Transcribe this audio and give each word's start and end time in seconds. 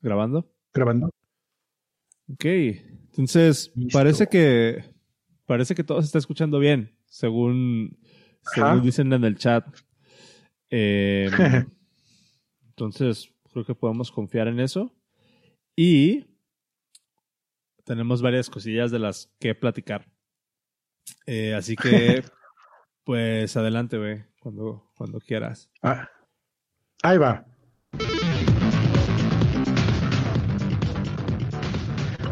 ¿Grabando? 0.00 0.50
Grabando. 0.72 1.10
Ok. 2.32 2.44
Entonces, 2.44 3.72
parece 3.92 4.26
que 4.26 4.84
parece 5.48 5.74
que 5.74 5.82
todo 5.82 6.00
se 6.02 6.06
está 6.06 6.18
escuchando 6.18 6.58
bien, 6.58 6.94
según, 7.06 7.98
según 8.54 8.82
dicen 8.82 9.12
en 9.12 9.24
el 9.24 9.36
chat. 9.38 9.66
Em, 10.70 11.30
entonces, 12.68 13.34
creo 13.50 13.64
que 13.64 13.74
podemos 13.74 14.12
confiar 14.12 14.46
en 14.46 14.60
eso. 14.60 14.94
Y 15.74 16.26
tenemos 17.84 18.20
varias 18.20 18.50
cosillas 18.50 18.90
de 18.90 18.98
las 18.98 19.34
que 19.40 19.54
platicar. 19.54 20.06
Eh, 21.26 21.54
así 21.54 21.74
que, 21.76 22.22
pues 23.04 23.56
adelante, 23.56 23.96
güey, 23.96 24.24
cuando, 24.40 24.90
cuando 24.96 25.18
quieras. 25.18 25.70
Ah, 25.82 26.10
ahí 27.02 27.16
va. 27.16 27.46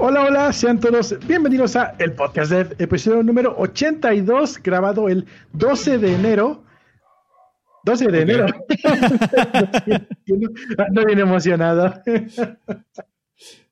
Hola, 0.08 0.22
hola, 0.22 0.52
sean 0.52 0.78
todos 0.78 1.16
bienvenidos 1.26 1.74
a 1.74 1.96
el 1.98 2.12
podcast 2.12 2.52
de 2.52 2.76
episodio 2.78 3.24
número 3.24 3.56
82, 3.58 4.62
grabado 4.62 5.08
el 5.08 5.26
12 5.52 5.98
de 5.98 6.14
enero. 6.14 6.62
12 7.82 8.12
de 8.12 8.20
enero. 8.20 8.46
no 10.92 11.04
bien 11.06 11.18
emocionado. 11.18 11.92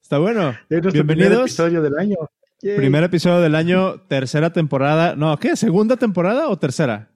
Está 0.03 0.19
bueno. 0.19 0.57
Bienvenidos. 0.69 1.07
Primer 1.07 1.33
episodio 1.35 1.83
del 1.83 1.97
año. 1.97 2.17
Primer 2.61 3.05
episodio 3.05 3.41
del 3.41 3.55
año, 3.55 4.01
tercera 4.09 4.53
temporada. 4.53 5.15
No, 5.15 5.37
¿qué? 5.37 5.55
¿Segunda 5.55 5.97
temporada 5.97 6.49
o 6.49 6.59
tercera? 6.59 7.13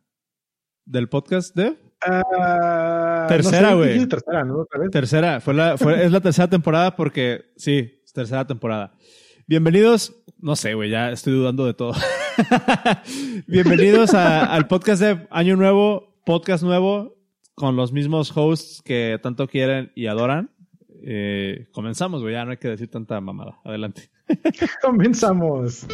¿Del 0.85 1.09
podcast 1.09 1.57
de? 1.57 1.77
Ah, 2.07 3.27
tercera, 3.29 3.75
güey. 3.75 4.07
tercera, 4.07 4.45
¿no? 4.45 4.65
Tercera. 4.93 5.41
Fue 5.41 5.55
la, 5.55 5.77
fue, 5.77 6.05
es 6.05 6.13
la 6.13 6.21
tercera 6.21 6.49
temporada 6.49 6.95
porque, 6.95 7.47
sí, 7.57 7.98
tercera 8.13 8.47
temporada. 8.47 8.93
Bienvenidos, 9.47 10.15
no 10.39 10.57
sé, 10.57 10.75
güey, 10.75 10.91
ya 10.91 11.11
estoy 11.11 11.33
dudando 11.33 11.67
de 11.67 11.75
todo. 11.75 11.95
Bienvenidos 13.47 14.15
al 14.15 14.67
podcast 14.69 15.03
de 15.03 15.27
Año 15.31 15.57
Nuevo, 15.57 16.15
podcast 16.25 16.63
nuevo, 16.63 17.17
con 17.55 17.77
los 17.77 17.93
mismos 17.93 18.33
hosts 18.37 18.83
que 18.85 19.19
tanto 19.23 19.49
quieren 19.49 19.93
y 19.95 20.07
adoran. 20.07 20.51
Eh, 21.03 21.69
comenzamos, 21.73 22.23
güey, 22.23 22.35
ya 22.35 22.45
no 22.45 22.53
hay 22.53 22.57
que 22.59 22.69
decir 22.69 22.91
tanta 22.91 23.21
mamada. 23.21 23.59
Adelante. 23.65 24.11
comenzamos. 24.83 25.87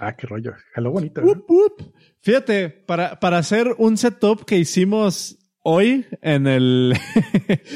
Ah, 0.00 0.16
qué 0.16 0.26
rollo. 0.26 0.54
Jaló 0.72 0.92
bonito. 0.92 1.20
Fíjate, 2.22 2.70
para, 2.70 3.20
para 3.20 3.36
hacer 3.36 3.74
un 3.76 3.98
setup 3.98 4.46
que 4.46 4.56
hicimos 4.56 5.38
hoy 5.62 6.06
en 6.22 6.46
el 6.46 6.94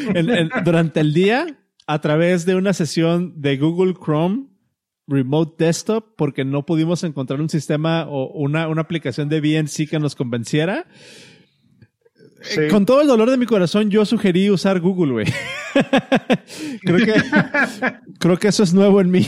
durante 0.64 1.00
el 1.00 1.12
día 1.12 1.58
a 1.86 2.00
través 2.00 2.46
de 2.46 2.54
una 2.54 2.72
sesión 2.72 3.40
de 3.42 3.58
Google 3.58 3.92
Chrome 3.92 4.46
Remote 5.06 5.62
Desktop 5.62 6.16
porque 6.16 6.46
no 6.46 6.64
pudimos 6.64 7.04
encontrar 7.04 7.42
un 7.42 7.50
sistema 7.50 8.06
o 8.08 8.32
una, 8.32 8.68
una 8.68 8.80
aplicación 8.80 9.28
de 9.28 9.40
VNC 9.40 9.88
que 9.90 9.98
nos 9.98 10.14
convenciera. 10.14 10.86
Con 12.70 12.86
todo 12.86 13.02
el 13.02 13.06
dolor 13.06 13.30
de 13.30 13.36
mi 13.36 13.46
corazón, 13.46 13.90
yo 13.90 14.04
sugerí 14.04 14.50
usar 14.50 14.80
Google, 14.80 15.12
güey. 15.12 15.26
creo 16.82 17.04
que 17.04 17.14
creo 18.18 18.38
que 18.38 18.48
eso 18.48 18.62
es 18.62 18.72
nuevo 18.72 19.00
en 19.00 19.10
mí. 19.10 19.26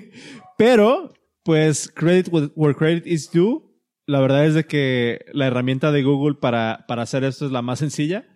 Pero 0.58 1.12
pues 1.44 1.88
credit 1.94 2.28
where 2.54 2.74
credit 2.74 3.06
is 3.06 3.30
due. 3.30 3.62
La 4.06 4.20
verdad 4.20 4.46
es 4.46 4.54
de 4.54 4.64
que 4.64 5.24
la 5.32 5.46
herramienta 5.46 5.92
de 5.92 6.02
Google 6.02 6.36
para, 6.40 6.84
para 6.88 7.02
hacer 7.02 7.24
esto 7.24 7.46
es 7.46 7.52
la 7.52 7.62
más 7.62 7.78
sencilla. 7.78 8.26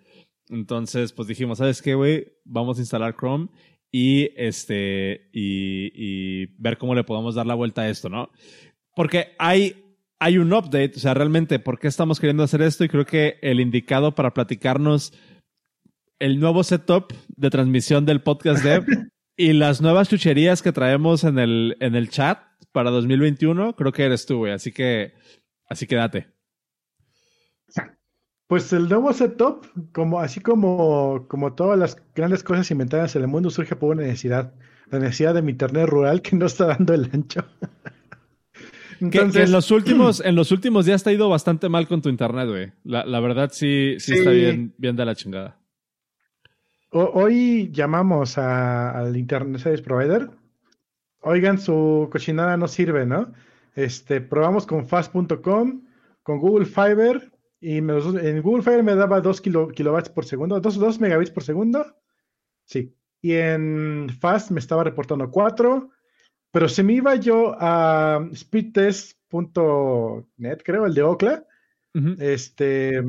Entonces, 0.48 1.12
pues 1.12 1.28
dijimos, 1.28 1.58
¿sabes 1.58 1.82
qué, 1.82 1.94
güey? 1.94 2.32
Vamos 2.44 2.78
a 2.78 2.80
instalar 2.80 3.16
Chrome 3.16 3.48
y 3.90 4.30
este 4.36 5.28
y, 5.32 5.90
y, 5.94 6.46
ver 6.58 6.78
cómo 6.78 6.94
le 6.94 7.04
podemos 7.04 7.34
dar 7.34 7.46
la 7.46 7.54
vuelta 7.54 7.82
a 7.82 7.88
esto, 7.88 8.08
¿no? 8.08 8.30
Porque 8.94 9.34
hay, 9.38 9.84
hay 10.18 10.38
un 10.38 10.52
update, 10.52 10.92
o 10.96 11.00
sea, 11.00 11.14
realmente, 11.14 11.58
¿por 11.58 11.78
qué 11.78 11.88
estamos 11.88 12.20
queriendo 12.20 12.42
hacer 12.42 12.62
esto? 12.62 12.84
Y 12.84 12.88
creo 12.88 13.06
que 13.06 13.38
el 13.42 13.60
indicado 13.60 14.14
para 14.14 14.34
platicarnos 14.34 15.12
el 16.18 16.40
nuevo 16.40 16.64
setup 16.64 17.12
de 17.28 17.50
transmisión 17.50 18.04
del 18.04 18.22
podcast 18.22 18.62
dev 18.62 18.84
y 19.36 19.52
las 19.52 19.80
nuevas 19.80 20.08
chucherías 20.08 20.62
que 20.62 20.72
traemos 20.72 21.24
en 21.24 21.38
el, 21.38 21.76
en 21.80 21.94
el 21.94 22.10
chat 22.10 22.47
para 22.78 22.92
2021, 22.92 23.74
creo 23.74 23.90
que 23.90 24.04
eres 24.04 24.24
tú, 24.24 24.36
güey. 24.36 24.52
Así 24.52 24.70
que, 24.70 25.12
así 25.68 25.88
que 25.88 25.96
date. 25.96 26.28
Pues 28.46 28.72
el 28.72 28.88
nuevo 28.88 29.12
setup, 29.12 29.66
como, 29.90 30.20
así 30.20 30.38
como, 30.38 31.26
como 31.26 31.54
todas 31.54 31.76
las 31.76 32.00
grandes 32.14 32.44
cosas 32.44 32.70
inventadas 32.70 33.16
en 33.16 33.22
el 33.22 33.28
mundo, 33.28 33.50
surge 33.50 33.74
por 33.74 33.96
una 33.96 34.04
necesidad. 34.04 34.54
La 34.92 35.00
necesidad 35.00 35.34
de 35.34 35.42
mi 35.42 35.50
internet 35.50 35.88
rural 35.88 36.22
que 36.22 36.36
no 36.36 36.46
está 36.46 36.66
dando 36.66 36.94
el 36.94 37.10
ancho. 37.12 37.44
Entonces, 39.00 39.46
en 39.46 39.50
los 39.52 39.72
últimos, 39.72 40.20
en 40.24 40.36
los 40.36 40.52
últimos 40.52 40.86
días 40.86 41.02
te 41.02 41.10
ha 41.10 41.14
ido 41.14 41.28
bastante 41.28 41.68
mal 41.68 41.88
con 41.88 42.00
tu 42.00 42.10
internet, 42.10 42.48
güey. 42.48 42.72
La, 42.84 43.04
la, 43.04 43.18
verdad 43.18 43.50
sí, 43.52 43.96
sí, 43.98 44.12
está 44.12 44.30
bien, 44.30 44.72
bien 44.78 44.94
de 44.94 45.04
la 45.04 45.16
chingada. 45.16 45.58
hoy 46.92 47.72
llamamos 47.72 48.38
al 48.38 49.16
Internet 49.16 49.62
Service 49.62 49.82
Provider 49.82 50.30
oigan, 51.20 51.58
su 51.58 52.08
cochinada 52.10 52.56
no 52.56 52.68
sirve, 52.68 53.06
¿no? 53.06 53.32
Este, 53.74 54.20
probamos 54.20 54.66
con 54.66 54.86
fast.com, 54.86 55.82
con 56.22 56.38
Google 56.38 56.66
Fiber, 56.66 57.32
y 57.60 57.78
en 57.78 58.42
Google 58.42 58.62
Fiber 58.62 58.82
me 58.82 58.94
daba 58.94 59.20
2 59.20 59.40
kilobytes 59.40 60.10
por 60.10 60.24
segundo, 60.24 60.60
2, 60.60 61.00
megabits 61.00 61.30
por 61.30 61.42
segundo. 61.42 61.96
Sí. 62.64 62.94
Y 63.20 63.32
en 63.32 64.08
Fast 64.20 64.52
me 64.52 64.60
estaba 64.60 64.84
reportando 64.84 65.28
4, 65.30 65.90
pero 66.52 66.68
se 66.68 66.84
me 66.84 66.92
iba 66.92 67.16
yo 67.16 67.56
a 67.58 68.24
speedtest.net, 68.32 70.58
creo, 70.64 70.86
el 70.86 70.94
de 70.94 71.02
Ocla, 71.02 71.44
este, 72.20 73.02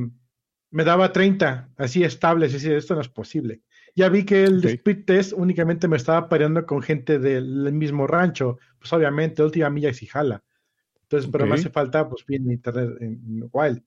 me 0.72 0.84
daba 0.84 1.12
30, 1.12 1.70
así 1.78 2.04
estable, 2.04 2.48
es 2.48 2.54
decir, 2.54 2.74
esto 2.74 2.96
no 2.96 3.02
es 3.02 3.10
posible. 3.10 3.62
Ya 4.00 4.08
vi 4.08 4.24
que 4.24 4.46
el 4.46 4.64
speed 4.64 5.04
test 5.04 5.34
únicamente 5.34 5.90
me 5.90 5.98
estaba 5.98 6.30
pareando 6.30 6.66
con 6.66 6.82
gente 6.82 7.20
del 7.20 7.74
mismo 7.74 8.08
rancho. 8.08 8.58
Pues 8.78 8.94
obviamente, 8.94 9.44
última 9.44 9.70
milla 9.70 9.90
y 9.90 10.06
jala. 10.06 10.42
Entonces, 11.02 11.30
pero 11.30 11.46
me 11.46 11.56
hace 11.56 11.70
falta, 11.70 12.08
pues 12.08 12.26
bien 12.26 12.50
internet 12.50 12.92
en 13.02 13.50
Wild. 13.52 13.84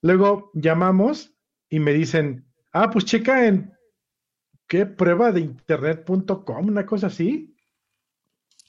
Luego 0.00 0.50
llamamos 0.54 1.34
y 1.68 1.78
me 1.78 1.92
dicen, 1.92 2.46
ah, 2.72 2.88
pues 2.90 3.04
checa 3.04 3.46
en 3.48 3.70
qué 4.66 4.86
prueba 4.86 5.30
de 5.30 5.40
internet.com, 5.40 6.66
una 6.66 6.86
cosa 6.86 7.08
así. 7.08 7.54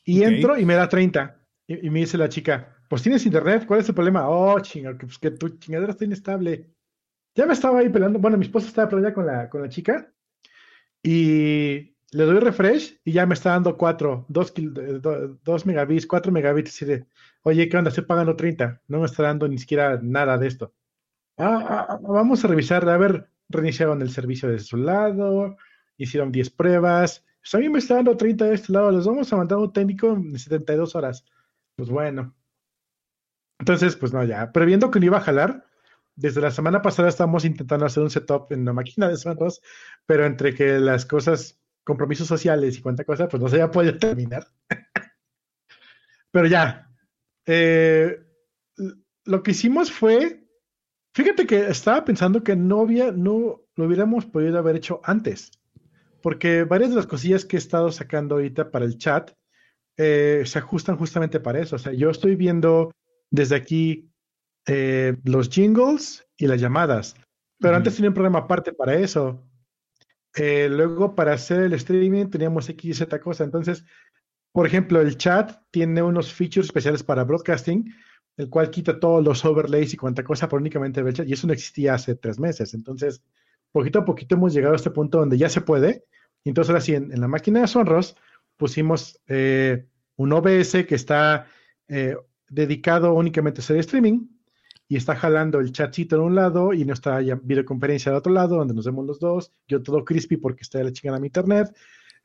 Y 0.03 0.23
entro 0.23 0.59
y 0.59 0.66
me 0.66 0.73
da 0.73 0.90
30. 0.90 1.40
Y, 1.68 1.90
me 1.90 2.00
dice 2.00 2.18
la 2.18 2.28
chica, 2.28 2.75
pues 2.90 3.02
tienes 3.02 3.25
internet, 3.25 3.63
¿cuál 3.66 3.79
es 3.79 3.88
el 3.88 3.96
problema? 3.96 4.28
Oh, 4.28 4.59
chinga, 4.59 4.94
pues 5.00 5.18
que 5.18 5.31
tu 5.31 5.58
chingadera 5.58 5.94
está 5.94 6.03
inestable. 6.03 6.69
Ya 7.34 7.46
me 7.46 7.53
estaba 7.53 7.79
ahí 7.79 7.88
peleando, 7.88 8.19
bueno, 8.19 8.35
mi 8.35 8.44
esposa 8.44 8.68
estaba 8.68 8.90
peleando 8.90 9.13
con 9.13 9.25
la, 9.25 9.50
con 9.50 9.62
la 9.62 9.69
chica 9.69 10.13
y 11.03 11.95
le 12.12 12.25
doy 12.25 12.39
refresh 12.39 13.00
y 13.03 13.13
ya 13.13 13.25
me 13.25 13.34
está 13.34 13.51
dando 13.51 13.78
4, 13.78 14.25
2, 14.28 15.66
megabits, 15.66 16.06
4 16.06 16.31
megabits. 16.31 16.85
Oye, 17.44 17.69
¿qué 17.69 17.78
onda? 17.78 17.89
Estoy 17.89 18.06
pagando 18.06 18.35
30. 18.35 18.81
No 18.88 19.00
me 19.00 19.06
está 19.06 19.23
dando 19.23 19.47
ni 19.47 19.57
siquiera 19.57 20.00
nada 20.01 20.38
de 20.38 20.47
esto. 20.47 20.73
Ah, 21.38 21.66
ah, 21.67 21.85
ah, 21.90 22.00
vamos 22.01 22.44
a 22.44 22.47
revisar. 22.47 22.88
A 22.90 22.97
ver, 22.97 23.29
reiniciaron 23.50 24.01
el 24.01 24.11
servicio 24.11 24.50
de 24.50 24.59
su 24.59 24.78
lado, 24.78 25.57
hicieron 25.97 26.31
10 26.31 26.50
pruebas. 26.51 27.25
Pues 27.41 27.56
a 27.56 27.59
mí 27.59 27.69
me 27.69 27.79
está 27.79 27.95
dando 27.95 28.17
30 28.17 28.45
de 28.45 28.56
este 28.56 28.73
lado. 28.73 28.91
Les 28.91 29.06
vamos 29.06 29.31
a 29.31 29.38
mandar 29.38 29.57
un 29.57 29.72
técnico 29.72 30.11
en 30.11 30.38
72 30.38 30.95
horas. 30.95 31.25
Pues 31.75 31.90
bueno. 31.90 32.35
Entonces, 33.58 33.96
pues 33.96 34.11
no, 34.11 34.23
ya. 34.25 34.52
Previendo 34.52 34.91
que 34.91 34.99
no 34.99 35.05
iba 35.05 35.17
a 35.17 35.22
jalar, 35.22 35.66
desde 36.22 36.40
la 36.40 36.52
semana 36.52 36.84
pasada 36.84 37.09
estamos 37.09 37.46
intentando 37.46 37.85
hacer 37.85 38.03
un 38.03 38.12
setup 38.12 38.52
en 38.52 38.64
la 38.64 38.73
máquina 38.73 39.09
de 39.09 39.18
Santos, 39.18 39.62
pero 40.06 40.26
entre 40.26 40.53
que 40.53 40.79
las 40.79 41.06
cosas, 41.06 41.59
compromisos 41.84 42.28
sociales 42.28 42.78
y 42.78 42.82
cuánta 42.82 43.03
cosa, 43.03 43.28
pues 43.28 43.41
no 43.41 43.50
se 43.50 43.56
había 43.56 43.72
podido 43.72 43.97
terminar. 43.97 44.47
pero 46.32 46.47
ya. 46.47 46.88
Eh, 47.47 48.20
lo 49.26 49.41
que 49.41 49.52
hicimos 49.52 49.91
fue, 49.91 50.47
fíjate 51.16 51.47
que 51.47 51.68
estaba 51.68 52.06
pensando 52.06 52.44
que 52.44 52.56
no 52.56 52.82
había, 52.82 53.12
no 53.12 53.64
lo 53.76 53.85
hubiéramos 53.85 54.26
podido 54.26 54.59
haber 54.59 54.76
hecho 54.76 55.02
antes, 55.03 55.52
porque 56.22 56.66
varias 56.66 56.91
de 56.91 56.97
las 56.97 57.08
cosillas 57.08 57.46
que 57.46 57.56
he 57.56 57.59
estado 57.59 57.91
sacando 57.91 58.35
ahorita 58.35 58.70
para 58.70 58.85
el 58.85 59.00
chat 59.00 59.32
eh, 59.97 60.44
se 60.46 60.59
ajustan 60.59 60.97
justamente 60.97 61.40
para 61.40 61.59
eso. 61.59 61.78
O 61.78 61.79
sea, 61.79 61.94
yo 61.94 62.12
estoy 62.12 62.35
viendo 62.35 62.91
desde 63.32 63.56
aquí 63.56 64.10
eh, 64.67 65.17
los 65.23 65.49
jingles 65.49 66.28
y 66.37 66.47
las 66.47 66.61
llamadas. 66.61 67.16
Pero 67.59 67.75
antes 67.75 67.96
tenía 67.96 68.09
un 68.09 68.16
programa 68.16 68.40
aparte 68.40 68.73
para 68.73 68.96
eso. 68.96 69.43
Eh, 70.35 70.67
luego, 70.69 71.16
para 71.16 71.34
hacer 71.34 71.61
el 71.61 71.73
streaming, 71.73 72.28
teníamos 72.28 72.69
X 72.69 72.90
y 72.90 72.93
Z 72.93 73.19
cosa. 73.19 73.43
Entonces, 73.43 73.85
Por 74.53 74.67
ejemplo, 74.67 74.99
el 74.99 75.17
chat 75.17 75.61
tiene 75.72 76.03
unos 76.03 76.34
features 76.34 76.67
especiales 76.67 77.03
para 77.03 77.23
broadcasting, 77.23 77.93
el 78.35 78.49
cual 78.49 78.69
quita 78.69 78.99
todos 78.99 79.23
los 79.23 79.46
overlays 79.46 79.93
y 79.93 79.97
cuanta 79.97 80.25
cosa 80.25 80.49
por 80.49 80.59
únicamente 80.59 80.99
el 80.99 81.13
chat, 81.13 81.28
y 81.28 81.34
eso 81.34 81.47
no 81.47 81.53
existía 81.53 81.93
hace 81.93 82.16
tres 82.16 82.37
meses. 82.37 82.73
Entonces, 82.73 83.23
poquito 83.72 83.99
a 83.99 84.05
poquito 84.05 84.35
hemos 84.35 84.53
llegado 84.53 84.73
a 84.73 84.75
este 84.75 84.91
punto 84.91 85.19
donde 85.19 85.37
ya 85.37 85.49
se 85.49 85.61
puede. 85.61 86.03
Y 86.43 86.49
entonces, 86.49 86.69
ahora 86.69 86.81
sí, 86.81 86.96
en, 86.96 87.09
la 87.19 87.29
máquina 87.29 87.61
de 87.61 87.67
Sonros 87.67 88.17
pusimos 88.58 89.22
eh, 89.28 89.87
un 90.17 90.34
OBS 90.34 90.85
que 90.85 90.96
está 90.96 91.47
dedicado 92.49 93.13
únicamente 93.13 93.61
a 93.61 93.63
hacer 93.63 93.78
streaming 93.78 94.28
y 94.91 94.97
está 94.97 95.16
jalando 95.16 95.61
el 95.61 95.72
chatcito 95.72 96.17
de 96.17 96.22
un 96.22 96.35
lado 96.35 96.73
y 96.73 96.84
nuestra 96.84 97.22
videoconferencia 97.22 98.11
de 98.11 98.17
otro 98.17 98.34
lado, 98.34 98.58
donde 98.58 98.73
nos 98.73 98.85
vemos 98.85 99.05
los 99.05 99.22
dos. 99.22 99.53
Yo 99.66 99.82
todo 99.82 100.03
crispy 100.03 100.35
porque 100.35 100.64
está 100.64 100.84
la 100.84 100.91
chingada 100.91 101.17
mi 101.17 101.28
internet. 101.28 101.73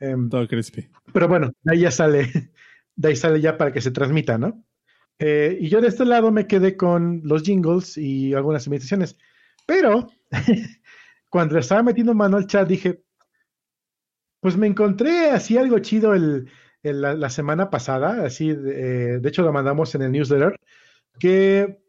Em, 0.00 0.28
todo 0.28 0.48
crispy. 0.48 0.90
Pero 1.12 1.28
bueno, 1.28 1.52
de 1.62 1.72
ahí 1.72 1.82
ya 1.82 1.92
sale, 1.92 2.28
de 2.96 3.08
ahí 3.08 3.14
sale 3.14 3.40
ya 3.40 3.56
para 3.56 3.72
que 3.72 3.80
se 3.80 3.92
transmita, 3.92 4.36
¿no? 4.36 4.64
Eh, 5.20 5.56
y 5.60 5.68
yo 5.68 5.80
de 5.80 5.86
este 5.86 6.04
lado 6.04 6.32
me 6.32 6.48
quedé 6.48 6.76
con 6.76 7.20
los 7.22 7.44
jingles 7.44 7.96
y 7.96 8.34
algunas 8.34 8.66
imitaciones. 8.66 9.16
Pero 9.64 10.08
cuando 11.30 11.54
le 11.54 11.60
estaba 11.60 11.84
metiendo 11.84 12.14
mano 12.14 12.36
al 12.36 12.48
chat 12.48 12.66
dije, 12.66 13.00
pues 14.40 14.56
me 14.56 14.66
encontré 14.66 15.30
así 15.30 15.56
algo 15.56 15.78
chido 15.78 16.14
el, 16.14 16.50
la, 16.82 17.30
semana 17.30 17.70
pasada, 17.70 18.24
así, 18.24 18.52
de, 18.52 19.20
de 19.20 19.28
hecho 19.28 19.42
lo 19.42 19.52
mandamos 19.52 19.94
en 19.94 20.02
el 20.02 20.10
newsletter, 20.10 20.58
que 21.20 21.85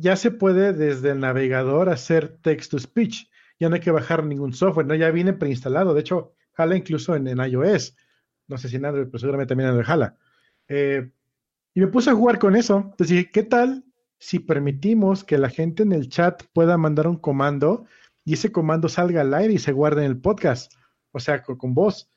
ya 0.00 0.16
se 0.16 0.30
puede 0.30 0.72
desde 0.72 1.10
el 1.10 1.20
navegador 1.20 1.88
hacer 1.88 2.38
text 2.42 2.70
to 2.70 2.78
speech. 2.78 3.28
Ya 3.58 3.68
no 3.68 3.74
hay 3.74 3.80
que 3.80 3.90
bajar 3.90 4.24
ningún 4.24 4.52
software, 4.52 4.86
¿no? 4.86 4.94
Ya 4.94 5.10
viene 5.10 5.32
preinstalado. 5.32 5.94
De 5.94 6.00
hecho, 6.00 6.34
jala 6.52 6.76
incluso 6.76 7.16
en, 7.16 7.26
iOS. 7.26 7.96
No 8.46 8.58
sé 8.58 8.68
si 8.68 8.76
en 8.76 8.84
Android, 8.84 9.06
pero 9.06 9.18
seguramente 9.18 9.50
también 9.50 9.70
en 9.70 9.82
jala. 9.82 10.16
Eh, 10.68 11.10
y 11.74 11.80
me 11.80 11.88
puse 11.88 12.10
a 12.10 12.14
jugar 12.14 12.38
con 12.38 12.56
eso. 12.56 12.78
Entonces 12.78 13.08
dije, 13.08 13.30
¿qué 13.30 13.42
tal 13.42 13.84
si 14.18 14.38
permitimos 14.38 15.24
que 15.24 15.38
la 15.38 15.50
gente 15.50 15.82
en 15.82 15.92
el 15.92 16.08
chat 16.08 16.42
pueda 16.52 16.76
mandar 16.76 17.08
un 17.08 17.16
comando 17.16 17.86
y 18.24 18.34
ese 18.34 18.52
comando 18.52 18.88
salga 18.88 19.22
al 19.22 19.34
aire 19.34 19.54
y 19.54 19.58
se 19.58 19.72
guarde 19.72 20.04
en 20.04 20.10
el 20.10 20.20
podcast? 20.20 20.72
O 21.12 21.18
sea, 21.18 21.42
con, 21.42 21.74
voz. 21.74 22.10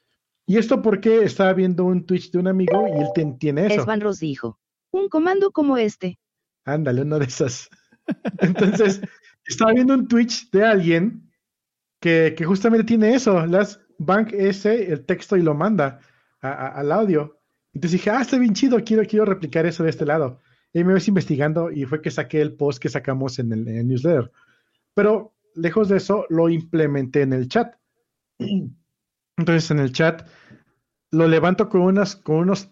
Y 0.45 0.57
esto 0.57 0.81
porque 0.81 1.23
estaba 1.23 1.53
viendo 1.53 1.85
un 1.85 2.05
Twitch 2.05 2.31
de 2.31 2.39
un 2.39 2.47
amigo 2.47 2.85
y 2.87 3.01
él 3.01 3.37
tiene 3.39 3.67
eso. 3.67 3.81
Esvan 3.81 4.01
Ross 4.01 4.19
dijo, 4.19 4.59
un 4.91 5.09
comando 5.09 5.51
como 5.51 5.77
este. 5.77 6.19
Ándale, 6.65 7.01
una 7.01 7.19
de 7.19 7.25
esas. 7.25 7.69
Entonces, 8.39 9.01
estaba 9.45 9.73
viendo 9.73 9.93
un 9.93 10.07
Twitch 10.07 10.49
de 10.51 10.65
alguien 10.65 11.31
que, 11.99 12.35
justamente 12.45 12.85
tiene 12.85 13.13
eso, 13.13 13.45
las 13.45 13.79
Bank 13.97 14.33
S, 14.33 14.91
el 14.91 15.05
texto 15.05 15.37
y 15.37 15.41
lo 15.41 15.53
manda 15.53 15.99
al 16.41 16.91
audio. 16.91 17.37
Entonces 17.73 17.99
dije, 17.99 18.09
ah, 18.09 18.21
está 18.21 18.37
bien 18.37 18.53
chido, 18.53 18.83
quiero, 18.83 19.05
quiero 19.05 19.25
replicar 19.25 19.65
eso 19.65 19.83
de 19.83 19.91
este 19.91 20.05
lado. 20.05 20.39
Y 20.73 20.83
me 20.83 20.93
ves 20.93 21.07
investigando 21.07 21.71
y 21.71 21.85
fue 21.85 22.01
que 22.01 22.11
saqué 22.11 22.41
el 22.41 22.55
post 22.55 22.81
que 22.81 22.89
sacamos 22.89 23.39
en 23.39 23.51
el, 23.51 23.87
newsletter. 23.87 24.31
Pero 24.93 25.35
lejos 25.55 25.89
de 25.89 25.97
eso, 25.97 26.25
lo 26.29 26.49
implementé 26.49 27.21
en 27.21 27.33
el 27.33 27.47
chat. 27.47 27.75
Entonces 29.37 29.71
en 29.71 29.79
el 29.79 29.91
chat 29.91 30.27
lo 31.11 31.27
levanto 31.27 31.69
con, 31.69 31.81
unas, 31.81 32.15
con 32.15 32.37
unos 32.37 32.71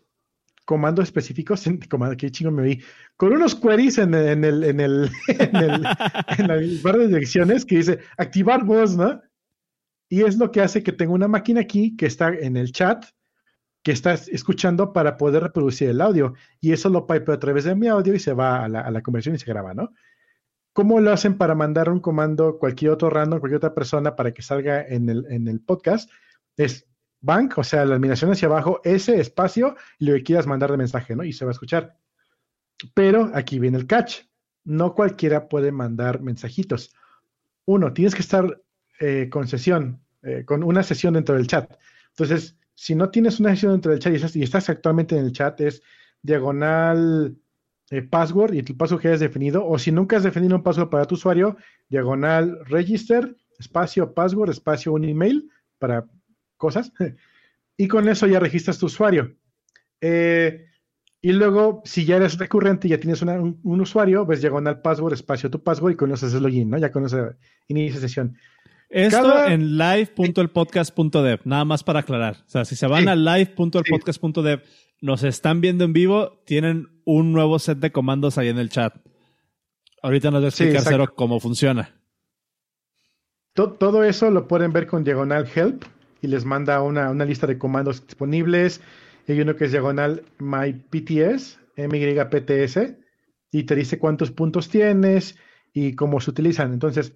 comandos 0.69 1.06
específicos, 1.06 1.66
en, 1.68 1.80
qué 1.80 2.30
chingo 2.30 2.51
me 2.51 2.62
vi, 2.62 2.83
con 3.18 3.33
unos 3.33 3.56
queries 3.56 3.98
en, 3.98 4.13
el, 4.13 4.27
en 4.27 4.44
el, 4.44 4.63
en 4.63 4.80
el, 4.80 5.10
en 6.38 6.48
la 6.48 6.60
barra 6.83 7.00
de 7.00 7.07
direcciones 7.07 7.66
que 7.66 7.77
dice 7.77 8.00
activar 8.18 8.63
voz, 8.63 8.95
¿no? 8.95 9.19
Y 10.10 10.21
es 10.21 10.38
lo 10.38 10.51
que 10.51 10.62
hace 10.62 10.83
que 10.83 10.92
tenga 10.92 11.13
una 11.13 11.27
máquina 11.27 11.62
aquí 11.62 11.98
que 11.98 12.06
está 12.06 12.30
en 12.30 12.56
el 12.56 12.71
chat, 12.71 13.04
que 13.81 13.92
está 13.92 14.13
escuchando 14.13 14.94
para 14.94 15.18
poder 15.18 15.42
reproducir 15.42 15.89
el 15.89 16.01
audio. 16.01 16.36
Y 16.62 16.72
eso 16.72 16.89
lo 16.89 17.07
pipe 17.07 17.31
a 17.31 17.39
través 17.39 17.63
de 17.63 17.74
mi 17.74 17.88
audio 17.88 18.13
y 18.13 18.19
se 18.19 18.33
va 18.33 18.63
a 18.63 18.69
la, 18.69 18.81
a 18.81 18.92
la 18.92 19.01
conversión 19.01 19.33
y 19.33 19.39
se 19.39 19.50
graba, 19.50 19.74
¿no? 19.74 19.92
¿Cómo 20.74 21.00
lo 21.00 21.12
hacen 21.12 21.36
para 21.36 21.56
mandar 21.56 21.89
un 21.89 22.00
comando 22.00 22.60
cualquier 22.60 22.92
otro 22.92 23.10
random, 23.10 23.39
cualquier 23.39 23.57
otra 23.57 23.74
persona 23.74 24.15
para 24.15 24.33
que 24.33 24.44
salga 24.44 24.86
en 24.86 25.10
el, 25.10 25.25
en 25.31 25.48
el 25.48 25.62
podcast? 25.62 26.12
Es 26.57 26.88
bank, 27.21 27.57
o 27.57 27.63
sea, 27.63 27.86
la 27.86 27.95
eliminación 27.95 28.31
hacia 28.31 28.48
abajo, 28.48 28.81
ese 28.83 29.19
espacio 29.19 29.75
y 29.98 30.06
lo 30.06 30.13
que 30.13 30.24
quieras 30.24 30.48
mandar 30.48 30.71
de 30.71 30.77
mensaje, 30.77 31.16
¿no? 31.16 31.24
Y 31.24 31.33
se 31.33 31.45
va 31.45 31.51
a 31.51 31.54
escuchar. 31.54 31.98
Pero 32.94 33.31
aquí 33.33 33.60
viene 33.60 33.77
el 33.77 33.88
catch. 33.88 34.21
No 34.63 34.94
cualquiera 34.94 35.50
puede 35.50 35.71
mandar 35.71 36.21
mensajitos. 36.21 36.94
Uno, 37.66 37.94
tienes 37.94 38.16
que 38.16 38.21
estar 38.21 38.62
eh, 39.00 39.30
con 39.30 39.48
sesión, 39.48 40.01
eh, 40.24 40.44
con 40.45 40.63
una 40.63 40.83
sesión 40.83 41.13
dentro 41.13 41.36
del 41.36 41.48
chat. 41.48 41.71
Entonces, 42.10 42.57
si 42.74 42.95
no 42.95 43.10
tienes 43.10 43.39
una 43.39 43.51
sesión 43.51 43.74
dentro 43.74 43.92
del 43.92 44.00
chat 44.00 44.36
y 44.36 44.44
estás, 44.44 44.69
actualmente 44.69 45.18
en 45.18 45.25
el 45.25 45.31
chat, 45.31 45.60
es 45.62 45.81
diagonal 46.22 47.38
eh, 47.89 48.01
password 48.01 48.54
y 48.54 48.60
el 48.60 48.75
password 48.75 49.01
que 49.01 49.07
hayas 49.10 49.19
definido, 49.19 49.65
o 49.65 49.77
si 49.77 49.92
nunca 49.92 50.18
has 50.18 50.24
definido 50.24 50.56
un 50.56 50.63
password 50.63 50.89
para 50.89 51.06
tu 51.06 51.15
usuario, 51.15 51.57
diagonal 51.89 52.60
register, 52.65 53.36
espacio 53.57 54.13
password, 54.13 54.51
espacio 54.51 54.94
un 54.94 55.04
email 55.04 55.50
para 55.77 56.06
cosas, 56.60 56.94
y 57.76 57.88
con 57.88 58.08
eso 58.08 58.28
ya 58.28 58.40
registras 58.40 58.78
tu 58.78 58.86
usuario. 58.86 59.36
Eh, 60.02 60.68
y 61.22 61.32
luego, 61.32 61.82
si 61.86 62.06
ya 62.06 62.18
eres 62.18 62.38
recurrente 62.38 62.88
y 62.88 62.92
ya 62.92 63.00
tienes 63.00 63.22
un, 63.22 63.60
usuario, 63.64 64.26
pues 64.26 64.42
diagonal 64.42 64.82
password, 64.82 65.14
espacio 65.14 65.50
tu 65.50 65.64
password 65.64 65.94
y 65.94 65.96
con 65.96 66.12
eso 66.12 66.28
haces 66.28 66.42
login, 66.42 66.70
¿no? 66.70 66.78
Ya 66.78 66.92
con 66.92 67.06
eso 67.06 67.34
inicia 67.68 68.00
sesión. 68.00 68.38
Esto 68.90 69.46
en 69.46 69.78
live.elpodcast.dev, 69.78 71.42
nada 71.44 71.66
más 71.66 71.84
para 71.84 72.00
aclarar. 72.00 72.38
O 72.46 72.50
sea, 72.50 72.66
si 72.66 72.76
se 72.76 72.88
van 72.88 73.08
a 73.08 73.16
live.elpodcast.dev, 73.16 74.64
nos 75.02 75.24
están 75.24 75.62
viendo 75.62 75.84
en 75.84 75.94
vivo, 75.94 76.42
tienen 76.46 77.02
un 77.06 77.34
nuevo 77.34 77.60
set 77.60 77.80
de 77.80 77.92
comandos 77.92 78.38
ahí 78.38 78.48
en 78.48 78.58
el 78.58 78.70
chat. 78.70 78.96
Ahorita 80.02 80.32
nos 80.32 80.42
va 80.42 80.46
a 80.46 80.50
explicar 80.50 80.82
Cero 80.84 81.14
cómo 81.16 81.40
funciona. 81.40 81.96
Todo, 83.54 84.04
eso 84.04 84.32
lo 84.32 84.48
pueden 84.48 84.72
ver 84.72 84.88
con 84.88 85.04
diagonal 85.04 85.48
help 85.54 85.84
y 86.21 86.27
les 86.27 86.45
manda 86.45 86.81
una, 86.81 87.13
lista 87.25 87.48
de 87.48 87.57
comandos 87.57 88.06
disponibles. 88.06 88.81
Hay 89.27 89.39
uno 89.42 89.56
que 89.56 89.66
es 89.66 89.71
diagonal 89.71 90.24
mypts, 90.39 91.60
mypts, 91.77 92.95
y 93.51 93.63
te 93.63 93.75
dice 93.75 94.00
cuántos 94.00 94.31
puntos 94.31 94.69
tienes 94.69 95.38
y 95.74 95.94
cómo 95.94 96.19
se 96.19 96.31
utilizan. 96.31 96.74
Entonces, 96.74 97.13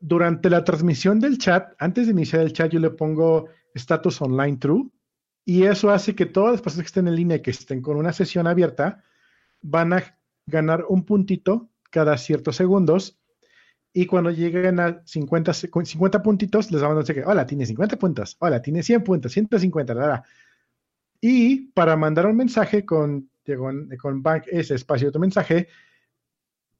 durante 0.00 0.50
la 0.50 0.64
transmisión 0.64 1.20
del 1.20 1.38
chat, 1.38 1.74
antes 1.78 2.06
de 2.06 2.12
iniciar 2.12 2.42
el 2.42 2.52
chat, 2.52 2.70
yo 2.70 2.80
le 2.80 2.90
pongo 2.90 3.48
status 3.74 4.20
online 4.20 4.58
true 4.58 4.90
y 5.44 5.64
eso 5.64 5.90
hace 5.90 6.14
que 6.14 6.26
todas 6.26 6.52
las 6.52 6.62
personas 6.62 6.84
que 6.84 6.88
estén 6.88 7.08
en 7.08 7.16
línea 7.16 7.36
y 7.38 7.42
que 7.42 7.50
estén 7.50 7.82
con 7.82 7.96
una 7.96 8.12
sesión 8.12 8.46
abierta 8.46 9.02
van 9.62 9.92
a 9.92 10.18
ganar 10.46 10.84
un 10.88 11.04
puntito 11.04 11.70
cada 11.90 12.16
ciertos 12.18 12.56
segundos 12.56 13.18
y 13.96 14.06
cuando 14.06 14.32
lleguen 14.32 14.80
a 14.80 15.00
50, 15.04 15.54
50 15.54 16.20
puntitos, 16.20 16.72
les 16.72 16.82
vamos 16.82 16.96
a 16.96 17.00
decir 17.00 17.14
que, 17.14 17.24
hola, 17.24 17.46
tiene 17.46 17.64
50 17.64 17.96
puntos, 17.96 18.36
hola, 18.40 18.60
tiene 18.60 18.82
100 18.82 19.04
puntos, 19.04 19.30
150, 19.30 19.94
la, 19.94 20.24
Y 21.20 21.68
para 21.68 21.96
mandar 21.96 22.26
un 22.26 22.36
mensaje 22.36 22.84
con, 22.84 23.30
con, 23.56 23.88
con 23.96 24.20
Bank 24.20 24.46
S 24.48 24.74
espacio 24.74 25.06
de 25.06 25.12
tu 25.12 25.20
mensaje, 25.20 25.68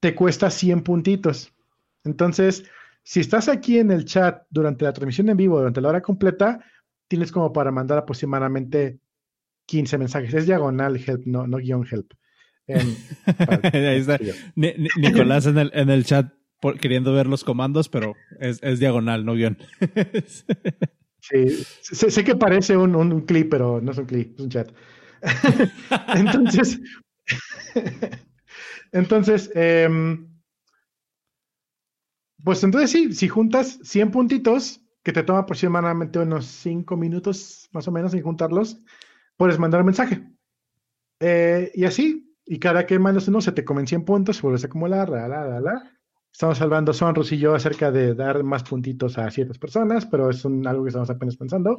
te 0.01 0.13
cuesta 0.13 0.49
100 0.49 0.83
puntitos. 0.83 1.53
Entonces, 2.03 2.65
si 3.01 3.21
estás 3.21 3.47
aquí 3.47 3.79
en 3.79 3.91
el 3.91 4.03
chat 4.03 4.43
durante 4.49 4.83
la 4.83 4.91
transmisión 4.91 5.29
en 5.29 5.37
vivo, 5.37 5.57
durante 5.57 5.79
la 5.79 5.89
hora 5.89 6.01
completa, 6.01 6.59
tienes 7.07 7.31
como 7.31 7.53
para 7.53 7.71
mandar 7.71 7.97
aproximadamente 7.97 8.99
15 9.67 9.97
mensajes. 9.99 10.33
Es 10.33 10.47
diagonal 10.47 10.97
help, 10.97 11.25
no, 11.25 11.47
no 11.47 11.59
guion 11.59 11.87
help. 11.89 12.11
Ahí 12.67 13.99
está. 13.99 14.19
Nicolás 14.55 15.45
en 15.45 15.59
el, 15.59 15.71
en 15.73 15.89
el 15.89 16.03
chat 16.03 16.34
queriendo 16.79 17.13
ver 17.13 17.27
los 17.27 17.43
comandos, 17.43 17.89
pero 17.89 18.15
es, 18.39 18.79
diagonal, 18.79 19.25
no 19.25 19.33
guion. 19.33 19.57
sí, 21.19 21.49
sé, 21.81 22.23
que 22.23 22.35
parece 22.35 22.77
un, 22.77 23.21
clip, 23.21 23.49
pero 23.49 23.81
no 23.81 23.91
es 23.91 23.97
un 23.97 24.05
clip, 24.05 24.33
es 24.35 24.41
un 24.41 24.49
chat. 24.49 24.71
entonces, 26.15 26.79
entonces, 28.91 29.51
em, 29.55 30.27
pues 32.43 32.63
entonces 32.63 32.91
sí, 32.91 33.13
si 33.13 33.27
juntas 33.27 33.79
100 33.83 34.11
puntitos, 34.11 34.81
que 35.03 35.13
te 35.13 35.23
toma 35.23 35.39
aproximadamente 35.39 36.19
unos 36.19 36.45
5 36.45 36.97
minutos 36.97 37.69
más 37.71 37.87
o 37.87 37.91
menos 37.91 38.13
en 38.13 38.23
juntarlos, 38.23 38.81
puedes 39.37 39.59
mandar 39.59 39.81
un 39.81 39.87
mensaje. 39.87 40.23
Eh, 41.19 41.71
y 41.75 41.85
así, 41.85 42.35
y 42.45 42.59
cada 42.59 42.85
que 42.85 42.99
mandas 42.99 43.27
uno 43.27 43.41
se 43.41 43.51
te 43.51 43.63
comen 43.63 43.87
100 43.87 44.05
puntos, 44.05 44.41
vuelves 44.41 44.63
a 44.63 44.67
acumular, 44.67 45.09
la, 45.09 45.27
la, 45.27 45.45
la, 45.45 45.59
la, 45.59 45.94
Estamos 46.35 46.59
hablando 46.59 46.91
Sonros 46.91 47.31
y 47.31 47.37
yo 47.37 47.55
acerca 47.55 47.93
de 47.93 48.13
dar 48.13 48.43
más 48.43 48.61
puntitos 48.63 49.17
a 49.17 49.31
ciertas 49.31 49.57
personas, 49.57 50.05
pero 50.05 50.29
es 50.29 50.45
algo 50.45 50.83
que 50.83 50.89
estamos 50.89 51.09
apenas 51.09 51.37
pensando. 51.37 51.77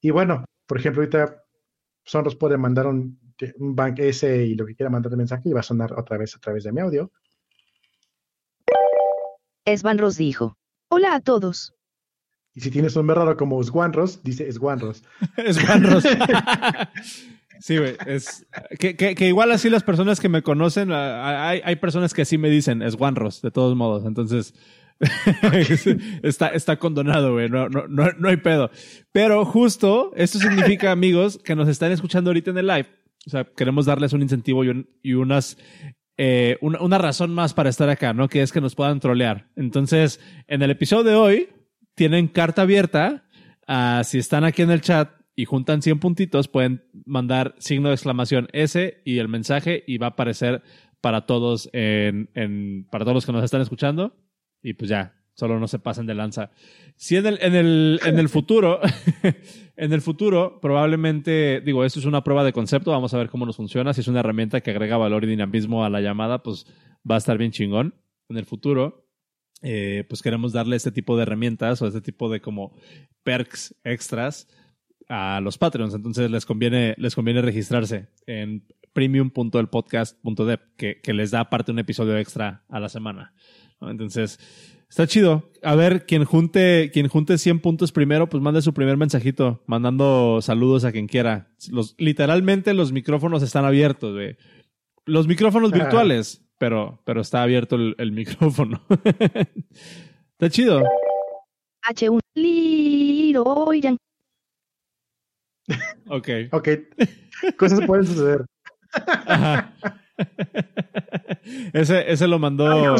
Y 0.00 0.10
bueno, 0.10 0.44
por 0.66 0.78
ejemplo, 0.78 1.02
ahorita 1.02 1.44
Sonros 2.04 2.34
puede 2.34 2.58
mandar 2.58 2.88
un, 2.88 3.20
bank 3.56 4.00
S 4.00 4.46
y 4.46 4.56
lo 4.56 4.66
que 4.66 4.74
quiera 4.74 4.90
mandar 4.90 5.10
de 5.12 5.16
mensaje 5.16 5.48
y 5.48 5.52
va 5.52 5.60
a 5.60 5.62
sonar 5.62 5.92
otra 5.92 6.18
vez 6.18 6.34
a 6.34 6.40
través 6.40 6.64
de 6.64 6.72
mi 6.72 6.80
audio. 6.80 7.12
Esban 9.64 9.98
Ros 9.98 10.16
dijo: 10.16 10.58
Hola 10.88 11.14
a 11.14 11.20
todos. 11.20 11.72
Y 12.52 12.62
si 12.62 12.72
tienes 12.72 12.96
un 12.96 13.06
nombre 13.06 13.14
raro 13.14 13.36
como 13.36 13.62
Swanros, 13.62 14.24
dice 14.24 14.50
Swanros. 14.50 15.04
Swanros. 15.52 16.02
sí, 17.60 17.78
güey. 17.78 17.96
Es, 18.06 18.46
que, 18.78 18.96
que, 18.96 19.28
igual 19.28 19.52
así 19.52 19.70
las 19.70 19.82
personas 19.82 20.20
que 20.20 20.28
me 20.28 20.42
conocen, 20.42 20.90
hay, 20.92 21.60
hay 21.64 21.76
personas 21.76 22.14
que 22.14 22.22
así 22.22 22.38
me 22.38 22.50
dicen 22.50 22.88
Swanros, 22.90 23.42
de 23.42 23.50
todos 23.50 23.76
modos. 23.76 24.04
Entonces, 24.04 24.54
está, 26.22 26.48
está 26.48 26.78
condonado, 26.78 27.32
güey. 27.32 27.48
No, 27.48 27.68
no, 27.68 27.86
no, 27.88 28.10
no 28.18 28.28
hay 28.28 28.36
pedo. 28.36 28.70
Pero 29.12 29.44
justo, 29.44 30.12
esto 30.16 30.38
significa, 30.38 30.92
amigos, 30.92 31.38
que 31.42 31.56
nos 31.56 31.68
están 31.68 31.92
escuchando 31.92 32.30
ahorita 32.30 32.50
en 32.50 32.58
el 32.58 32.66
live. 32.66 32.88
O 33.26 33.30
sea, 33.30 33.44
queremos 33.44 33.86
darles 33.86 34.12
un 34.12 34.22
incentivo 34.22 34.64
y, 34.64 35.14
unas 35.14 35.56
eh, 36.16 36.58
una, 36.60 36.80
una, 36.80 36.98
razón 36.98 37.32
más 37.32 37.54
para 37.54 37.70
estar 37.70 37.88
acá, 37.88 38.12
¿no? 38.12 38.28
Que 38.28 38.42
es 38.42 38.52
que 38.52 38.60
nos 38.60 38.74
puedan 38.74 39.00
trolear. 39.00 39.48
Entonces, 39.56 40.20
en 40.46 40.62
el 40.62 40.70
episodio 40.70 41.04
de 41.04 41.14
hoy, 41.16 41.48
tienen 41.94 42.28
carta 42.28 42.62
abierta. 42.62 43.24
Uh, 43.66 44.04
si 44.04 44.18
están 44.18 44.44
aquí 44.44 44.62
en 44.62 44.70
el 44.70 44.82
chat 44.82 45.10
y 45.36 45.44
juntan 45.46 45.82
100 45.82 45.98
puntitos, 45.98 46.48
pueden 46.48 46.84
mandar 47.04 47.54
signo 47.58 47.88
de 47.88 47.94
exclamación 47.94 48.48
S 48.52 49.02
y 49.04 49.18
el 49.18 49.28
mensaje 49.28 49.82
y 49.86 49.98
va 49.98 50.06
a 50.06 50.10
aparecer 50.10 50.62
para 51.00 51.26
todos 51.26 51.68
en, 51.72 52.86
para 52.90 53.04
todos 53.04 53.14
los 53.14 53.26
que 53.26 53.32
nos 53.32 53.44
están 53.44 53.60
escuchando. 53.60 54.16
Y 54.62 54.74
pues 54.74 54.88
ya, 54.88 55.14
solo 55.34 55.58
no 55.58 55.68
se 55.68 55.78
pasen 55.78 56.06
de 56.06 56.14
lanza. 56.14 56.50
Si 56.96 57.16
en 57.16 57.26
el, 57.26 57.38
en 57.42 57.54
el, 57.54 58.00
en 58.06 58.18
el 58.18 58.28
futuro, 58.28 58.80
en 59.76 59.92
el 59.92 60.00
futuro, 60.00 60.60
probablemente, 60.60 61.60
digo, 61.60 61.84
esto 61.84 61.98
es 61.98 62.06
una 62.06 62.24
prueba 62.24 62.44
de 62.44 62.52
concepto, 62.52 62.92
vamos 62.92 63.12
a 63.12 63.18
ver 63.18 63.28
cómo 63.28 63.44
nos 63.44 63.56
funciona. 63.56 63.92
Si 63.92 64.00
es 64.00 64.08
una 64.08 64.20
herramienta 64.20 64.60
que 64.60 64.70
agrega 64.70 64.96
valor 64.96 65.24
y 65.24 65.28
dinamismo 65.28 65.84
a 65.84 65.90
la 65.90 66.00
llamada, 66.00 66.42
pues 66.42 66.66
va 67.08 67.16
a 67.16 67.18
estar 67.18 67.36
bien 67.36 67.50
chingón. 67.50 67.94
En 68.28 68.38
el 68.38 68.46
futuro, 68.46 69.10
eh, 69.62 70.04
pues 70.08 70.22
queremos 70.22 70.52
darle 70.52 70.76
este 70.76 70.92
tipo 70.92 71.16
de 71.16 71.22
herramientas 71.22 71.82
o 71.82 71.86
este 71.86 72.00
tipo 72.00 72.30
de 72.30 72.40
como 72.40 72.76
perks 73.24 73.74
extras 73.84 74.48
a 75.08 75.40
los 75.40 75.58
Patreons. 75.58 75.94
Entonces 75.94 76.30
les 76.30 76.46
conviene, 76.46 76.94
les 76.98 77.14
conviene 77.14 77.42
registrarse 77.42 78.08
en 78.26 78.64
premium.elpodcast.dev, 78.92 80.60
que, 80.76 81.00
que 81.00 81.12
les 81.14 81.30
da 81.30 81.40
aparte 81.40 81.72
un 81.72 81.78
episodio 81.78 82.16
extra 82.16 82.64
a 82.68 82.80
la 82.80 82.88
semana. 82.88 83.34
Entonces, 83.80 84.38
está 84.88 85.06
chido. 85.06 85.50
A 85.62 85.74
ver, 85.74 86.06
quien 86.06 86.24
junte, 86.24 86.90
quien 86.92 87.08
junte 87.08 87.36
100 87.38 87.60
puntos 87.60 87.92
primero, 87.92 88.28
pues 88.28 88.42
mande 88.42 88.62
su 88.62 88.72
primer 88.72 88.96
mensajito, 88.96 89.62
mandando 89.66 90.40
saludos 90.40 90.84
a 90.84 90.92
quien 90.92 91.08
quiera. 91.08 91.48
Los, 91.70 91.94
literalmente 91.98 92.74
los 92.74 92.92
micrófonos 92.92 93.42
están 93.42 93.64
abiertos, 93.64 94.14
güey. 94.14 94.36
Los 95.04 95.26
micrófonos 95.26 95.72
virtuales, 95.72 96.46
pero, 96.58 97.02
pero 97.04 97.20
está 97.20 97.42
abierto 97.42 97.76
el, 97.76 98.12
micrófono. 98.12 98.80
está 100.32 100.48
chido. 100.48 100.82
H1 101.90 102.20
Ok. 106.08 106.28
Ok. 106.52 106.68
Cosas 107.56 107.80
pueden 107.86 108.06
suceder. 108.06 108.44
ese, 111.72 112.10
ese 112.10 112.28
lo 112.28 112.38
mandó. 112.38 112.96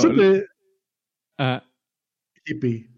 Ah. 1.38 1.64
Hippie. 2.46 2.90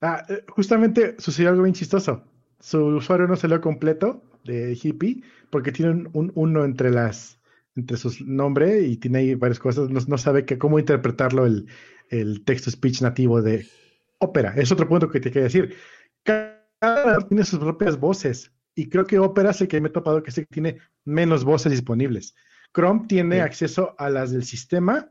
Ah, 0.00 0.24
eh, 0.28 0.44
justamente 0.48 1.16
sucedió 1.18 1.50
algo 1.50 1.62
bien 1.62 1.74
chistoso. 1.74 2.24
Su 2.60 2.84
usuario 2.86 3.26
no 3.26 3.36
salió 3.36 3.60
completo 3.60 4.22
de 4.44 4.78
hippie 4.80 5.22
porque 5.50 5.72
tiene 5.72 6.08
un, 6.12 6.32
uno 6.34 6.64
entre 6.64 6.90
las 6.90 7.38
entre 7.76 7.96
sus 7.96 8.20
nombres 8.20 8.88
y 8.88 8.96
tiene 8.96 9.18
ahí 9.18 9.34
varias 9.34 9.60
cosas. 9.60 9.88
No, 9.88 10.18
sabe 10.18 10.44
que, 10.44 10.58
cómo 10.58 10.78
interpretarlo 10.78 11.46
el, 11.46 11.68
el 12.10 12.44
texto 12.44 12.70
speech 12.70 13.02
nativo 13.02 13.40
de 13.40 13.68
Opera. 14.18 14.52
Es 14.56 14.72
otro 14.72 14.88
punto 14.88 15.08
que 15.08 15.20
te 15.20 15.30
quiero 15.30 15.44
decir. 15.44 15.76
Cada 16.24 17.18
tiene 17.28 17.44
sus 17.44 17.60
propias 17.60 17.98
voces 17.98 18.52
y 18.78 18.88
creo 18.88 19.04
que 19.04 19.18
Opera 19.18 19.50
es 19.50 19.60
el 19.60 19.66
que 19.66 19.80
me 19.80 19.88
he 19.88 19.90
topado 19.90 20.22
que 20.22 20.30
tiene 20.46 20.78
menos 21.04 21.42
voces 21.42 21.72
disponibles. 21.72 22.36
Chrome 22.72 23.06
tiene 23.08 23.40
acceso 23.40 23.96
a 23.98 24.08
las 24.08 24.30
del 24.30 24.44
sistema, 24.44 25.10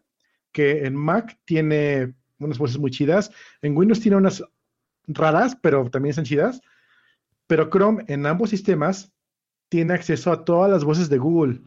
que 0.54 0.86
en 0.86 0.96
Mac 0.96 1.38
tiene 1.44 2.16
unas 2.40 2.58
voces 2.58 2.78
muy 2.78 2.92
chidas. 2.92 3.30
En 3.62 3.76
Windows 3.76 4.00
tiene 4.00 4.16
unas 4.16 4.42
raras, 5.06 5.58
pero 5.62 5.90
también 5.90 6.16
son 6.16 6.24
chidas. 6.24 6.62
Pero 7.46 7.70
Chrome 7.70 8.06
en 8.08 8.26
ambos 8.26 8.52
sistemas 8.52 9.12
tiene 9.68 9.96
acceso 9.96 10.32
a 10.32 10.46
todas 10.46 10.72
las 10.72 10.86
voces 10.86 11.10
de 11.10 11.18
Google. 11.18 11.60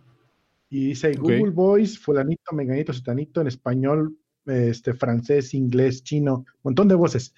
Y 0.71 0.87
dice 0.87 1.13
Google 1.13 1.51
Voice, 1.51 1.99
fulanito, 1.99 2.55
menganito, 2.55 2.95
sutanito, 2.95 3.43
en 3.43 3.49
español, 3.49 4.17
este, 4.47 4.95
francés, 4.95 5.53
inglés, 5.53 6.03
chino, 6.03 6.37
un 6.37 6.61
montón 6.63 6.89
de 6.89 6.95
voces. 6.95 7.35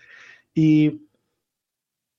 Y 0.55 1.09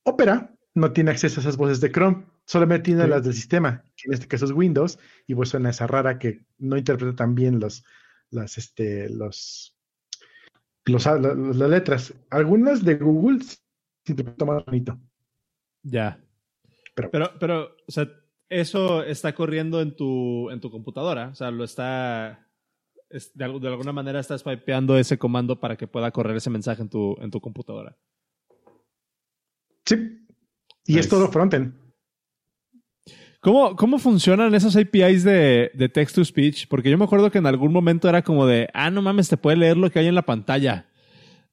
Opera 0.03 0.53
no 0.75 0.91
tiene 0.91 1.11
acceso 1.11 1.39
a 1.39 1.43
esas 1.43 1.55
voces 1.55 1.79
de 1.79 1.89
Chrome, 1.89 2.32
solamente 2.45 2.85
tiene 2.85 3.07
las 3.07 3.23
del 3.23 3.33
sistema, 3.33 3.83
que 3.95 4.07
en 4.07 4.13
este 4.13 4.27
caso 4.27 4.45
es 4.45 4.51
Windows, 4.51 4.99
y 5.27 5.35
pues 5.35 5.49
suena 5.49 5.69
esa 5.69 5.87
rara 5.87 6.19
que 6.19 6.45
no 6.57 6.77
interpreta 6.77 7.15
tan 7.15 7.35
bien 7.35 7.59
los, 7.59 7.83
las, 8.29 8.57
este, 8.57 9.09
los 9.09 9.73
los, 10.85 11.05
las 11.05 11.69
letras. 11.69 12.13
Algunas 12.29 12.83
de 12.83 12.95
Google 12.95 13.41
se 13.41 13.57
interpretan 14.07 14.47
más 14.47 14.65
bonito. 14.65 14.99
Ya. 15.83 16.19
Pero, 16.95 17.11
pero, 17.11 17.31
pero, 17.39 17.75
o 17.87 17.91
sea, 17.91 18.09
eso 18.49 19.03
está 19.03 19.33
corriendo 19.33 19.81
en 19.81 19.95
tu, 19.95 20.49
en 20.49 20.59
tu 20.59 20.69
computadora. 20.69 21.29
O 21.29 21.35
sea, 21.35 21.51
lo 21.51 21.63
está. 21.63 22.47
de, 23.09 23.43
alguna 23.43 23.93
manera 23.93 24.19
estás 24.19 24.43
pipeando 24.43 24.97
ese 24.97 25.17
comando 25.17 25.59
para 25.59 25.75
que 25.77 25.87
pueda 25.87 26.11
correr 26.11 26.37
ese 26.37 26.49
mensaje 26.49 26.81
en 26.81 26.89
tu, 26.89 27.15
en 27.19 27.31
tu 27.31 27.41
computadora. 27.41 27.97
Sí. 29.85 30.19
Y 30.85 30.99
es 30.99 31.07
todo 31.07 31.29
frontend. 31.29 31.82
¿Cómo, 33.43 33.75
¿Cómo 33.75 33.99
funcionan 33.99 34.55
esos 34.55 34.77
APIs 34.77 35.25
de, 35.25 35.69
de 35.73 35.89
text 35.89 36.15
to 36.15 36.23
speech? 36.23 36.65
Porque 36.69 36.89
yo 36.89 36.97
me 36.97 37.03
acuerdo 37.03 37.29
que 37.29 37.39
en 37.39 37.45
algún 37.45 37.73
momento 37.73 38.07
era 38.07 38.21
como 38.21 38.47
de, 38.47 38.69
ah, 38.73 38.89
no 38.89 39.01
mames, 39.01 39.27
te 39.27 39.35
puede 39.35 39.57
leer 39.57 39.75
lo 39.75 39.91
que 39.91 39.99
hay 39.99 40.07
en 40.07 40.15
la 40.15 40.21
pantalla. 40.21 40.87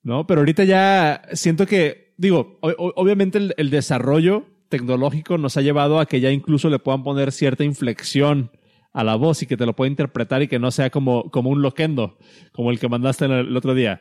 ¿No? 0.05 0.25
Pero 0.25 0.43
ahorita 0.43 0.63
ya 0.63 1.23
siento 1.33 1.67
que, 1.67 2.15
digo, 2.17 2.61
obviamente 2.63 3.41
el, 3.57 3.71
desarrollo 3.71 4.47
tecnológico 4.69 5.37
nos 5.37 5.57
ha 5.57 5.63
llevado 5.63 5.99
a 5.99 6.07
que 6.07 6.21
ya 6.21 6.31
incluso 6.31 6.71
le 6.71 6.79
puedan 6.79 7.03
poner 7.03 7.33
cierta 7.33 7.65
inflexión 7.65 8.53
a 8.93 9.03
la 9.03 9.17
voz 9.17 9.43
y 9.43 9.47
que 9.47 9.57
te 9.57 9.67
lo 9.67 9.75
pueda 9.75 9.91
interpretar 9.91 10.43
y 10.43 10.49
que 10.49 10.61
no 10.61 10.71
sea 10.71 10.91
como, 10.91 11.29
como 11.33 11.51
un 11.51 11.61
loquendo, 11.61 12.19
como 12.53 12.71
el 12.71 12.79
que 12.79 12.89
mandaste 12.89 13.25
el, 13.25 13.57
otro 13.57 13.75
día. 13.75 14.01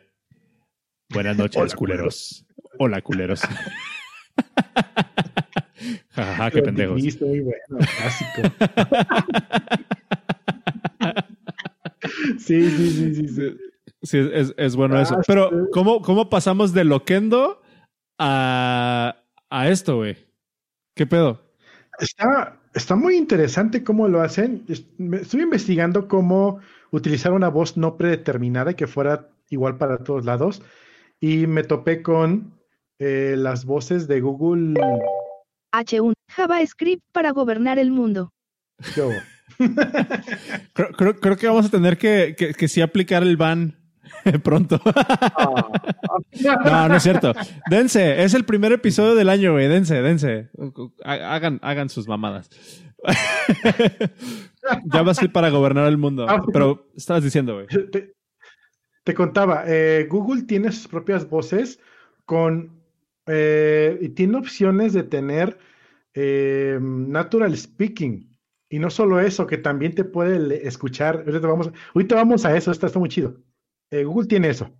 Buenas 1.09 1.35
noches, 1.35 1.73
culeros. 1.73 2.45
Hola, 2.77 3.01
culeros. 3.01 3.41
Jajaja, 6.23 6.51
qué 6.51 6.61
pendejos. 6.61 7.01
muy 7.21 7.39
bueno, 7.39 7.77
clásico. 7.77 8.41
sí, 12.39 12.69
sí, 12.69 12.89
sí, 12.91 13.15
sí, 13.15 13.27
sí. 13.27 13.57
Sí, 14.01 14.17
es, 14.33 14.53
es 14.57 14.75
bueno 14.75 14.99
eso. 14.99 15.15
Ah, 15.17 15.21
Pero, 15.27 15.67
¿cómo, 15.71 16.01
¿cómo 16.01 16.29
pasamos 16.29 16.73
de 16.73 16.85
Loquendo 16.85 17.61
a, 18.17 19.23
a 19.49 19.69
esto, 19.69 19.97
güey? 19.97 20.17
¿Qué 20.95 21.05
pedo? 21.05 21.41
Está, 21.99 22.59
está 22.73 22.95
muy 22.95 23.17
interesante 23.17 23.83
cómo 23.83 24.07
lo 24.07 24.21
hacen. 24.21 24.65
Estuve 24.67 25.43
investigando 25.43 26.07
cómo 26.07 26.59
utilizar 26.91 27.33
una 27.33 27.49
voz 27.49 27.75
no 27.75 27.97
predeterminada 27.97 28.73
que 28.73 28.87
fuera 28.87 29.29
igual 29.49 29.77
para 29.77 29.97
todos 29.97 30.23
lados. 30.25 30.61
Y 31.19 31.47
me 31.47 31.63
topé 31.63 32.01
con 32.01 32.53
eh, 32.99 33.35
las 33.37 33.65
voces 33.65 34.07
de 34.07 34.21
Google 34.21 34.79
H1 35.71 36.13
JavaScript 36.27 37.03
para 37.11 37.31
gobernar 37.31 37.79
el 37.79 37.91
mundo. 37.91 38.31
creo, 40.73 41.15
creo, 41.19 41.37
que 41.37 41.47
vamos 41.47 41.65
a 41.65 41.69
tener 41.69 41.97
que, 41.97 42.35
que, 42.57 42.67
sí 42.67 42.81
aplicar 42.81 43.23
el 43.23 43.35
ban 43.35 43.77
pronto. 44.43 44.79
no, 46.65 46.87
no 46.87 46.95
es 46.95 47.03
cierto. 47.03 47.33
Dense, 47.69 48.23
es 48.23 48.33
el 48.33 48.45
primer 48.45 48.71
episodio 48.71 49.15
del 49.15 49.29
año, 49.29 49.53
güey. 49.53 49.67
Dense, 49.67 50.01
dense. 50.01 50.49
Hagan, 51.03 51.59
hagan 51.61 51.89
sus 51.89 52.07
mamadas. 52.07 52.49
ya 54.85 55.01
va 55.01 55.11
a 55.11 55.15
ser 55.15 55.31
para 55.31 55.49
gobernar 55.49 55.87
el 55.87 55.97
mundo. 55.97 56.25
Ah, 56.27 56.43
pero 56.51 56.87
estabas 56.95 57.23
diciendo, 57.23 57.55
güey. 57.55 57.67
Te, 59.03 59.13
contaba, 59.13 59.63
eh, 59.65 60.07
Google 60.09 60.43
tiene 60.43 60.71
sus 60.71 60.87
propias 60.87 61.29
voces 61.29 61.79
con 62.25 62.78
eh, 63.27 63.97
y 64.01 64.09
tiene 64.09 64.37
opciones 64.37 64.93
de 64.93 65.03
tener 65.03 65.57
eh, 66.13 66.79
natural 66.81 67.55
speaking. 67.55 68.37
Y 68.69 68.79
no 68.79 68.89
solo 68.89 69.19
eso, 69.19 69.47
que 69.47 69.57
también 69.57 69.95
te 69.95 70.03
puede 70.03 70.67
escuchar. 70.67 71.23
Ahorita 71.25 71.47
vamos, 71.47 71.71
vamos 72.09 72.45
a 72.45 72.55
eso, 72.55 72.71
está, 72.71 72.87
está 72.87 72.99
muy 72.99 73.09
chido. 73.09 73.41
Eh, 73.91 74.03
Google 74.03 74.27
tiene 74.27 74.49
eso. 74.49 74.71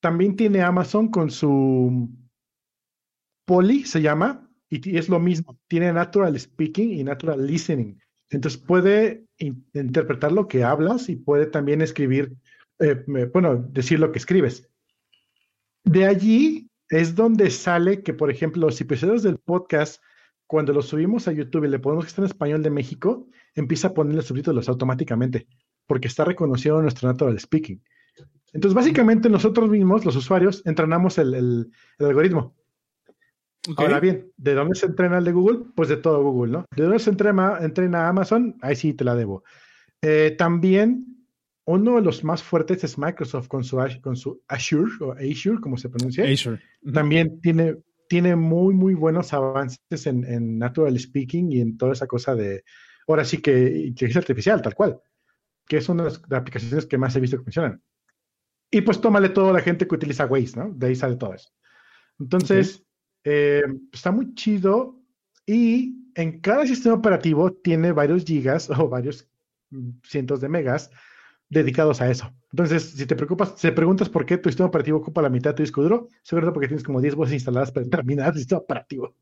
También 0.00 0.36
tiene 0.36 0.62
Amazon 0.62 1.08
con 1.08 1.30
su 1.30 2.08
Poly, 3.44 3.84
se 3.84 4.00
llama, 4.00 4.50
y 4.70 4.96
es 4.96 5.08
lo 5.08 5.20
mismo. 5.20 5.58
Tiene 5.68 5.92
natural 5.92 6.38
speaking 6.38 6.92
y 6.92 7.04
natural 7.04 7.46
listening. 7.46 7.98
Entonces 8.30 8.60
puede 8.60 9.24
interpretar 9.38 10.32
lo 10.32 10.48
que 10.48 10.64
hablas 10.64 11.08
y 11.08 11.16
puede 11.16 11.46
también 11.46 11.80
escribir, 11.80 12.34
bueno, 13.32 13.56
decir 13.56 14.00
lo 14.00 14.10
que 14.10 14.18
escribes. 14.18 14.68
De 15.84 16.06
allí 16.06 16.65
es 16.88 17.14
donde 17.14 17.50
sale 17.50 18.02
que, 18.02 18.14
por 18.14 18.30
ejemplo, 18.30 18.62
los 18.66 18.80
episodios 18.80 19.22
del 19.22 19.38
podcast, 19.38 20.02
cuando 20.46 20.72
los 20.72 20.86
subimos 20.86 21.26
a 21.26 21.32
YouTube 21.32 21.64
y 21.64 21.68
le 21.68 21.78
ponemos 21.78 22.04
que 22.04 22.08
está 22.08 22.22
en 22.22 22.26
español 22.26 22.62
de 22.62 22.70
México, 22.70 23.28
empieza 23.54 23.88
a 23.88 23.94
ponerle 23.94 24.22
subtítulos 24.22 24.68
automáticamente, 24.68 25.46
porque 25.86 26.08
está 26.08 26.24
reconocido 26.24 26.80
nuestro 26.80 27.08
natural 27.08 27.38
speaking. 27.38 27.82
Entonces, 28.52 28.74
básicamente 28.74 29.28
nosotros 29.28 29.68
mismos, 29.68 30.04
los 30.04 30.16
usuarios, 30.16 30.62
entrenamos 30.64 31.18
el, 31.18 31.70
algoritmo. 31.98 32.54
Ahora 33.76 33.98
bien, 33.98 34.30
¿de 34.36 34.54
dónde 34.54 34.76
se 34.76 34.86
entrena 34.86 35.18
el 35.18 35.24
de 35.24 35.32
Google? 35.32 35.66
Pues 35.74 35.88
de 35.88 35.96
todo 35.96 36.22
Google, 36.22 36.52
¿no? 36.52 36.66
¿De 36.76 36.84
dónde 36.84 37.00
se 37.00 37.10
entrena, 37.10 37.58
entrena 37.60 38.08
Amazon? 38.08 38.56
Ahí 38.62 38.76
sí 38.76 38.94
te 38.94 39.02
la 39.02 39.16
debo. 39.16 39.42
Eh, 40.02 40.36
también 40.38 41.15
uno 41.66 41.96
de 41.96 42.02
los 42.02 42.22
más 42.22 42.42
fuertes 42.42 42.84
es 42.84 42.96
Microsoft 42.96 43.48
con 43.48 43.64
su, 43.64 43.78
con 44.00 44.16
su 44.16 44.40
Azure, 44.48 44.92
o 45.00 45.12
Azure, 45.12 45.60
como 45.60 45.76
se 45.76 45.88
pronuncia. 45.88 46.24
Azure. 46.24 46.60
También 46.92 47.40
tiene, 47.40 47.76
tiene 48.08 48.36
muy, 48.36 48.72
muy 48.72 48.94
buenos 48.94 49.32
avances 49.32 50.06
en, 50.06 50.24
en, 50.24 50.58
Natural 50.58 50.98
Speaking 50.98 51.52
y 51.52 51.60
en 51.60 51.76
toda 51.76 51.92
esa 51.92 52.06
cosa 52.06 52.36
de, 52.36 52.62
ahora 53.08 53.24
sí 53.24 53.38
que 53.38 53.52
inteligencia 53.52 54.20
artificial, 54.20 54.62
tal 54.62 54.74
cual, 54.74 55.00
que 55.66 55.78
es 55.78 55.88
una 55.88 56.04
de 56.04 56.10
las 56.10 56.22
aplicaciones 56.32 56.86
que 56.86 56.98
más 56.98 57.16
he 57.16 57.20
visto 57.20 57.38
que 57.38 57.44
funcionan. 57.44 57.82
Y 58.70 58.82
pues 58.82 59.00
tómale 59.00 59.30
todo 59.30 59.52
la 59.52 59.60
gente 59.60 59.88
que 59.88 59.94
utiliza 59.94 60.26
Waze, 60.26 60.58
¿no? 60.58 60.72
De 60.72 60.86
ahí 60.86 60.94
sale 60.94 61.16
todo 61.16 61.34
eso. 61.34 61.50
Entonces, 62.20 62.84
eh, 63.24 63.64
está 63.92 64.12
muy 64.12 64.34
chido 64.34 65.02
y 65.44 66.12
en 66.14 66.40
cada 66.40 66.64
sistema 66.64 66.94
operativo 66.94 67.52
tiene 67.52 67.90
varios 67.90 68.24
gigas 68.24 68.70
o 68.78 68.88
varios 68.88 69.28
cientos 70.04 70.40
de 70.40 70.48
megas 70.48 70.90
dedicados 71.48 72.00
a 72.00 72.10
eso. 72.10 72.32
Entonces, 72.52 72.90
si 72.90 73.06
te 73.06 73.16
preocupas, 73.16 73.54
si 73.56 73.68
te 73.68 73.72
preguntas 73.72 74.08
por 74.08 74.26
qué 74.26 74.38
tu 74.38 74.48
sistema 74.48 74.68
operativo 74.68 74.98
ocupa 74.98 75.22
la 75.22 75.30
mitad 75.30 75.50
de 75.50 75.56
tu 75.56 75.62
disco 75.62 75.82
duro, 75.82 76.08
seguro 76.22 76.52
porque 76.52 76.68
tienes 76.68 76.84
como 76.84 77.00
10 77.00 77.14
voces 77.14 77.34
instaladas 77.34 77.72
para 77.72 77.86
terminar 77.86 78.32
el 78.32 78.38
sistema 78.38 78.60
operativo. 78.60 79.14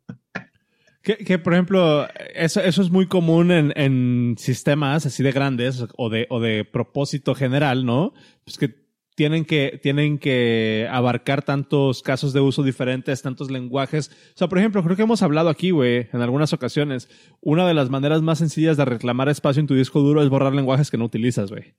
Que, 1.02 1.38
por 1.38 1.52
ejemplo, 1.52 2.08
eso, 2.34 2.62
eso 2.62 2.80
es 2.80 2.90
muy 2.90 3.06
común 3.06 3.50
en, 3.50 3.74
en, 3.76 4.36
sistemas 4.38 5.04
así 5.04 5.22
de 5.22 5.32
grandes 5.32 5.84
o 5.98 6.08
de, 6.08 6.26
o 6.30 6.40
de 6.40 6.64
propósito 6.64 7.34
general, 7.34 7.84
¿no? 7.84 8.14
Pues 8.42 8.56
que 8.56 8.84
tienen 9.14 9.44
que, 9.44 9.78
tienen 9.82 10.18
que 10.18 10.88
abarcar 10.90 11.42
tantos 11.42 12.02
casos 12.02 12.32
de 12.32 12.40
uso 12.40 12.62
diferentes, 12.62 13.22
tantos 13.22 13.50
lenguajes. 13.50 14.10
O 14.34 14.38
sea, 14.38 14.48
por 14.48 14.58
ejemplo, 14.58 14.82
creo 14.82 14.96
que 14.96 15.02
hemos 15.02 15.22
hablado 15.22 15.50
aquí, 15.50 15.70
güey, 15.70 16.08
en 16.12 16.20
algunas 16.20 16.52
ocasiones. 16.52 17.08
Una 17.40 17.66
de 17.66 17.74
las 17.74 17.90
maneras 17.90 18.22
más 18.22 18.38
sencillas 18.38 18.76
de 18.76 18.84
reclamar 18.84 19.28
espacio 19.28 19.60
en 19.60 19.66
tu 19.66 19.74
disco 19.74 20.00
duro 20.00 20.22
es 20.22 20.28
borrar 20.28 20.54
lenguajes 20.54 20.90
que 20.90 20.96
no 20.98 21.04
utilizas, 21.04 21.50
güey. 21.50 21.74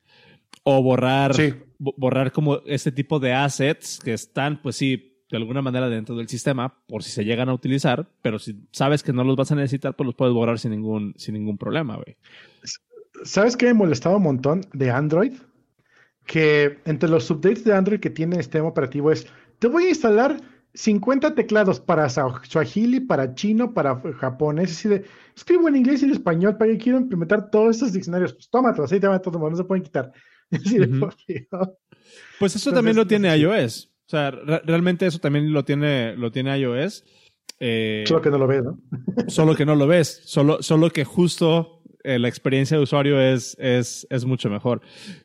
O 0.63 0.81
borrar, 0.81 1.35
borrar 1.77 2.31
como 2.31 2.61
este 2.65 2.91
tipo 2.91 3.19
de 3.19 3.33
assets 3.33 3.99
que 4.03 4.13
están, 4.13 4.61
pues 4.61 4.75
sí, 4.75 5.23
de 5.29 5.37
alguna 5.37 5.61
manera 5.61 5.89
dentro 5.89 6.15
del 6.15 6.27
sistema, 6.27 6.83
por 6.87 7.03
si 7.03 7.11
se 7.11 7.23
llegan 7.23 7.49
a 7.49 7.53
utilizar, 7.53 8.09
pero 8.21 8.39
si 8.39 8.67
sabes 8.71 9.03
que 9.03 9.13
no 9.13 9.23
los 9.23 9.35
vas 9.35 9.51
a 9.51 9.55
necesitar, 9.55 9.95
pues 9.95 10.05
los 10.05 10.15
puedes 10.15 10.33
borrar 10.33 10.57
sin 10.57 10.71
ningún, 10.71 11.13
sin 11.17 11.35
ningún 11.35 11.57
problema, 11.57 11.95
güey. 11.95 12.17
¿Sabes 13.23 13.55
qué 13.55 13.67
me 13.67 13.75
molestaba 13.75 14.17
un 14.17 14.23
montón 14.23 14.61
de 14.73 14.89
Android? 14.89 15.33
que 16.25 16.79
entre 16.85 17.09
los 17.09 17.29
updates 17.29 17.63
de 17.63 17.73
Android 17.73 17.99
que 17.99 18.09
tiene 18.09 18.35
este 18.35 18.43
sistema 18.43 18.67
operativo 18.67 19.11
es, 19.11 19.27
te 19.59 19.67
voy 19.67 19.85
a 19.85 19.89
instalar 19.89 20.41
50 20.73 21.35
teclados 21.35 21.79
para 21.79 22.09
Swahili, 22.09 22.99
para 22.99 23.33
chino, 23.33 23.73
para 23.73 24.01
japonés, 24.19 24.71
así 24.71 24.89
de, 24.89 25.05
escribo 25.35 25.69
en 25.69 25.77
inglés 25.77 26.01
y 26.01 26.05
en 26.05 26.11
español, 26.11 26.57
para 26.57 26.71
que 26.71 26.77
quiero 26.77 26.99
implementar 26.99 27.49
todos 27.49 27.75
estos 27.75 27.93
diccionarios, 27.93 28.33
pues 28.33 28.49
tómatelos, 28.49 28.91
ahí 28.91 28.99
te 28.99 29.07
van 29.07 29.21
todos, 29.21 29.39
no 29.39 29.55
se 29.55 29.63
pueden 29.63 29.83
quitar. 29.83 30.11
Pues 32.39 32.55
eso 32.55 32.71
también 32.71 32.95
lo 32.95 33.07
tiene 33.07 33.35
iOS. 33.35 33.91
O 34.05 34.09
sea, 34.09 34.29
realmente 34.31 35.07
eso 35.07 35.19
también 35.19 35.51
lo 35.51 35.65
tiene, 35.65 36.15
lo 36.15 36.31
tiene 36.31 36.57
iOS. 36.59 37.03
Eh, 37.59 38.03
solo 38.05 38.21
que 38.21 38.29
no 38.29 38.37
lo 38.37 38.47
ves, 38.47 38.63
¿no? 38.63 38.77
solo 39.27 39.55
que 39.55 39.65
no 39.65 39.75
lo 39.75 39.87
ves. 39.87 40.21
Solo, 40.25 40.61
solo 40.61 40.89
que 40.89 41.05
justo 41.05 41.81
eh, 42.03 42.19
la 42.19 42.27
experiencia 42.27 42.77
de 42.77 42.83
usuario 42.83 43.19
es, 43.19 43.55
es, 43.59 44.05
es 44.09 44.25
mucho 44.25 44.49
mejor. 44.49 44.81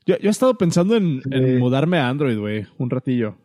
Yo, 0.07 0.17
yo, 0.19 0.29
he 0.29 0.31
estado 0.31 0.57
pensando 0.57 0.97
en, 0.97 1.21
mudarme 1.59 1.99
a 1.99 2.09
Android, 2.09 2.39
güey, 2.39 2.67
un 2.79 2.89
ratillo. 2.89 3.37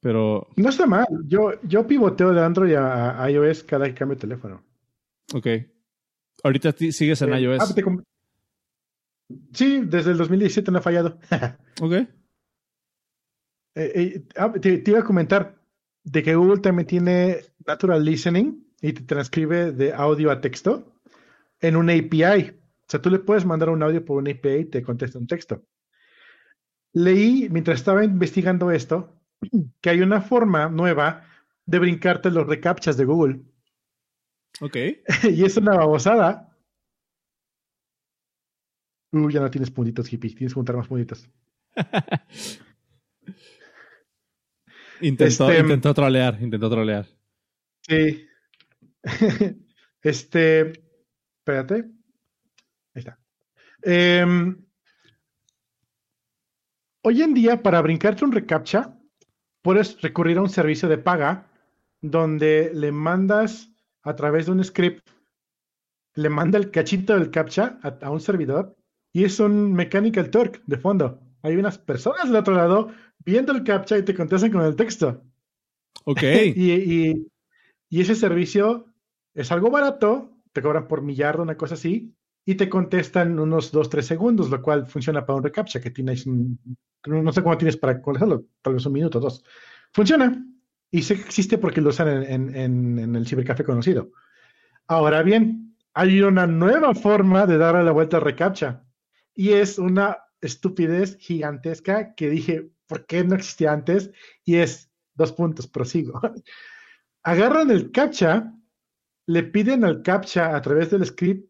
Pero. 0.00 0.48
No 0.56 0.68
está 0.68 0.86
mal. 0.86 1.06
Yo, 1.26 1.52
yo 1.62 1.86
pivoteo 1.86 2.32
de 2.32 2.40
Android 2.40 2.74
a, 2.74 3.30
iOS 3.30 3.62
cada 3.62 3.86
que 3.86 3.94
cambio 3.94 4.16
de 4.16 4.22
teléfono. 4.22 4.64
Ok. 5.34 5.46
Ahorita 6.42 6.72
sigues 6.72 7.22
en 7.22 7.34
eh, 7.34 7.40
iOS. 7.42 7.60
Ah, 7.60 7.74
sí, 9.52 9.82
desde 9.84 10.12
el 10.12 10.18
2017 10.18 10.70
no 10.70 10.78
ha 10.78 10.82
fallado. 10.82 11.18
ok. 11.80 11.92
Eh, 13.74 14.26
ah, 14.36 14.52
te, 14.52 14.78
te, 14.78 14.90
iba 14.90 15.00
a 15.00 15.04
comentar 15.04 15.62
de 16.02 16.22
que 16.22 16.34
Google 16.34 16.60
también 16.60 16.86
tiene 16.86 17.38
Natural 17.66 18.04
Listening 18.04 18.66
y 18.80 18.92
te 18.92 19.02
transcribe 19.02 19.72
de 19.72 19.92
audio 19.92 20.30
a 20.30 20.40
texto 20.40 21.00
en 21.60 21.76
una 21.76 21.92
API. 21.92 22.50
O 22.50 22.90
sea, 22.90 23.02
tú 23.02 23.10
le 23.10 23.18
puedes 23.18 23.44
mandar 23.44 23.70
un 23.70 23.82
audio 23.82 24.04
por 24.04 24.18
una 24.18 24.30
API 24.30 24.56
y 24.60 24.64
te 24.64 24.82
contesta 24.82 25.18
un 25.18 25.26
texto. 25.26 25.62
Leí, 26.92 27.48
mientras 27.50 27.78
estaba 27.78 28.04
investigando 28.04 28.70
esto, 28.70 29.20
que 29.80 29.90
hay 29.90 30.00
una 30.00 30.20
forma 30.20 30.68
nueva 30.68 31.24
de 31.66 31.78
brincarte 31.78 32.30
los 32.30 32.46
recaptchas 32.46 32.96
de 32.96 33.04
Google. 33.04 33.40
Ok. 34.60 34.76
y 35.30 35.44
es 35.44 35.56
una 35.56 35.76
babosada. 35.76 36.47
Uh, 39.12 39.30
ya 39.30 39.40
no 39.40 39.50
tienes 39.50 39.70
puntitos, 39.70 40.12
hippie. 40.12 40.34
Tienes 40.34 40.52
que 40.52 40.58
juntar 40.58 40.76
más 40.76 40.88
puntitos. 40.88 41.26
intentó, 45.00 45.50
este, 45.50 45.62
intentó 45.62 45.94
trolear, 45.94 46.36
intentó 46.40 46.68
trolear. 46.68 47.06
Sí. 47.82 48.26
este. 50.02 50.72
Espérate. 51.38 51.90
Ahí 52.94 53.00
está. 53.00 53.18
Em, 53.82 54.64
hoy 57.02 57.22
en 57.22 57.34
día, 57.34 57.62
para 57.62 57.80
brincarte 57.80 58.24
un 58.24 58.32
reCAPTCHA, 58.32 58.98
puedes 59.62 60.00
recurrir 60.00 60.38
a 60.38 60.42
un 60.42 60.50
servicio 60.50 60.88
de 60.88 60.98
paga 60.98 61.50
donde 62.00 62.70
le 62.74 62.92
mandas 62.92 63.70
a 64.02 64.16
través 64.16 64.46
de 64.46 64.52
un 64.52 64.64
script, 64.64 65.08
le 66.14 66.28
manda 66.28 66.58
el 66.58 66.70
cachito 66.70 67.14
del 67.14 67.30
CAPTCHA 67.30 67.80
a, 67.82 68.10
un 68.10 68.20
servidor 68.20 68.76
y 69.18 69.24
es 69.24 69.40
un 69.40 69.72
Mechanical 69.72 70.30
Turk 70.30 70.62
de 70.64 70.78
fondo. 70.78 71.20
Hay 71.42 71.56
unas 71.56 71.76
personas 71.76 72.28
del 72.28 72.36
otro 72.36 72.54
lado 72.54 72.92
viendo 73.18 73.52
el 73.52 73.64
CAPTCHA 73.64 73.98
y 73.98 74.04
te 74.04 74.14
contestan 74.14 74.52
con 74.52 74.62
el 74.62 74.76
texto. 74.76 75.24
Ok. 76.04 76.22
y, 76.54 77.26
y 77.88 78.00
ese 78.00 78.14
servicio 78.14 78.86
es 79.34 79.50
algo 79.50 79.72
barato, 79.72 80.38
te 80.52 80.62
cobran 80.62 80.86
por 80.86 81.02
millardo, 81.02 81.42
una 81.42 81.56
cosa 81.56 81.74
así, 81.74 82.14
y 82.44 82.54
te 82.54 82.68
contestan 82.68 83.40
unos 83.40 83.72
2, 83.72 83.90
3 83.90 84.06
segundos, 84.06 84.50
lo 84.50 84.62
cual 84.62 84.86
funciona 84.86 85.26
para 85.26 85.38
un 85.38 85.42
reCAPTCHA 85.42 85.80
que 85.80 85.90
tienes, 85.90 86.24
no 86.24 87.32
sé 87.32 87.42
cómo 87.42 87.58
tienes 87.58 87.76
para 87.76 88.00
contestarlo, 88.00 88.44
tal 88.62 88.74
vez 88.74 88.86
un 88.86 88.92
minuto, 88.92 89.18
dos. 89.18 89.44
Funciona. 89.92 90.46
Y 90.92 91.02
sé 91.02 91.16
que 91.16 91.22
existe 91.22 91.58
porque 91.58 91.80
lo 91.80 91.88
usan 91.88 92.22
en, 92.22 92.54
en, 92.54 93.16
el 93.16 93.26
cibercafé 93.26 93.64
conocido. 93.64 94.12
Ahora 94.86 95.24
bien, 95.24 95.76
hay 95.92 96.22
una 96.22 96.46
nueva 96.46 96.94
forma 96.94 97.46
de 97.46 97.58
darle 97.58 97.82
la 97.82 97.90
vuelta 97.90 98.18
al 98.18 98.22
reCAPTCHA. 98.22 98.84
Y 99.38 99.52
es 99.52 99.78
una 99.78 100.18
estupidez 100.40 101.16
gigantesca 101.20 102.12
que 102.16 102.28
dije, 102.28 102.72
¿por 102.88 103.06
qué 103.06 103.22
no 103.22 103.36
existía 103.36 103.72
antes? 103.72 104.10
Y 104.44 104.56
es, 104.56 104.90
dos 105.14 105.32
puntos, 105.32 105.68
prosigo. 105.68 106.20
Agarran 107.22 107.70
el 107.70 107.92
CAPTCHA 107.92 108.52
le 109.26 109.44
piden 109.44 109.84
al 109.84 110.02
CAPTCHA 110.02 110.56
a 110.56 110.60
través 110.60 110.90
del 110.90 111.06
script 111.06 111.48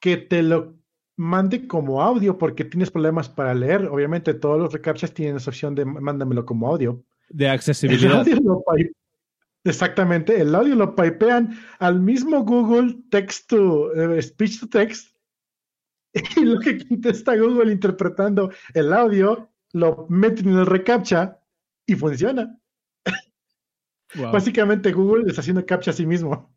que 0.00 0.16
te 0.16 0.42
lo 0.42 0.78
mande 1.18 1.68
como 1.68 2.00
audio 2.00 2.38
porque 2.38 2.64
tienes 2.64 2.90
problemas 2.90 3.28
para 3.28 3.52
leer. 3.52 3.84
Obviamente 3.88 4.32
todos 4.32 4.58
los 4.58 4.72
reCAPTCHAs 4.72 5.12
tienen 5.12 5.36
esa 5.36 5.50
opción 5.50 5.74
de 5.74 5.84
mándamelo 5.84 6.46
como 6.46 6.66
audio. 6.66 7.04
De 7.28 7.46
accesibilidad. 7.46 8.26
Exactamente, 9.64 10.40
el 10.40 10.54
audio 10.54 10.74
lo 10.76 10.96
pipean 10.96 11.58
al 11.78 12.00
mismo 12.00 12.42
Google 12.42 13.02
Text 13.10 13.50
to 13.50 13.92
eh, 13.92 14.22
Speech 14.22 14.60
to 14.60 14.68
Text 14.70 15.17
y 16.36 16.44
lo 16.44 16.60
que 16.60 16.86
contesta 16.86 17.36
Google 17.36 17.72
interpretando 17.72 18.50
el 18.74 18.92
audio 18.92 19.50
lo 19.72 20.06
meten 20.08 20.48
en 20.48 20.58
el 20.58 20.66
reCAPTCHA 20.66 21.40
y 21.86 21.94
funciona. 21.94 22.58
Básicamente 24.14 24.92
Google 24.92 25.28
está 25.28 25.42
haciendo 25.42 25.66
CAPTCHA 25.66 25.90
a 25.90 25.94
sí 25.94 26.06
mismo. 26.06 26.56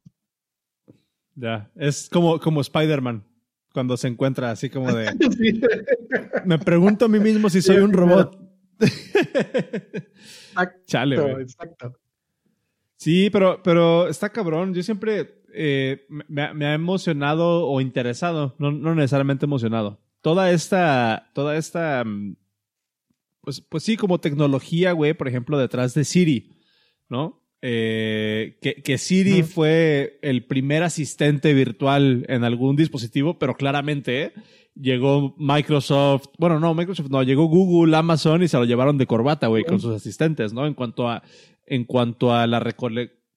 Ya, 1.36 1.70
es 1.76 2.10
como, 2.10 2.40
como 2.40 2.62
Spider-Man, 2.62 3.26
cuando 3.74 3.98
se 3.98 4.08
encuentra 4.08 4.52
así 4.52 4.70
como 4.70 4.92
de... 4.92 5.12
Me 6.46 6.60
pregunto 6.60 7.06
a 7.06 7.08
mí 7.08 7.20
mismo 7.20 7.50
si 7.50 7.62
soy 7.62 7.78
un 7.78 7.94
robot. 7.94 8.38
Exacto, 8.80 10.80
Chale, 10.86 11.42
exacto. 11.42 11.98
Sí, 12.98 13.30
pero, 13.32 13.62
pero 13.64 14.08
está 14.08 14.30
cabrón. 14.30 14.74
Yo 14.74 14.84
siempre 14.84 15.41
eh, 15.54 16.06
me, 16.10 16.66
ha 16.66 16.74
emocionado 16.74 17.68
o 17.68 17.82
interesado, 17.82 18.56
no, 18.60 18.72
no, 18.72 18.96
necesariamente 18.96 19.46
emocionado. 19.46 20.00
Toda 20.22 20.52
esta, 20.52 21.32
toda 21.34 21.58
esta, 21.58 22.04
mm, 22.06 22.36
pues, 23.42 23.62
pues 23.62 23.84
sí, 23.84 23.98
como 23.98 24.20
tecnología, 24.20 24.92
güey, 24.92 25.14
por 25.14 25.28
ejemplo, 25.28 25.58
detrás 25.58 25.94
de 25.94 26.04
Siri. 26.04 26.52
¿no? 27.12 27.44
Eh, 27.62 28.58
que, 28.62 28.98
Siri 28.98 29.44
fue 29.44 30.18
el 30.24 30.46
primer 30.46 30.82
asistente 30.82 31.54
virtual 31.54 32.26
en 32.28 32.44
algún 32.44 32.76
dispositivo, 32.76 33.38
pero 33.38 33.54
claramente 33.54 34.34
llegó 34.74 35.36
Microsoft, 35.38 36.30
bueno, 36.40 36.60
no, 36.60 36.74
Microsoft 36.74 37.10
no, 37.10 37.22
llegó 37.22 37.46
Google, 37.46 37.96
Amazon 37.96 38.42
y 38.42 38.48
se 38.48 38.58
lo 38.58 38.64
llevaron 38.64 38.98
de 38.98 39.06
corbata, 39.06 39.48
güey, 39.48 39.64
con 39.64 39.80
sus 39.80 39.94
asistentes, 39.94 40.54
¿no? 40.54 40.66
En 40.66 40.74
cuanto 40.74 41.08
a, 41.08 41.22
en 41.68 41.84
cuanto 41.84 42.34
a 42.34 42.48
la 42.48 42.60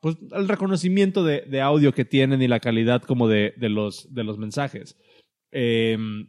pues, 0.04 0.18
el 0.32 0.48
reconocimiento 0.48 1.24
de, 1.24 1.60
audio 1.62 1.94
que 1.94 2.04
tienen 2.04 2.42
y 2.42 2.46
la 2.46 2.60
calidad 2.60 3.00
como 3.00 3.26
de, 3.26 3.54
de 3.56 3.70
los, 3.70 4.12
de 4.12 4.22
los 4.22 4.36
mensajes. 4.36 4.98
Em, 5.50 6.28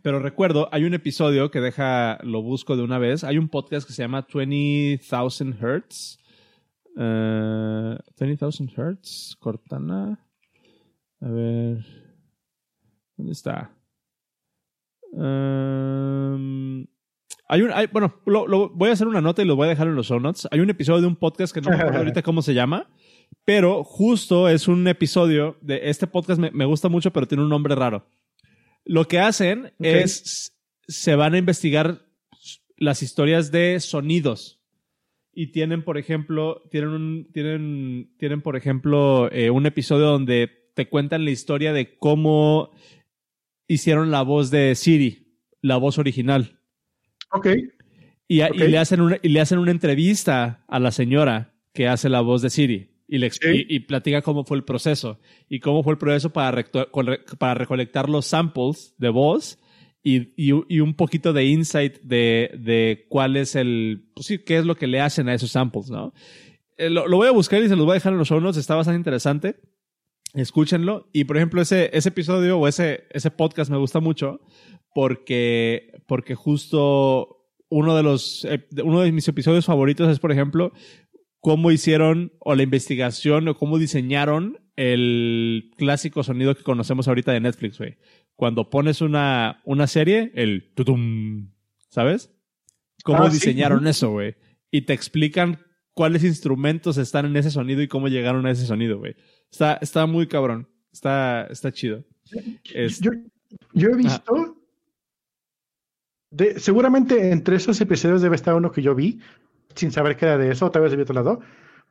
pero 0.00 0.20
recuerdo, 0.20 0.70
hay 0.72 0.84
un 0.84 0.94
episodio 0.94 1.50
que 1.50 1.60
deja, 1.60 2.18
lo 2.22 2.40
busco 2.40 2.78
de 2.78 2.82
una 2.82 2.98
vez, 2.98 3.22
hay 3.22 3.36
un 3.36 3.50
podcast 3.50 3.86
que 3.86 3.92
se 3.92 4.02
llama 4.02 4.26
20,000 4.32 5.56
Hertz 5.60 6.18
Uh, 6.96 7.98
20,000 8.16 8.72
Hertz, 8.74 9.36
Cortana. 9.40 10.18
A 11.20 11.28
ver. 11.28 11.84
¿Dónde 13.16 13.32
está? 13.32 13.70
Um, 15.12 16.86
hay 17.48 17.62
un, 17.62 17.72
hay, 17.72 17.86
bueno, 17.88 18.20
lo, 18.26 18.70
voy 18.70 18.90
a 18.90 18.92
hacer 18.92 19.06
una 19.06 19.20
nota 19.20 19.42
y 19.42 19.44
lo 19.44 19.56
voy 19.56 19.66
a 19.66 19.70
dejar 19.70 19.88
en 19.88 19.94
los 19.94 20.06
show 20.06 20.20
notes. 20.20 20.48
Hay 20.50 20.60
un 20.60 20.70
episodio 20.70 21.02
de 21.02 21.06
un 21.06 21.16
podcast 21.16 21.54
que 21.54 21.60
no 21.60 21.70
me 21.70 21.76
acuerdo 21.76 21.98
ahorita 21.98 22.22
cómo 22.22 22.42
se 22.42 22.54
llama, 22.54 22.90
pero 23.44 23.84
justo 23.84 24.48
es 24.48 24.68
un 24.68 24.86
episodio 24.88 25.58
de 25.60 25.90
este 25.90 26.06
podcast. 26.06 26.40
Me, 26.40 26.50
me 26.50 26.64
gusta 26.64 26.88
mucho, 26.88 27.12
pero 27.12 27.28
tiene 27.28 27.44
un 27.44 27.50
nombre 27.50 27.74
raro. 27.74 28.06
Lo 28.84 29.06
que 29.06 29.18
hacen 29.18 29.72
es 29.78 30.54
se 30.86 31.14
van 31.16 31.34
a 31.34 31.38
investigar 31.38 32.06
las 32.76 33.02
historias 33.02 33.50
de 33.50 33.80
sonidos 33.80 34.60
y 35.32 35.48
tienen, 35.48 35.82
por 35.82 35.98
ejemplo, 35.98 36.62
tienen 36.70 36.90
un, 36.90 37.32
tienen, 37.32 38.14
tienen, 38.18 38.40
por 38.40 38.56
ejemplo, 38.56 39.30
eh, 39.32 39.50
un 39.50 39.66
episodio 39.66 40.06
donde 40.06 40.50
te 40.74 40.88
cuentan 40.88 41.24
la 41.24 41.30
historia 41.30 41.72
de 41.72 41.96
cómo 41.98 42.70
hicieron 43.66 44.10
la 44.10 44.22
voz 44.22 44.50
de 44.50 44.74
Siri, 44.74 45.38
la 45.60 45.76
voz 45.76 45.98
original. 45.98 46.60
Ok. 47.34 47.48
Y, 48.26 48.38
le 48.38 48.78
hacen 48.78 49.00
una, 49.00 49.18
y 49.22 49.28
le 49.28 49.40
hacen 49.40 49.58
una 49.58 49.70
entrevista 49.70 50.64
a 50.66 50.78
la 50.80 50.90
señora 50.90 51.54
que 51.72 51.88
hace 51.88 52.08
la 52.08 52.20
voz 52.20 52.40
de 52.42 52.50
Siri. 52.50 52.90
Y, 53.06 53.18
le, 53.18 53.30
y, 53.42 53.80
platica 53.80 54.22
cómo 54.22 54.44
fue 54.44 54.56
el 54.56 54.64
proceso 54.64 55.20
y 55.48 55.60
cómo 55.60 55.82
fue 55.82 55.92
el 55.92 55.98
proceso 55.98 56.30
para, 56.30 56.64
para 57.38 57.54
recolectar 57.54 58.08
los 58.08 58.24
samples 58.24 58.94
de 58.96 59.10
voz 59.10 59.58
y, 60.02 60.32
y, 60.36 60.80
un 60.80 60.94
poquito 60.94 61.32
de 61.32 61.44
insight 61.44 62.00
de, 62.02 62.50
de 62.58 63.06
cuál 63.08 63.36
es 63.36 63.56
el, 63.56 64.08
pues 64.14 64.26
sí, 64.26 64.38
qué 64.38 64.58
es 64.58 64.64
lo 64.64 64.76
que 64.76 64.86
le 64.86 65.00
hacen 65.00 65.28
a 65.28 65.34
esos 65.34 65.50
samples, 65.50 65.90
¿no? 65.90 66.12
Eh, 66.76 66.90
lo, 66.90 67.08
voy 67.08 67.28
a 67.28 67.32
buscar 67.32 67.62
y 67.62 67.68
se 67.68 67.76
los 67.76 67.84
voy 67.84 67.92
a 67.92 67.94
dejar 67.94 68.12
en 68.12 68.18
los 68.18 68.28
show 68.28 68.40
notes, 68.40 68.58
está 68.58 68.74
bastante 68.74 68.98
interesante. 68.98 69.56
Escúchenlo. 70.34 71.08
Y 71.12 71.24
por 71.24 71.36
ejemplo, 71.36 71.62
ese, 71.62 71.90
ese 71.92 72.10
episodio 72.10 72.58
o 72.58 72.68
ese, 72.68 73.04
ese 73.10 73.30
podcast 73.30 73.70
me 73.70 73.78
gusta 73.78 74.00
mucho 74.00 74.40
porque, 74.94 75.92
porque 76.06 76.34
justo 76.34 77.46
uno 77.68 77.96
de 77.96 78.02
los, 78.02 78.44
eh, 78.44 78.66
uno 78.84 79.00
de 79.00 79.12
mis 79.12 79.26
episodios 79.28 79.64
favoritos 79.64 80.08
es, 80.08 80.18
por 80.18 80.32
ejemplo, 80.32 80.72
cómo 81.40 81.70
hicieron 81.70 82.32
o 82.40 82.54
la 82.54 82.62
investigación 82.62 83.48
o 83.48 83.56
cómo 83.56 83.78
diseñaron 83.78 84.58
el 84.76 85.70
clásico 85.76 86.22
sonido 86.24 86.54
que 86.56 86.64
conocemos 86.64 87.06
ahorita 87.06 87.32
de 87.32 87.40
Netflix, 87.40 87.78
güey 87.78 87.96
cuando 88.36 88.70
pones 88.70 89.00
una, 89.00 89.60
una 89.64 89.86
serie, 89.86 90.32
el 90.34 90.72
tutum, 90.74 91.52
¿sabes? 91.88 92.32
¿Cómo 93.04 93.24
ah, 93.24 93.30
diseñaron 93.30 93.86
eso, 93.86 94.10
güey? 94.10 94.36
Y 94.70 94.82
te 94.82 94.92
explican 94.92 95.60
cuáles 95.92 96.24
instrumentos 96.24 96.96
están 96.96 97.26
en 97.26 97.36
ese 97.36 97.50
sonido 97.50 97.82
y 97.82 97.88
cómo 97.88 98.08
llegaron 98.08 98.46
a 98.46 98.50
ese 98.50 98.66
sonido, 98.66 98.98
güey. 98.98 99.14
Está, 99.54 99.74
está 99.80 100.04
muy 100.06 100.26
cabrón. 100.26 100.68
Está, 100.92 101.44
está 101.44 101.70
chido. 101.70 102.02
Yo, 103.00 103.88
he 103.88 103.94
visto. 103.94 104.56
De, 106.30 106.58
seguramente 106.58 107.30
entre 107.30 107.54
esos 107.54 107.80
episodios 107.80 108.20
debe 108.20 108.34
estar 108.34 108.56
uno 108.56 108.72
que 108.72 108.82
yo 108.82 108.96
vi, 108.96 109.20
sin 109.76 109.92
saber 109.92 110.16
qué 110.16 110.24
era 110.24 110.38
de 110.38 110.50
eso, 110.50 110.72
tal 110.72 110.82
vez 110.82 110.90
de 110.90 111.02
otro 111.02 111.14
lado, 111.14 111.40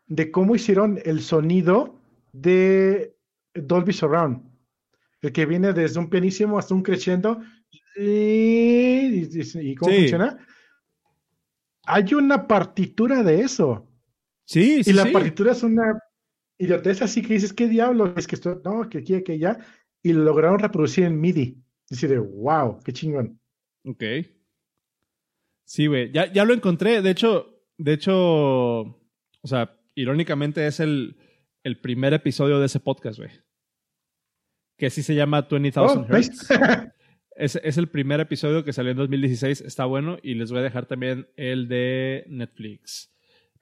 de 0.07 0.29
cómo 0.29 0.55
hicieron 0.55 0.99
el 1.05 1.21
sonido 1.21 2.01
de 2.33 3.15
Dolby 3.53 3.93
Surround 3.93 4.43
el 5.21 5.31
que 5.31 5.45
viene 5.45 5.71
desde 5.71 6.01
un 6.01 6.09
pianísimo 6.09 6.59
hasta 6.59 6.73
un 6.73 6.83
crescendo. 6.83 7.41
¿Y, 7.95 9.75
cómo 9.75 9.93
funciona? 9.93 10.37
Hay 11.85 12.13
una 12.13 12.45
partitura 12.45 13.23
de 13.23 13.39
eso. 13.39 13.87
Sí, 14.43 14.83
sí. 14.83 14.89
Y 14.89 14.93
la 14.93 15.09
partitura 15.13 15.53
es 15.53 15.63
una 15.63 15.97
idiotez 16.57 17.01
así 17.01 17.21
que 17.21 17.33
dices, 17.33 17.53
¿qué 17.53 17.67
diablo? 17.67 18.13
Es 18.15 18.27
que 18.27 18.35
esto, 18.35 18.61
no, 18.63 18.89
que 18.89 18.99
aquí, 18.99 19.23
que 19.23 19.39
ya. 19.39 19.59
Y 20.01 20.13
lo 20.13 20.23
lograron 20.23 20.59
reproducir 20.59 21.05
en 21.05 21.19
MIDI. 21.19 21.57
Dice, 21.89 22.17
wow, 22.17 22.79
qué 22.83 22.93
chingón. 22.93 23.39
Ok. 23.85 24.03
Sí, 25.65 25.87
güey. 25.87 26.11
Ya, 26.11 26.31
ya 26.31 26.45
lo 26.45 26.53
encontré. 26.53 27.01
De 27.01 27.11
hecho, 27.11 27.63
de 27.77 27.93
hecho, 27.93 28.13
o 28.15 29.47
sea, 29.47 29.79
irónicamente 29.95 30.67
es 30.67 30.79
el, 30.79 31.17
el 31.63 31.79
primer 31.79 32.13
episodio 32.13 32.59
de 32.59 32.65
ese 32.65 32.79
podcast, 32.79 33.19
güey 33.19 33.31
que 34.77 34.89
sí 34.89 35.01
se 35.01 35.15
llama 35.15 35.47
20,000 35.49 36.05
Hertz. 36.09 36.49
es, 37.37 37.55
es, 37.63 37.77
el 37.77 37.87
primer 37.87 38.19
episodio 38.19 38.65
que 38.65 38.73
salió 38.73 38.91
en 38.91 38.97
2016, 38.97 39.61
está 39.61 39.85
bueno, 39.85 40.17
y 40.21 40.35
les 40.35 40.51
voy 40.51 40.59
a 40.59 40.63
dejar 40.63 40.87
también 40.87 41.29
el 41.37 41.69
de 41.69 42.25
Netflix. 42.27 43.12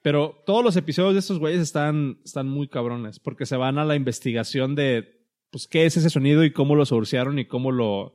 Pero 0.02 0.42
todos 0.44 0.64
los 0.64 0.76
episodios 0.76 1.14
de 1.14 1.20
estos 1.20 1.38
güeyes 1.38 1.60
están, 1.60 2.18
están 2.24 2.48
muy 2.48 2.68
cabrones, 2.68 3.20
porque 3.20 3.46
se 3.46 3.56
van 3.56 3.78
a 3.78 3.84
la 3.84 3.94
investigación 3.94 4.74
de, 4.74 5.26
pues, 5.50 5.68
qué 5.68 5.86
es 5.86 5.96
ese 5.96 6.10
sonido 6.10 6.44
y 6.44 6.52
cómo 6.52 6.74
lo 6.74 6.84
sourcearon 6.84 7.38
y 7.38 7.46
cómo 7.46 7.70
lo... 7.70 8.14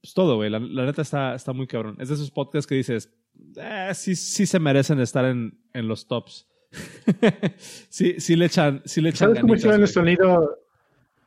Pues 0.00 0.14
todo, 0.14 0.36
güey. 0.36 0.50
La, 0.50 0.60
neta 0.60 1.02
está, 1.02 1.34
está 1.34 1.52
muy 1.52 1.66
cabrón. 1.66 1.96
Es 2.00 2.08
de 2.08 2.14
esos 2.14 2.30
podcasts 2.30 2.66
que 2.66 2.76
dices, 2.76 3.12
eh, 3.56 3.90
sí, 3.94 4.14
sí 4.14 4.46
se 4.46 4.58
merecen 4.58 5.00
estar 5.00 5.24
en, 5.24 5.60
en 5.72 5.88
los 5.88 6.06
tops. 6.06 6.46
sí, 7.88 8.16
sí 8.18 8.36
le 8.36 8.46
echan, 8.46 8.82
sí 8.84 9.00
le 9.00 9.10
echan 9.10 9.28
¿Sabes 9.28 9.40
cómo 9.40 9.54
hicieron 9.54 9.80
el 9.80 9.88
sonido? 9.88 10.58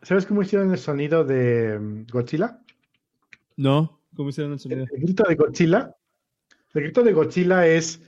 ¿Sabes 0.04 0.26
cómo 0.26 0.42
hicieron 0.42 0.72
el 0.72 0.78
sonido 0.78 1.24
de 1.24 1.78
mm, 1.80 2.06
Godzilla? 2.12 2.60
No, 3.58 4.02
¿cómo 4.16 4.30
hicieron 4.30 4.54
el 4.54 4.60
sonido? 4.60 4.86
El, 4.92 5.02
grito 5.02 5.24
de 5.28 5.36
Godzilla. 5.36 5.96
El 6.74 6.84
grito 6.84 7.04
de 7.04 7.14
Godzilla 7.14 7.68
es 7.68 8.02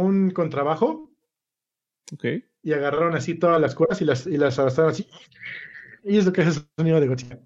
un 0.00 0.30
contrabajo. 0.30 1.12
Ok. 2.12 2.24
Y 2.62 2.72
agarraron 2.72 3.14
así 3.14 3.34
todas 3.34 3.60
las 3.60 3.74
cuerdas 3.74 4.00
y 4.00 4.04
las, 4.04 4.26
y 4.26 4.36
las 4.36 4.58
arrastraron 4.58 4.92
así. 4.92 5.06
Y 6.04 6.16
es 6.16 6.26
lo 6.26 6.32
que 6.32 6.42
es 6.42 6.46
el 6.48 6.62
sonido 6.76 7.00
de 7.00 7.08
Godzilla. 7.08 7.38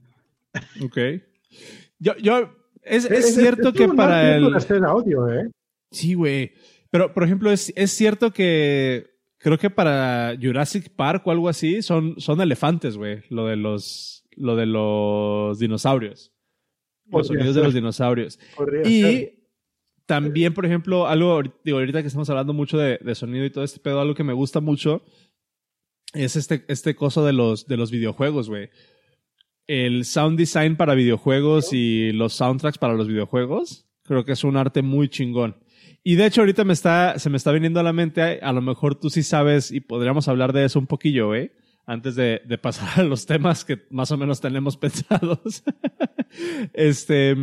Ok. 0.82 0.98
Yo, 1.98 2.16
yo, 2.16 2.50
es, 2.82 3.04
es, 3.11 3.35
cierto 3.35 3.72
que 3.72 3.88
para 3.88 4.37
el. 4.37 4.54
Hacer 4.54 4.85
audio, 4.85 5.30
¿eh? 5.30 5.50
Sí, 5.90 6.14
güey. 6.14 6.52
Pero, 6.90 7.12
por 7.12 7.24
ejemplo, 7.24 7.50
es, 7.50 7.72
es 7.76 7.90
cierto 7.90 8.32
que 8.32 9.16
creo 9.38 9.59
que 9.59 9.70
para 9.70 10.37
Jurassic 10.40 10.90
Park 10.90 11.26
o 11.26 11.30
algo 11.30 11.48
así 11.48 11.82
son, 11.82 12.20
son 12.20 12.40
elefantes, 12.40 12.96
güey. 12.96 13.22
Lo 13.28 13.46
de 13.46 13.56
los, 13.56 14.24
lo 14.37 14.56
de 14.56 14.66
los 14.66 15.59
dinosaurios. 15.59 16.32
Los 17.11 17.28
sonidos 17.28 17.54
de 17.54 17.62
los 17.62 17.74
dinosaurios. 17.74 18.38
y 18.85 19.45
también, 20.06 20.54
por 20.54 20.64
ejemplo, 20.64 21.08
algo, 21.08 21.42
digo, 21.64 21.78
ahorita 21.78 22.00
que 22.00 22.08
estamos 22.08 22.30
hablando 22.30 22.52
mucho 22.52 22.78
de, 22.78 23.14
sonido 23.14 23.44
y 23.44 23.50
todo 23.50 23.64
este 23.64 23.80
pedo, 23.80 24.00
algo 24.00 24.14
que 24.14 24.24
me 24.24 24.32
gusta 24.32 24.60
mucho 24.60 25.02
es 26.14 26.36
este, 26.36 26.64
este 26.68 26.94
coso 26.94 27.24
de 27.24 27.32
los, 27.32 27.66
de 27.66 27.76
los 27.76 27.90
videojuegos, 27.90 28.48
güey. 28.48 28.70
El 29.66 30.04
sound 30.04 30.38
design 30.38 30.76
para 30.76 30.94
videojuegos 30.94 31.72
y 31.72 32.12
los 32.12 32.34
soundtracks 32.34 32.78
para 32.78 32.94
los 32.94 33.08
videojuegos, 33.08 33.88
creo 34.04 34.24
que 34.24 34.32
es 34.32 34.44
un 34.44 34.56
arte 34.56 34.82
muy 34.82 35.08
chingón. 35.08 35.56
Y 36.04 36.14
de 36.14 36.26
hecho 36.26 36.42
ahorita 36.42 36.64
me 36.64 36.72
está, 36.72 37.18
se 37.18 37.28
me 37.28 37.36
está 37.36 37.50
viniendo 37.50 37.80
a 37.80 37.82
la 37.82 37.92
mente, 37.92 38.38
a 38.40 38.52
lo 38.52 38.62
mejor 38.62 38.94
tú 38.94 39.10
sí 39.10 39.24
sabes 39.24 39.72
y 39.72 39.80
podríamos 39.80 40.28
hablar 40.28 40.52
de 40.52 40.64
eso 40.64 40.78
un 40.78 40.86
poquillo, 40.86 41.34
¿eh? 41.34 41.56
Antes 41.84 42.14
de 42.14 42.58
pasar 42.62 43.00
a 43.00 43.02
los 43.02 43.26
temas 43.26 43.64
que 43.64 43.86
más 43.90 44.12
o 44.12 44.16
menos 44.16 44.40
tenemos 44.40 44.76
pensados. 44.78 45.64
este... 46.72 47.34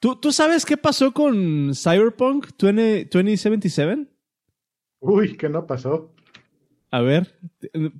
¿tú, 0.00 0.16
¿Tú 0.16 0.32
sabes 0.32 0.64
qué 0.64 0.76
pasó 0.76 1.12
con 1.12 1.72
Cyberpunk 1.74 2.48
2077? 2.58 4.06
Uy, 5.00 5.36
¿qué 5.36 5.48
no 5.48 5.66
pasó? 5.66 6.14
A 6.90 7.02
ver, 7.02 7.38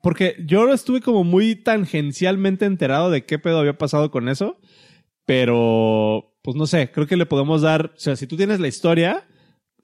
porque 0.02 0.36
yo 0.46 0.72
estuve 0.72 1.02
como 1.02 1.22
muy 1.22 1.56
tangencialmente 1.56 2.64
enterado 2.64 3.10
de 3.10 3.26
qué 3.26 3.38
pedo 3.38 3.58
había 3.58 3.76
pasado 3.76 4.10
con 4.10 4.28
eso, 4.30 4.58
pero 5.26 6.34
pues 6.42 6.56
no 6.56 6.66
sé, 6.66 6.90
creo 6.90 7.06
que 7.06 7.18
le 7.18 7.26
podemos 7.26 7.60
dar, 7.60 7.92
o 7.94 7.98
sea, 7.98 8.16
si 8.16 8.26
tú 8.26 8.38
tienes 8.38 8.60
la 8.60 8.68
historia, 8.68 9.26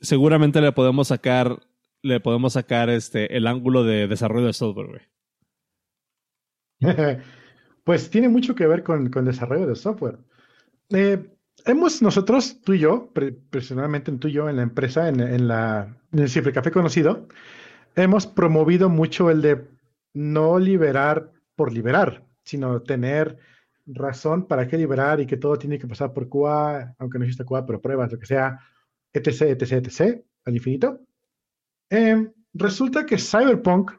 seguramente 0.00 0.62
le 0.62 0.72
podemos 0.72 1.09
sacar, 1.09 1.61
le 2.03 2.18
podemos 2.20 2.55
sacar 2.55 2.88
este, 2.88 3.37
el 3.37 3.46
ángulo 3.46 3.85
de 3.85 4.09
desarrollo 4.09 4.46
de 4.46 4.53
software, 4.55 4.88
güey. 4.88 5.03
pues 7.85 8.09
tiene 8.09 8.31
mucho 8.31 8.55
que 8.55 8.66
ver 8.66 8.83
con, 8.83 9.11
con 9.11 9.27
desarrollo 9.27 9.66
de 9.66 9.77
software. 9.77 10.18
Eh, 10.90 11.34
hemos 11.64 12.03
nosotros, 12.03 12.61
tú 12.62 12.74
y 12.74 12.81
yo, 12.81 13.12
personalmente 13.50 14.12
tú 14.12 14.29
y 14.29 14.33
yo 14.33 14.48
en 14.48 14.57
la 14.57 14.62
empresa, 14.62 15.09
en, 15.09 15.20
en, 15.20 15.48
la, 15.48 15.96
en 16.12 16.18
el 16.18 16.53
Café 16.53 16.70
conocido, 16.70 17.27
hemos 17.96 18.27
promovido 18.27 18.88
mucho 18.88 19.31
el 19.31 19.42
de 19.42 19.66
no 20.12 20.59
liberar 20.59 21.33
por 21.57 21.72
liberar, 21.72 22.24
sino 22.44 22.83
tener 22.83 23.38
razón 23.87 24.46
para 24.46 24.66
qué 24.66 24.79
liberar 24.79 25.20
y 25.20 25.27
que 25.27 25.37
todo 25.37 25.57
tiene 25.57 25.79
que 25.79 25.87
pasar 25.87 26.12
por 26.12 26.29
QA, 26.29 26.94
aunque 26.98 27.18
no 27.18 27.24
exista 27.24 27.44
QA, 27.44 27.66
pero 27.66 27.81
pruebas, 27.81 28.12
lo 28.12 28.18
que 28.18 28.27
sea, 28.27 28.59
etc, 29.12 29.42
etc, 29.42 29.72
etc, 29.72 30.24
al 30.44 30.55
infinito. 30.55 31.00
Em, 31.90 32.33
resulta 32.55 33.05
que 33.07 33.18
Cyberpunk 33.18 33.92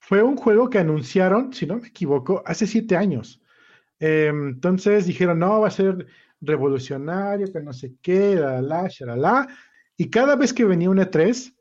fue 0.00 0.22
un 0.22 0.36
juego 0.36 0.70
que 0.70 0.78
anunciaron, 0.78 1.52
si 1.52 1.66
no 1.66 1.78
me 1.78 1.88
equivoco, 1.88 2.42
hace 2.46 2.66
siete 2.66 2.96
años. 2.96 3.40
Em, 3.98 4.48
entonces 4.48 5.06
dijeron, 5.06 5.38
no, 5.38 5.60
va 5.60 5.68
a 5.68 5.70
ser 5.70 6.06
revolucionario, 6.40 7.52
que 7.52 7.60
no 7.60 7.72
sé 7.72 7.94
qué, 8.00 8.34
la, 8.34 8.60
la, 8.62 8.88
la. 9.16 9.48
Y 9.96 10.10
cada 10.10 10.36
vez 10.36 10.52
que 10.52 10.64
venía 10.64 10.90
una 10.90 11.10
E3, 11.10 11.54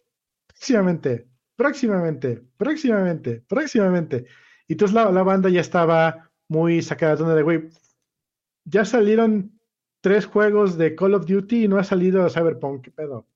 próximamente, 0.48 1.28
próximamente, 1.56 2.44
próximamente, 2.58 3.44
próximamente. 3.48 4.26
Y 4.68 4.74
entonces 4.74 4.96
la, 4.96 5.12
la 5.12 5.24
banda 5.24 5.50
ya 5.50 5.62
estaba 5.62 6.32
muy 6.48 6.82
sacada 6.82 7.16
de 7.16 7.24
onda 7.24 7.36
de, 7.36 7.44
güey, 7.44 7.70
ya 8.66 8.86
salieron 8.86 9.60
tres 10.02 10.26
juegos 10.26 10.78
de 10.78 10.96
Call 10.96 11.16
of 11.16 11.26
Duty 11.26 11.66
y 11.66 11.68
no 11.68 11.78
ha 11.78 11.84
salido 11.84 12.30
Cyberpunk, 12.30 12.84
¿qué 12.84 12.92
pedo? 12.92 13.28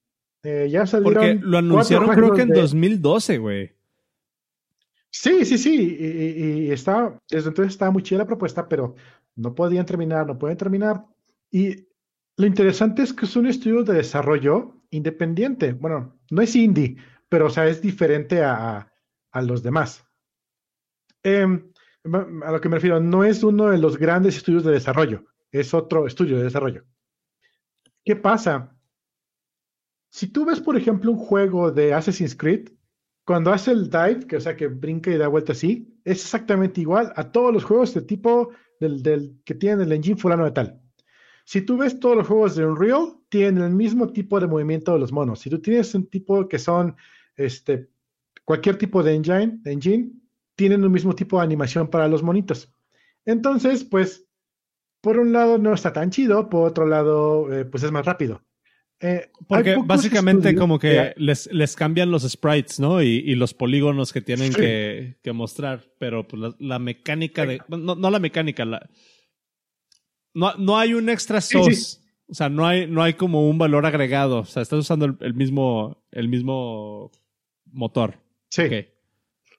Eh, 0.43 0.67
ya 0.69 0.85
salieron. 0.85 1.13
Porque 1.13 1.39
lo 1.41 1.57
anunciaron 1.57 2.09
creo 2.09 2.33
que 2.33 2.41
en 2.41 2.49
2012, 2.49 3.37
güey. 3.37 3.71
Sí, 5.09 5.45
sí, 5.45 5.57
sí. 5.57 5.97
Y, 5.99 6.43
y, 6.67 6.71
está, 6.71 7.19
desde 7.29 7.49
entonces 7.49 7.73
estaba 7.73 7.91
muy 7.91 8.03
chida 8.03 8.19
la 8.19 8.25
propuesta, 8.25 8.67
pero 8.67 8.95
no 9.35 9.53
podían 9.53 9.85
terminar, 9.85 10.25
no 10.25 10.37
pueden 10.37 10.57
terminar. 10.57 11.05
Y 11.53 11.87
lo 12.35 12.47
interesante 12.47 13.03
es 13.03 13.13
que 13.13 13.25
es 13.25 13.35
un 13.35 13.45
estudio 13.45 13.83
de 13.83 13.93
desarrollo 13.93 14.81
independiente. 14.89 15.73
Bueno, 15.73 16.19
no 16.31 16.41
es 16.41 16.55
indie, 16.55 16.97
pero 17.29 17.45
o 17.45 17.49
sea, 17.51 17.67
es 17.67 17.79
diferente 17.79 18.43
a, 18.43 18.91
a 19.31 19.41
los 19.43 19.61
demás. 19.61 20.03
Em, 21.21 21.71
a 22.43 22.51
lo 22.51 22.59
que 22.59 22.69
me 22.69 22.77
refiero, 22.77 22.99
no 22.99 23.23
es 23.23 23.43
uno 23.43 23.69
de 23.69 23.77
los 23.77 23.97
grandes 23.97 24.35
estudios 24.35 24.63
de 24.63 24.71
desarrollo, 24.71 25.25
es 25.51 25.75
otro 25.75 26.07
estudio 26.07 26.37
de 26.37 26.45
desarrollo. 26.45 26.85
¿Qué 28.03 28.15
pasa? 28.15 28.75
Si 30.09 30.29
tú 30.29 30.45
ves, 30.45 30.59
por 30.59 30.75
ejemplo, 30.75 31.11
un 31.11 31.19
juego 31.19 31.71
de 31.71 31.93
Assassin's 31.93 32.35
Creed, 32.35 32.69
cuando 33.25 33.53
hace 33.53 33.71
el 33.71 33.91
dive, 33.91 34.25
que 34.25 34.37
o 34.37 34.41
sea 34.41 34.57
que 34.57 34.67
brinca 34.67 35.11
y 35.11 35.17
da 35.17 35.27
vuelta 35.27 35.51
así, 35.51 36.01
es 36.03 36.23
exactamente 36.23 36.81
igual 36.81 37.13
a 37.15 37.31
todos 37.31 37.53
los 37.53 37.63
juegos 37.63 37.93
de 37.93 38.01
tipo 38.01 38.49
del, 38.79 39.03
del 39.03 39.39
que 39.45 39.53
tienen 39.53 39.81
el 39.81 39.91
engine 39.91 40.19
fulano 40.19 40.45
de 40.45 40.51
tal. 40.51 40.82
Si 41.45 41.61
tú 41.61 41.77
ves 41.77 41.99
todos 41.99 42.15
los 42.15 42.27
juegos 42.27 42.55
de 42.55 42.65
Unreal, 42.65 43.15
tienen 43.29 43.63
el 43.63 43.73
mismo 43.73 44.11
tipo 44.11 44.39
de 44.39 44.47
movimiento 44.47 44.93
de 44.93 44.99
los 44.99 45.11
monos. 45.11 45.39
Si 45.39 45.49
tú 45.49 45.59
tienes 45.59 45.93
un 45.93 46.07
tipo 46.07 46.47
que 46.47 46.59
son 46.59 46.95
este, 47.35 47.89
cualquier 48.45 48.77
tipo 48.77 49.03
de 49.03 49.15
engine, 49.15 49.59
de 49.61 49.71
engine, 49.71 50.11
tienen 50.55 50.83
un 50.83 50.91
mismo 50.91 51.13
tipo 51.15 51.37
de 51.37 51.43
animación 51.43 51.89
para 51.89 52.07
los 52.07 52.23
monitos. 52.23 52.71
Entonces, 53.25 53.83
pues, 53.83 54.25
por 55.01 55.19
un 55.19 55.33
lado 55.33 55.57
no 55.57 55.73
está 55.73 55.91
tan 55.91 56.11
chido, 56.11 56.49
por 56.49 56.69
otro 56.69 56.85
lado, 56.85 57.51
eh, 57.53 57.65
pues 57.65 57.83
es 57.83 57.91
más 57.91 58.05
rápido. 58.05 58.41
Eh, 58.99 59.29
Porque 59.47 59.75
básicamente 59.83 60.55
como 60.55 60.79
que 60.79 61.13
les, 61.17 61.51
les, 61.51 61.75
cambian 61.75 62.09
los 62.09 62.23
sprites, 62.23 62.79
¿no? 62.79 63.01
Y, 63.01 63.35
los 63.35 63.53
polígonos 63.53 64.13
que 64.13 64.21
tienen 64.21 64.53
que, 64.53 65.17
mostrar, 65.33 65.83
pero 65.99 66.25
pues 66.25 66.53
la, 66.59 66.79
mecánica 66.79 67.45
de... 67.45 67.59
No, 67.67 67.95
no, 67.95 68.09
la 68.09 68.19
mecánica, 68.19 68.63
la... 68.63 68.89
No, 70.33 70.55
no 70.57 70.77
hay 70.77 70.93
un 70.93 71.09
extra 71.09 71.41
source. 71.41 71.99
O 72.27 72.33
sea, 72.33 72.49
no 72.49 72.65
hay, 72.65 72.87
no 72.87 73.03
hay 73.03 73.13
como 73.13 73.49
un 73.49 73.57
valor 73.57 73.85
agregado. 73.85 74.39
O 74.39 74.45
sea, 74.45 74.63
estás 74.63 74.79
usando 74.79 75.17
el, 75.19 75.33
mismo, 75.33 76.01
el 76.11 76.29
mismo 76.29 77.11
motor. 77.71 78.17
Sí. 78.49 78.63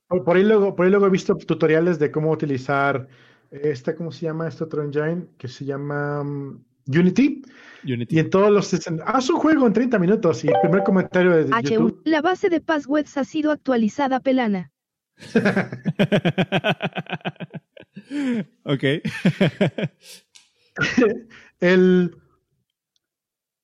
Por, 0.08 0.36
ahí 0.36 0.44
luego, 0.44 0.74
por 0.74 0.86
ahí 0.86 0.90
luego 0.90 1.06
he 1.06 1.10
visto 1.10 1.36
tutoriales 1.36 1.98
de 1.98 2.10
cómo 2.10 2.30
utilizar 2.30 3.06
esta, 3.50 3.94
¿cómo 3.94 4.10
se 4.10 4.26
llama? 4.26 4.48
Este 4.48 4.64
otro 4.64 4.82
engine 4.82 5.26
que 5.38 5.48
se 5.48 5.64
llama 5.64 6.22
um, 6.22 6.62
Unity. 6.86 7.42
Unity. 7.84 8.16
Y 8.16 8.18
en 8.18 8.30
todos 8.30 8.50
los... 8.50 8.74
Haz 9.06 9.30
un 9.30 9.36
juego 9.36 9.66
en 9.66 9.72
30 9.72 9.98
minutos 9.98 10.44
y 10.44 10.48
el 10.48 10.54
primer 10.62 10.82
comentario 10.82 11.32
de 11.32 11.50
YouTube. 11.62 12.00
La 12.04 12.22
base 12.22 12.48
de 12.48 12.60
passwords 12.60 13.16
ha 13.16 13.24
sido 13.24 13.52
actualizada, 13.52 14.20
pelana. 14.20 14.72
ok. 18.64 18.84
el 21.60 22.16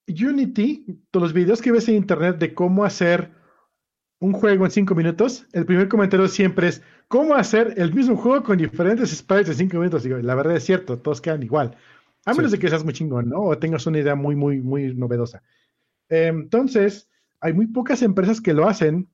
Unity, 0.09 0.85
todos 1.11 1.25
los 1.25 1.33
videos 1.33 1.63
que 1.63 1.73
ves 1.73 1.89
en 1.89 1.97
internet 1.97 2.39
de 2.39 2.55
cómo 2.55 2.85
hacer 2.85 3.33
un 4.19 4.33
juego 4.33 4.67
en 4.67 4.71
cinco 4.71 4.95
minutos, 4.95 5.47
el 5.53 5.65
primer 5.65 5.89
comentario 5.89 6.29
siempre 6.29 6.69
es 6.69 6.83
cómo 7.09 7.35
hacer 7.35 7.75
el 7.77 7.95
mismo 7.95 8.17
juego 8.17 8.45
con 8.45 8.59
diferentes 8.59 9.11
sprites 9.11 9.49
en 9.49 9.57
cinco 9.57 9.79
minutos. 9.79 10.05
Y 10.05 10.11
la 10.11 10.35
verdad 10.35 10.57
es 10.57 10.65
cierto, 10.65 10.99
todos 10.99 11.21
quedan 11.21 11.43
igual. 11.43 11.77
A 12.27 12.35
menos 12.35 12.53
de 12.53 12.59
que 12.59 12.69
seas 12.69 12.85
muy 12.85 12.93
chingón, 12.93 13.31
¿no? 13.31 13.41
O 13.41 13.59
tengas 13.59 13.87
una 13.87 13.99
idea 13.99 14.15
muy, 14.15 14.37
muy, 14.37 14.61
muy 14.61 14.95
novedosa. 14.95 15.43
entonces, 16.09 17.09
hay 17.41 17.55
muy 17.55 17.67
pocas 17.67 18.03
empresas 18.03 18.41
que 18.41 18.53
lo 18.53 18.69
hacen, 18.69 19.09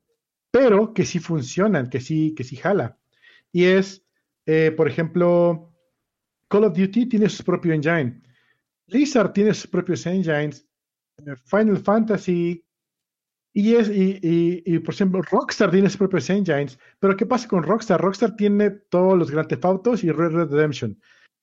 pero 0.50 0.92
que 0.92 1.04
sí 1.04 1.20
funcionan, 1.20 1.88
que 1.88 2.00
sí, 2.00 2.35
que 2.35 2.42
sí 2.42 2.56
jala. 2.56 2.98
Y 3.52 3.64
es, 3.64 4.04
eh, 4.46 4.72
por 4.76 4.88
ejemplo, 4.88 5.72
Call 6.48 6.64
of 6.64 6.76
Duty 6.76 7.06
tiene 7.06 7.28
su 7.28 7.44
propio 7.44 7.72
engine. 7.72 8.22
Blizzard 8.87 9.32
tiene 9.32 9.52
sus 9.54 9.66
propios 9.66 10.06
engines. 10.06 10.66
Eh, 11.18 11.35
Final 11.44 11.78
Fantasy 11.78 12.66
y, 13.56 13.74
es, 13.74 13.90
y, 13.90 14.78
por 14.80 14.92
ejemplo, 14.92 15.22
Rockstar 15.22 15.70
tiene 15.70 15.88
sus 15.88 15.96
propios 15.96 16.28
engines, 16.28 16.78
pero 17.00 17.16
¿qué 17.16 17.24
pasa 17.24 17.48
con 17.48 17.62
Rockstar? 17.62 17.98
Rockstar 17.98 18.37
tiene 18.37 18.68
todos 18.70 19.16
los 19.16 19.30
Grand 19.30 19.48
Theft 19.48 19.64
Autos 19.64 20.04
y 20.04 20.11
Red 20.11 20.32
Dead 20.32 20.50
Redemption. 20.50 21.00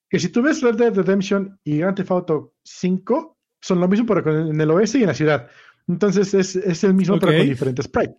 Que 0.08 0.20
si 0.20 0.30
tú 0.30 0.44
ves 0.44 0.62
Red 0.62 0.76
Dead 0.76 0.94
Redemption 0.94 1.60
y 1.64 1.80
Grand 1.80 1.98
Theft 1.98 2.12
Auto 2.12 2.54
5, 2.66 3.40
son 3.60 3.80
lo 3.80 3.88
mismo, 3.88 4.06
pero 4.06 4.48
en 4.48 4.62
el 4.62 4.70
oeste 4.70 5.00
y 5.00 5.02
en 5.02 5.08
la 5.08 5.16
ciudad. 5.16 5.50
Entonces 5.88 6.36
es, 6.36 6.84
el 6.84 6.94
mismo, 6.94 7.18
pero 7.18 7.36
con 7.36 7.48
diferentes 7.48 7.86
sprites. 7.86 8.16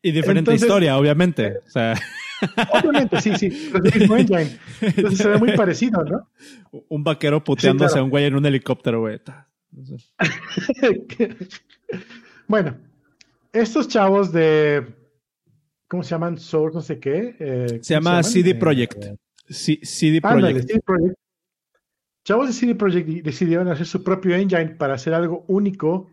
Y 0.00 0.12
diferente 0.12 0.54
historia, 0.54 0.96
obviamente. 0.96 1.58
Obviamente, 2.72 3.20
sí, 3.20 3.36
sí. 3.36 3.70
engine. 3.74 4.58
Entonces 4.80 5.18
se 5.18 5.28
ve 5.28 5.38
muy 5.38 5.56
parecido, 5.56 6.04
¿no? 6.04 6.30
Un 6.88 7.04
vaquero 7.04 7.42
puteándose 7.42 7.98
a 7.98 8.02
un 8.02 8.10
güey 8.10 8.24
en 8.24 8.36
un 8.36 8.46
helicóptero, 8.46 9.00
güey. 9.00 9.20
bueno, 12.48 12.76
estos 13.52 13.88
chavos 13.88 14.32
de. 14.32 14.94
¿Cómo 15.88 16.02
se 16.02 16.10
llaman? 16.10 16.38
Source, 16.38 16.74
no 16.74 16.80
sé 16.80 16.98
qué. 16.98 17.36
Eh, 17.38 17.78
se 17.82 17.94
llama 17.94 18.22
CD 18.22 18.50
eh, 18.50 18.54
Projekt. 18.54 19.04
CD 19.48 20.20
Projekt. 20.20 20.70
Chavos 22.24 22.46
de 22.46 22.52
CD 22.52 22.74
Projekt 22.74 23.08
decidieron 23.22 23.68
hacer 23.68 23.86
su 23.86 24.02
propio 24.02 24.34
engine 24.34 24.76
para 24.76 24.94
hacer 24.94 25.12
algo 25.12 25.44
único, 25.46 26.10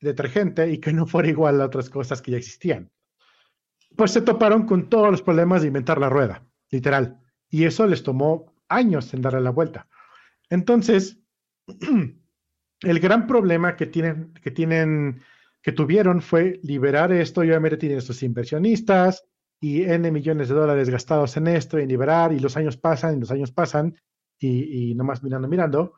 detergente 0.00 0.70
y 0.70 0.78
que 0.78 0.92
no 0.92 1.06
fuera 1.06 1.28
igual 1.28 1.60
a 1.60 1.66
otras 1.66 1.88
cosas 1.88 2.20
que 2.20 2.32
ya 2.32 2.36
existían. 2.36 2.90
Pues 3.96 4.12
se 4.12 4.22
toparon 4.22 4.66
con 4.66 4.88
todos 4.88 5.10
los 5.10 5.22
problemas 5.22 5.62
de 5.62 5.68
inventar 5.68 5.98
la 5.98 6.08
rueda, 6.08 6.46
literal. 6.70 7.20
Y 7.48 7.64
eso 7.64 7.86
les 7.86 8.02
tomó 8.02 8.54
años 8.68 9.12
en 9.14 9.22
darle 9.22 9.40
la 9.40 9.50
vuelta. 9.50 9.88
Entonces, 10.50 11.18
el 12.82 13.00
gran 13.00 13.26
problema 13.26 13.76
que 13.76 13.86
tienen, 13.86 14.34
que 14.34 14.50
tienen 14.50 15.22
que 15.66 15.72
tuvieron 15.72 16.22
fue 16.22 16.60
liberar 16.62 17.10
esto 17.10 17.42
y 17.42 17.48
obviamente 17.48 17.76
tienen 17.76 17.98
estos 17.98 18.22
inversionistas 18.22 19.24
y 19.60 19.82
N 19.82 20.12
millones 20.12 20.48
de 20.48 20.54
dólares 20.54 20.88
gastados 20.88 21.36
en 21.36 21.48
esto 21.48 21.80
y 21.80 21.86
liberar 21.86 22.32
y 22.32 22.38
los 22.38 22.56
años 22.56 22.76
pasan 22.76 23.16
y 23.16 23.20
los 23.20 23.32
años 23.32 23.50
pasan 23.50 23.96
y, 24.38 24.94
nomás 24.94 25.24
mirando, 25.24 25.48
mirando. 25.48 25.94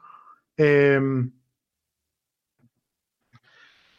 Em, 0.56 1.30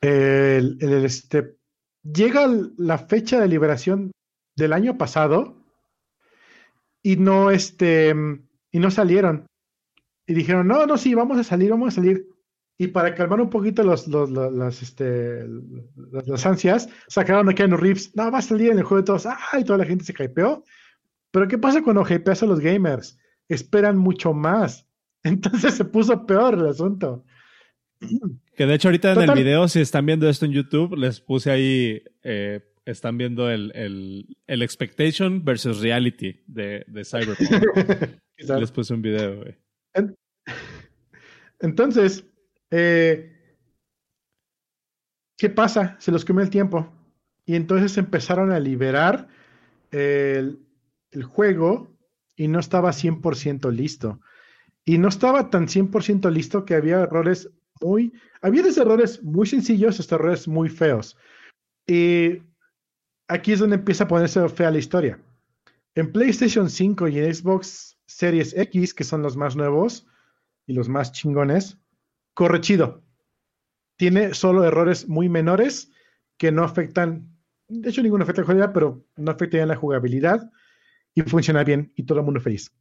este, 0.02 1.59
llega 2.04 2.48
la 2.78 2.98
fecha 2.98 3.40
de 3.40 3.48
liberación 3.48 4.12
del 4.56 4.74
año 4.74 4.98
pasado 4.98 5.56
y 7.02 7.16
no, 7.18 7.52
este, 7.52 8.14
y 8.72 8.80
no 8.80 8.92
salieron. 8.92 9.46
Y 10.28 10.34
dijeron, 10.34 10.68
no, 10.68 10.86
no, 10.86 10.98
sí, 10.98 11.16
vamos 11.16 11.40
a 11.40 11.44
salir, 11.44 11.72
vamos 11.72 11.90
a 11.90 11.96
salir. 11.96 12.28
Y 12.78 12.88
para 12.88 13.14
calmar 13.14 13.42
un 13.42 13.50
poquito 13.50 13.84
los, 13.84 14.08
este, 14.82 15.46
las, 16.26 16.46
ansias, 16.46 16.88
sacaron 17.08 17.50
a 17.50 17.54
Keanu 17.54 17.76
Reeves. 17.76 18.16
No, 18.16 18.32
va 18.32 18.38
a 18.38 18.42
salir 18.42 18.72
en 18.72 18.78
el 18.78 18.84
juego 18.84 19.02
de 19.02 19.06
todos. 19.06 19.28
¡Ay! 19.52 19.64
Toda 19.64 19.80
la 19.80 19.86
gente 19.86 20.06
se 20.06 20.14
hypeó. 20.14 20.64
Pero 21.32 21.48
¿qué 21.48 21.58
pasa 21.58 21.82
cuando 21.82 22.06
hypeas 22.08 22.44
a 22.44 22.46
los 22.46 22.60
gamers? 22.60 23.18
Esperan 23.50 23.98
mucho 23.98 24.34
más. 24.34 24.88
Entonces 25.24 25.74
se 25.74 25.86
puso 25.86 26.26
peor 26.26 26.54
el 26.54 26.68
asunto. 26.68 27.26
Que 28.56 28.66
de 28.66 28.74
hecho 28.74 28.88
ahorita 28.88 29.14
en 29.14 29.30
el 29.30 29.36
video, 29.36 29.68
si 29.68 29.82
están 29.82 30.06
viendo 30.06 30.30
esto 30.30 30.46
en 30.46 30.52
YouTube, 30.52 30.96
les 30.96 31.20
puse 31.20 31.52
ahí, 31.52 32.04
eh, 32.24 32.62
están 32.86 33.18
viendo 33.18 33.50
el, 33.50 33.72
el, 33.76 34.38
el, 34.48 34.62
expectation 34.62 35.44
versus 35.44 35.82
reality 35.82 36.42
de, 36.48 36.86
de 36.88 37.06
Cyberpunk. 37.06 38.20
les 38.60 38.72
puse 38.72 38.94
un 38.94 39.02
video, 39.02 39.38
güey. 39.38 39.56
Entonces, 41.60 42.26
eh, 42.72 43.40
¿Qué 45.40 45.50
pasa? 45.50 45.96
Se 46.00 46.12
los 46.12 46.26
comió 46.26 46.44
el 46.44 46.50
tiempo. 46.50 46.92
y 47.46 47.56
entonces 47.56 47.98
empezaron 47.98 48.52
a 48.52 48.60
liberar 48.60 49.30
el, 49.90 50.60
el 51.12 51.24
juego 51.24 51.98
y 52.36 52.50
no 52.50 52.60
estaba 52.60 52.92
100% 52.92 53.72
listo. 53.72 54.20
Y 54.84 54.98
no 54.98 55.08
estaba 55.08 55.50
tan 55.50 55.68
100% 55.68 56.30
listo 56.30 56.66
que 56.66 56.76
había 56.76 57.00
errores 57.00 57.50
muy... 57.82 58.14
Había 58.42 58.64
errores 58.64 59.22
muy 59.24 59.48
sencillos 59.48 60.00
hasta 60.00 60.16
errores 60.16 60.48
muy 60.48 60.70
feos. 60.70 61.18
Y 61.88 62.42
aquí 63.28 63.54
es 63.54 63.60
donde 63.60 63.76
empieza 63.76 64.06
a 64.06 64.08
ponerse 64.08 64.48
fea 64.50 64.72
la 64.72 64.78
historia. 64.78 65.20
En 65.96 66.12
PlayStation 66.12 66.70
5 66.70 67.08
y 67.08 67.20
en 67.20 67.34
Xbox 67.34 67.98
Series 68.06 68.56
X, 68.56 68.94
que 68.94 69.04
son 69.04 69.22
los 69.22 69.36
más 69.36 69.56
nuevos 69.56 70.08
y 70.66 70.74
los 70.74 70.88
más 70.88 71.12
chingones, 71.12 71.78
corre 72.34 72.62
chido. 72.62 73.04
Tiene 73.98 74.34
solo 74.34 74.64
errores 74.64 75.08
muy 75.10 75.30
menores 75.30 75.92
que 76.38 76.52
no 76.52 76.64
afectan, 76.64 77.28
de 77.68 77.90
hecho 77.90 78.02
ninguno 78.02 78.24
afecta 78.24 78.42
la 78.42 78.46
jugabilidad, 78.46 78.74
pero 78.74 79.06
no 79.18 79.32
afecta 79.32 79.66
la 79.66 79.76
jugabilidad 79.76 80.50
y 81.14 81.22
funciona 81.24 81.64
bien 81.64 81.92
y 81.96 82.04
todo 82.04 82.20
el 82.20 82.26
mundo 82.26 82.40
feliz. 82.40 82.72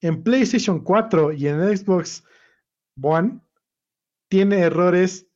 En 0.00 0.22
PlayStation 0.22 0.80
4 0.84 1.32
y 1.32 1.48
en 1.48 1.76
Xbox 1.76 2.22
One 3.02 3.40
tiene 4.28 4.60
errores 4.60 5.26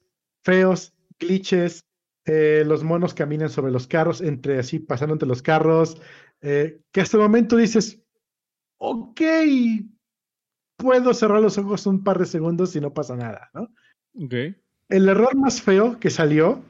feos, 0.43 0.95
glitches, 1.19 1.85
eh, 2.25 2.63
los 2.67 2.85
monos 2.85 3.15
caminan 3.15 3.49
sobre 3.49 3.73
los 3.73 3.87
carros, 3.87 4.21
entre 4.21 4.59
así 4.59 4.79
pasando 4.79 5.15
entre 5.15 5.29
los 5.29 5.43
carros, 5.43 6.01
eh, 6.41 6.81
que 6.93 7.01
hasta 7.01 7.17
el 7.17 7.23
momento 7.23 7.57
dices, 7.57 8.01
ok, 8.79 9.21
puedo 10.77 11.15
cerrar 11.15 11.41
los 11.41 11.59
ojos 11.59 11.87
un 11.87 12.05
par 12.05 12.19
de 12.19 12.27
segundos 12.27 12.75
y 12.77 12.81
no 12.81 12.93
pasa 12.93 13.17
nada, 13.17 13.51
¿no? 13.55 13.69
Okay. 14.25 14.57
El 14.89 15.09
error 15.09 15.35
más 15.37 15.63
feo 15.63 15.99
que 15.99 16.11
salió, 16.11 16.63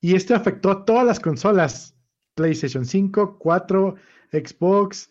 y 0.00 0.14
este 0.14 0.34
afectó 0.34 0.70
a 0.70 0.84
todas 0.84 1.06
las 1.06 1.20
consolas, 1.20 1.94
PlayStation 2.34 2.84
5, 2.84 3.38
4, 3.38 3.94
Xbox 4.32 5.10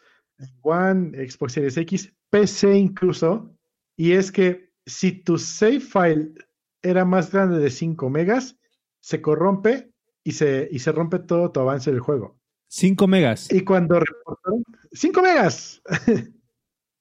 One, 0.61 1.29
Xbox 1.29 1.53
Series 1.53 1.77
X, 1.77 2.13
PC 2.29 2.75
incluso, 2.75 3.53
y 3.95 4.13
es 4.13 4.31
que 4.31 4.66
si 4.87 5.11
tu 5.11 5.37
save 5.37 5.81
file 5.81 6.33
era 6.81 7.05
más 7.05 7.31
grande 7.31 7.59
de 7.59 7.69
5 7.69 8.09
megas, 8.09 8.57
se 9.01 9.21
corrompe 9.21 9.91
y 10.23 10.31
se, 10.31 10.67
y 10.71 10.79
se 10.79 10.91
rompe 10.91 11.19
todo 11.19 11.51
tu 11.51 11.59
avance 11.59 11.91
del 11.91 11.99
juego. 11.99 12.39
5 12.69 13.07
megas. 13.07 13.51
Y 13.51 13.61
cuando 13.61 13.99
reportaron, 13.99 14.63
5 14.93 15.21
megas. 15.21 15.81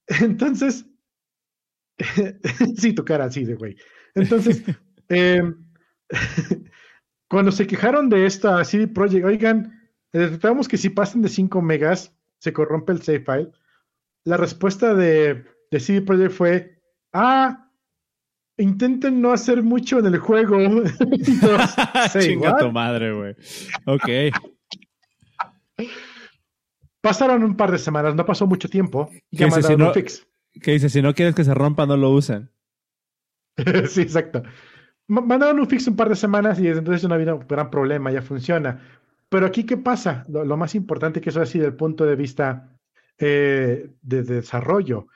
Entonces, 0.07 0.87
sí, 2.77 2.93
tu 2.93 3.05
cara 3.05 3.27
así 3.27 3.45
de 3.45 3.55
güey. 3.55 3.77
Entonces, 4.15 4.63
eh, 5.09 5.43
cuando 7.29 7.53
se 7.53 7.67
quejaron 7.67 8.09
de 8.09 8.27
esta 8.27 8.63
CD 8.65 8.89
Projekt, 8.89 9.25
oigan, 9.25 9.91
detectamos 10.13 10.69
que 10.69 10.77
si 10.77 10.91
pasan 10.91 11.23
de 11.23 11.29
5 11.29 11.63
megas, 11.63 12.13
se 12.39 12.53
corrompe 12.53 12.93
el 12.93 13.03
save 13.03 13.21
file. 13.21 13.53
La 14.25 14.37
respuesta 14.37 14.95
de, 14.95 15.45
de 15.71 15.81
CD 15.81 16.03
Projekt 16.03 16.33
fue, 16.33 16.81
ah, 17.13 17.66
intenten 18.59 19.21
no 19.21 19.33
hacer 19.33 19.63
mucho 19.63 19.99
en 19.99 20.07
el 20.07 20.19
juego. 20.19 20.59
Chinga 22.19 22.59
tu 22.59 22.73
madre, 22.73 23.13
güey. 23.13 23.37
Ok. 23.87 24.09
Pasaron 27.01 27.45
un 27.45 27.57
par 27.57 27.71
de 27.71 27.79
semanas, 27.79 28.15
no 28.15 28.27
pasó 28.27 28.47
mucho 28.47 28.69
tiempo. 28.69 29.11
Ya 29.31 29.47
mandaron 29.49 29.83
un 29.83 29.95
fix. 29.95 30.27
¿Qué 30.61 30.73
dice? 30.73 30.89
Si 30.89 31.03
no 31.03 31.15
quieres 31.15 31.35
que 31.35 31.45
se 31.45 31.55
rompa, 31.55 31.87
no 31.87 31.97
lo 31.97 32.11
usen. 32.11 32.51
sí, 33.89 34.03
exacto. 34.03 34.43
Mandaron 35.09 35.61
un 35.61 35.69
fix 35.69 35.87
un 35.87 35.97
par 35.97 36.09
de 36.09 36.17
semanas 36.17 36.59
y 36.59 36.67
entonces 36.67 37.09
no 37.09 37.15
había 37.15 37.35
un 37.35 37.47
gran 37.47 37.71
problema, 37.71 38.11
ya 38.11 38.23
funciona. 38.23 38.81
Pero 39.29 39.47
aquí, 39.47 39.65
¿qué 39.65 39.77
pasa? 39.77 40.25
Lo, 40.29 40.57
más 40.57 40.75
importante 40.75 41.21
que 41.21 41.31
eso 41.31 41.41
ha 41.41 41.47
sido 41.47 41.67
el 41.67 41.75
punto 41.75 42.05
de 42.05 42.17
vista 42.17 42.77
eh, 43.19 43.91
de, 44.03 44.23
desarrollo. 44.23 45.07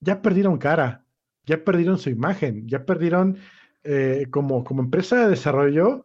Ya 0.00 0.22
perdieron 0.22 0.58
cara, 0.58 1.03
ya 1.46 1.62
perdieron 1.64 1.98
su 1.98 2.10
imagen, 2.10 2.66
ya 2.68 2.84
perdieron 2.84 3.38
eh, 3.82 4.26
como, 4.30 4.64
como 4.64 4.82
empresa 4.82 5.24
de 5.24 5.30
desarrollo. 5.30 6.04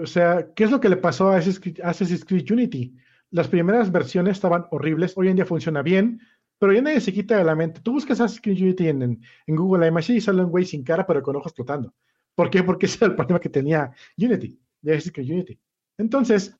o 0.00 0.06
sea, 0.06 0.52
¿qué 0.54 0.64
es 0.64 0.70
lo 0.70 0.80
que 0.80 0.88
le 0.88 0.96
pasó 0.96 1.30
a 1.30 1.36
Assassin's 1.36 2.24
Creed 2.24 2.50
Unity? 2.50 2.96
Las 3.30 3.48
primeras 3.48 3.90
versiones 3.90 4.32
estaban 4.32 4.66
horribles, 4.70 5.14
hoy 5.16 5.28
en 5.28 5.36
día 5.36 5.46
funciona 5.46 5.82
bien, 5.82 6.20
pero 6.58 6.72
ya 6.72 6.82
nadie 6.82 7.00
se 7.00 7.12
quita 7.12 7.36
de 7.36 7.44
la 7.44 7.54
mente. 7.54 7.80
Tú 7.80 7.92
buscas 7.92 8.20
Assassin's 8.20 8.42
Creed 8.42 8.62
Unity 8.62 8.88
en, 8.88 9.02
en, 9.46 9.56
Google 9.56 9.86
Images 9.86 10.16
y 10.16 10.20
sale 10.20 10.44
un 10.44 10.50
güey 10.50 10.64
sin 10.64 10.82
cara, 10.84 11.06
pero 11.06 11.22
con 11.22 11.36
ojos 11.36 11.52
flotando. 11.54 11.94
¿Por 12.34 12.50
qué? 12.50 12.62
Porque 12.62 12.86
ese 12.86 12.98
era 12.98 13.08
el 13.08 13.16
problema 13.16 13.40
que 13.40 13.48
tenía 13.48 13.92
Unity, 14.16 14.58
de 14.82 14.92
Assassin's 14.92 15.14
Creed 15.14 15.30
Unity. 15.30 15.60
Entonces, 15.98 16.56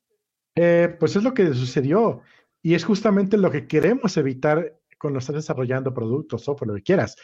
eh, 0.55 0.95
pues 0.99 1.15
es 1.15 1.23
lo 1.23 1.33
que 1.33 1.53
sucedió 1.53 2.21
y 2.61 2.73
es 2.73 2.85
justamente 2.85 3.37
lo 3.37 3.51
que 3.51 3.67
queremos 3.67 4.15
evitar 4.15 4.79
cuando 4.97 5.19
estás 5.19 5.35
desarrollando 5.35 5.93
productos, 5.93 6.43
software, 6.43 6.69
lo 6.69 6.75
que 6.75 6.83
quieras. 6.83 7.15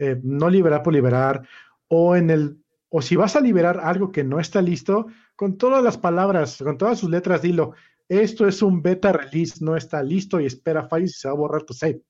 Eh, 0.00 0.18
no 0.22 0.48
liberar 0.48 0.82
por 0.82 0.94
liberar 0.94 1.46
o 1.88 2.16
en 2.16 2.30
el 2.30 2.56
o 2.88 3.02
si 3.02 3.16
vas 3.16 3.36
a 3.36 3.40
liberar 3.40 3.78
algo 3.80 4.10
que 4.10 4.24
no 4.24 4.40
está 4.40 4.60
listo, 4.62 5.06
con 5.36 5.58
todas 5.58 5.84
las 5.84 5.96
palabras, 5.96 6.58
con 6.58 6.76
todas 6.76 6.98
sus 6.98 7.08
letras, 7.08 7.42
dilo, 7.42 7.74
esto 8.08 8.48
es 8.48 8.62
un 8.62 8.82
beta 8.82 9.12
release, 9.12 9.64
no 9.64 9.76
está 9.76 10.02
listo 10.02 10.40
y 10.40 10.46
espera 10.46 10.88
fallos 10.88 11.10
y 11.10 11.20
se 11.20 11.28
va 11.28 11.34
a 11.34 11.36
borrar 11.36 11.62
tu 11.62 11.72
save. 11.72 12.02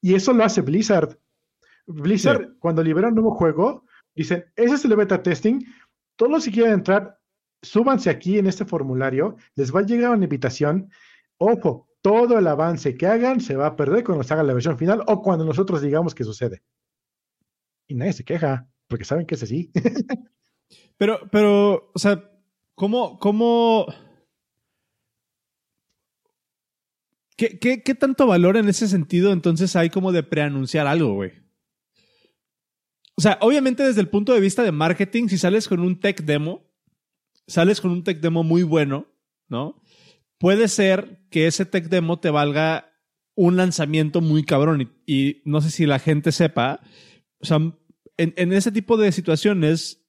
Y 0.00 0.14
eso 0.14 0.32
lo 0.32 0.44
hace 0.44 0.62
Blizzard. 0.62 1.18
Blizzard, 1.86 2.56
cuando 2.58 2.82
libera 2.82 3.08
un 3.08 3.14
nuevo 3.14 3.32
juego, 3.32 3.84
dicen, 4.14 4.46
ese 4.56 4.76
es 4.76 4.84
el 4.86 4.96
beta 4.96 5.22
testing, 5.22 5.60
todos 6.16 6.32
los 6.32 6.44
que 6.44 6.52
quieran 6.52 6.72
entrar, 6.72 7.18
súbanse 7.60 8.08
aquí 8.08 8.38
en 8.38 8.46
este 8.46 8.64
formulario, 8.64 9.36
les 9.56 9.74
va 9.74 9.80
a 9.80 9.86
llegar 9.86 10.12
una 10.12 10.24
invitación. 10.24 10.88
Ojo, 11.36 11.88
todo 12.00 12.38
el 12.38 12.46
avance 12.46 12.96
que 12.96 13.06
hagan 13.06 13.40
se 13.40 13.56
va 13.56 13.66
a 13.66 13.76
perder 13.76 14.04
cuando 14.04 14.22
se 14.24 14.32
haga 14.32 14.42
la 14.42 14.54
versión 14.54 14.78
final 14.78 15.02
o 15.06 15.20
cuando 15.20 15.44
nosotros 15.44 15.82
digamos 15.82 16.14
que 16.14 16.24
sucede. 16.24 16.62
Y 17.86 17.94
nadie 17.94 18.12
se 18.12 18.24
queja, 18.24 18.68
porque 18.88 19.04
saben 19.04 19.26
que 19.26 19.34
es 19.34 19.42
así. 19.42 19.70
pero, 20.96 21.20
pero, 21.30 21.90
o 21.94 21.98
sea, 21.98 22.30
¿cómo, 22.74 23.18
cómo... 23.18 23.86
¿Qué, 27.36 27.58
qué, 27.58 27.82
qué 27.82 27.94
tanto 27.94 28.26
valor 28.28 28.56
en 28.56 28.68
ese 28.68 28.86
sentido 28.86 29.32
entonces 29.32 29.74
hay 29.74 29.90
como 29.90 30.12
de 30.12 30.22
preanunciar 30.22 30.86
algo, 30.86 31.14
güey? 31.14 31.32
O 33.16 33.20
sea, 33.20 33.38
obviamente 33.40 33.82
desde 33.84 34.00
el 34.00 34.08
punto 34.08 34.32
de 34.32 34.40
vista 34.40 34.62
de 34.62 34.72
marketing, 34.72 35.28
si 35.28 35.38
sales 35.38 35.68
con 35.68 35.80
un 35.80 36.00
tech 36.00 36.22
demo, 36.22 36.64
sales 37.46 37.80
con 37.80 37.90
un 37.90 38.02
tech 38.02 38.20
demo 38.20 38.42
muy 38.42 38.62
bueno, 38.62 39.06
¿no? 39.48 39.80
Puede 40.38 40.68
ser 40.68 41.20
que 41.30 41.46
ese 41.46 41.64
tech 41.64 41.88
demo 41.88 42.18
te 42.18 42.30
valga 42.30 42.92
un 43.36 43.56
lanzamiento 43.56 44.20
muy 44.20 44.44
cabrón 44.44 44.92
y, 45.06 45.42
no 45.44 45.60
sé 45.60 45.70
si 45.70 45.86
la 45.86 45.98
gente 45.98 46.32
sepa, 46.32 46.80
o 47.44 47.46
sea, 47.46 47.58
en, 48.16 48.52
ese 48.54 48.72
tipo 48.72 48.96
de 48.96 49.12
situaciones, 49.12 50.02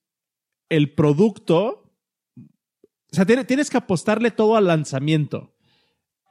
el 0.69 0.93
producto, 0.93 1.91
o 2.37 3.15
sea, 3.15 3.25
tienes 3.25 3.69
que 3.69 3.77
apostarle 3.77 4.31
todo 4.31 4.55
al 4.55 4.67
lanzamiento. 4.67 5.53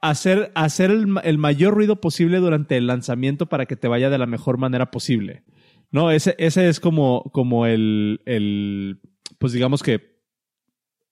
Hacer, 0.01 0.51
hacer 0.55 0.89
el, 0.89 1.37
mayor 1.37 1.75
ruido 1.75 2.01
posible 2.01 2.37
durante 2.37 2.75
el 2.75 2.87
lanzamiento 2.87 3.45
para 3.45 3.67
que 3.67 3.75
te 3.75 3.87
vaya 3.87 4.09
de 4.09 4.17
la 4.17 4.25
mejor 4.25 4.57
manera 4.57 4.89
posible. 4.89 5.43
¿No? 5.91 6.09
Ese, 6.09 6.35
ese 6.39 6.69
es 6.69 6.79
como, 6.79 7.29
como 7.31 7.67
el, 7.67 8.21
el, 8.25 8.99
pues 9.37 9.53
digamos 9.53 9.83
que 9.83 10.23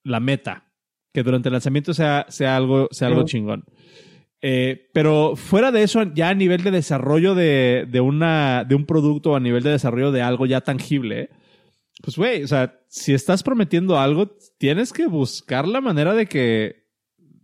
la 0.03 0.19
meta. 0.19 0.71
Que 1.13 1.21
durante 1.21 1.49
el 1.49 1.53
lanzamiento 1.53 1.93
sea, 1.93 2.25
sea 2.29 2.57
algo, 2.57 2.87
sea 2.89 3.09
algo 3.09 3.25
chingón. 3.25 3.65
Eh, 4.45 4.89
pero 4.91 5.37
fuera 5.37 5.71
de 5.71 5.83
eso, 5.83 6.03
ya 6.13 6.27
a 6.27 6.33
nivel 6.33 6.63
de 6.63 6.71
desarrollo 6.71 7.33
de, 7.33 7.87
de, 7.89 8.01
una, 8.01 8.65
de 8.65 8.75
un 8.75 8.85
producto 8.85 9.31
o 9.31 9.35
a 9.37 9.39
nivel 9.39 9.63
de 9.63 9.69
desarrollo 9.69 10.11
de 10.11 10.21
algo 10.21 10.45
ya 10.45 10.59
tangible, 10.59 11.29
pues 12.01 12.17
güey, 12.17 12.43
o 12.43 12.47
sea, 12.49 12.81
si 12.89 13.13
estás 13.13 13.41
prometiendo 13.41 13.97
algo, 13.97 14.35
tienes 14.57 14.91
que 14.91 15.07
buscar 15.07 15.65
la 15.65 15.79
manera 15.79 16.13
de 16.13 16.25
que, 16.25 16.89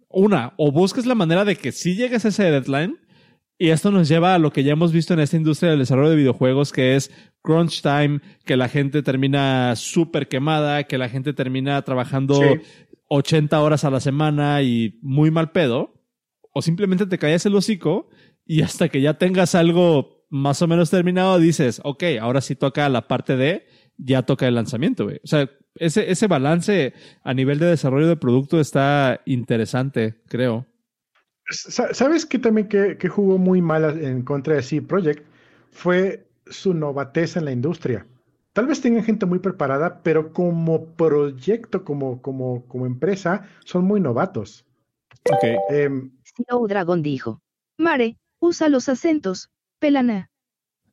una, 0.09 0.53
o 0.57 0.73
busques 0.73 1.05
la 1.05 1.15
manera 1.15 1.45
de 1.45 1.55
que 1.55 1.71
sí 1.71 1.95
llegues 1.95 2.25
a 2.25 2.29
ese 2.29 2.51
deadline, 2.51 2.99
y 3.57 3.69
esto 3.69 3.91
nos 3.91 4.09
lleva 4.09 4.35
a 4.35 4.39
lo 4.39 4.51
que 4.51 4.65
ya 4.65 4.73
hemos 4.73 4.91
visto 4.91 5.13
en 5.13 5.21
esta 5.21 5.37
industria 5.37 5.69
del 5.69 5.79
desarrollo 5.79 6.09
de 6.09 6.17
videojuegos, 6.17 6.73
que 6.73 6.97
es 6.97 7.11
crunch 7.41 7.81
time, 7.81 8.19
que 8.43 8.57
la 8.57 8.67
gente 8.67 9.03
termina 9.03 9.73
súper 9.77 10.27
quemada, 10.27 10.83
que 10.83 10.97
la 10.97 11.07
gente 11.07 11.31
termina 11.31 11.81
trabajando 11.81 12.41
80 13.07 13.57
horas 13.61 13.85
a 13.85 13.89
la 13.89 14.01
semana 14.01 14.61
y 14.63 14.99
muy 15.01 15.31
mal 15.31 15.51
pedo. 15.51 15.98
O 16.59 16.61
simplemente 16.61 17.05
te 17.05 17.17
callas 17.17 17.45
el 17.45 17.55
hocico 17.55 18.09
y 18.45 18.63
hasta 18.63 18.89
que 18.89 18.99
ya 18.99 19.13
tengas 19.17 19.55
algo 19.55 20.25
más 20.29 20.61
o 20.61 20.67
menos 20.67 20.89
terminado 20.89 21.39
dices, 21.39 21.79
ok, 21.85 22.03
ahora 22.19 22.41
sí 22.41 22.53
toca 22.53 22.89
la 22.89 23.07
parte 23.07 23.37
de, 23.37 23.65
ya 23.97 24.23
toca 24.23 24.45
el 24.45 24.55
lanzamiento, 24.55 25.05
güey. 25.05 25.21
O 25.23 25.27
sea, 25.27 25.49
ese, 25.75 26.11
ese 26.11 26.27
balance 26.27 26.93
a 27.23 27.33
nivel 27.33 27.59
de 27.59 27.67
desarrollo 27.67 28.09
de 28.09 28.17
producto 28.17 28.59
está 28.59 29.21
interesante, 29.25 30.21
creo. 30.27 30.67
¿Sabes 31.49 32.25
qué 32.25 32.39
también 32.39 32.67
que, 32.67 33.07
jugó 33.07 33.37
muy 33.37 33.61
mal 33.61 34.03
en 34.03 34.23
contra 34.23 34.55
de 34.55 34.61
C 34.61 34.81
Project? 34.81 35.23
Fue 35.71 36.27
su 36.45 36.73
novatez 36.73 37.37
en 37.37 37.45
la 37.45 37.53
industria. 37.53 38.05
tal 38.51 38.67
vez 38.67 38.81
tengan 38.81 39.05
gente 39.05 39.25
muy 39.25 39.39
preparada, 39.39 40.03
pero 40.03 40.33
como 40.33 40.93
proyecto, 40.97 41.85
como, 41.85 42.21
como, 42.21 42.67
como 42.67 42.85
empresa, 42.85 43.43
son 43.63 43.85
muy 43.85 44.01
novatos. 44.01 44.65
Ok. 45.31 45.43
Em, 45.69 46.11
Snow 46.35 46.67
Dragon 46.67 47.01
dijo. 47.01 47.41
Mare, 47.77 48.17
usa 48.39 48.69
los 48.69 48.89
acentos. 48.89 49.49
Pelana. 49.79 50.29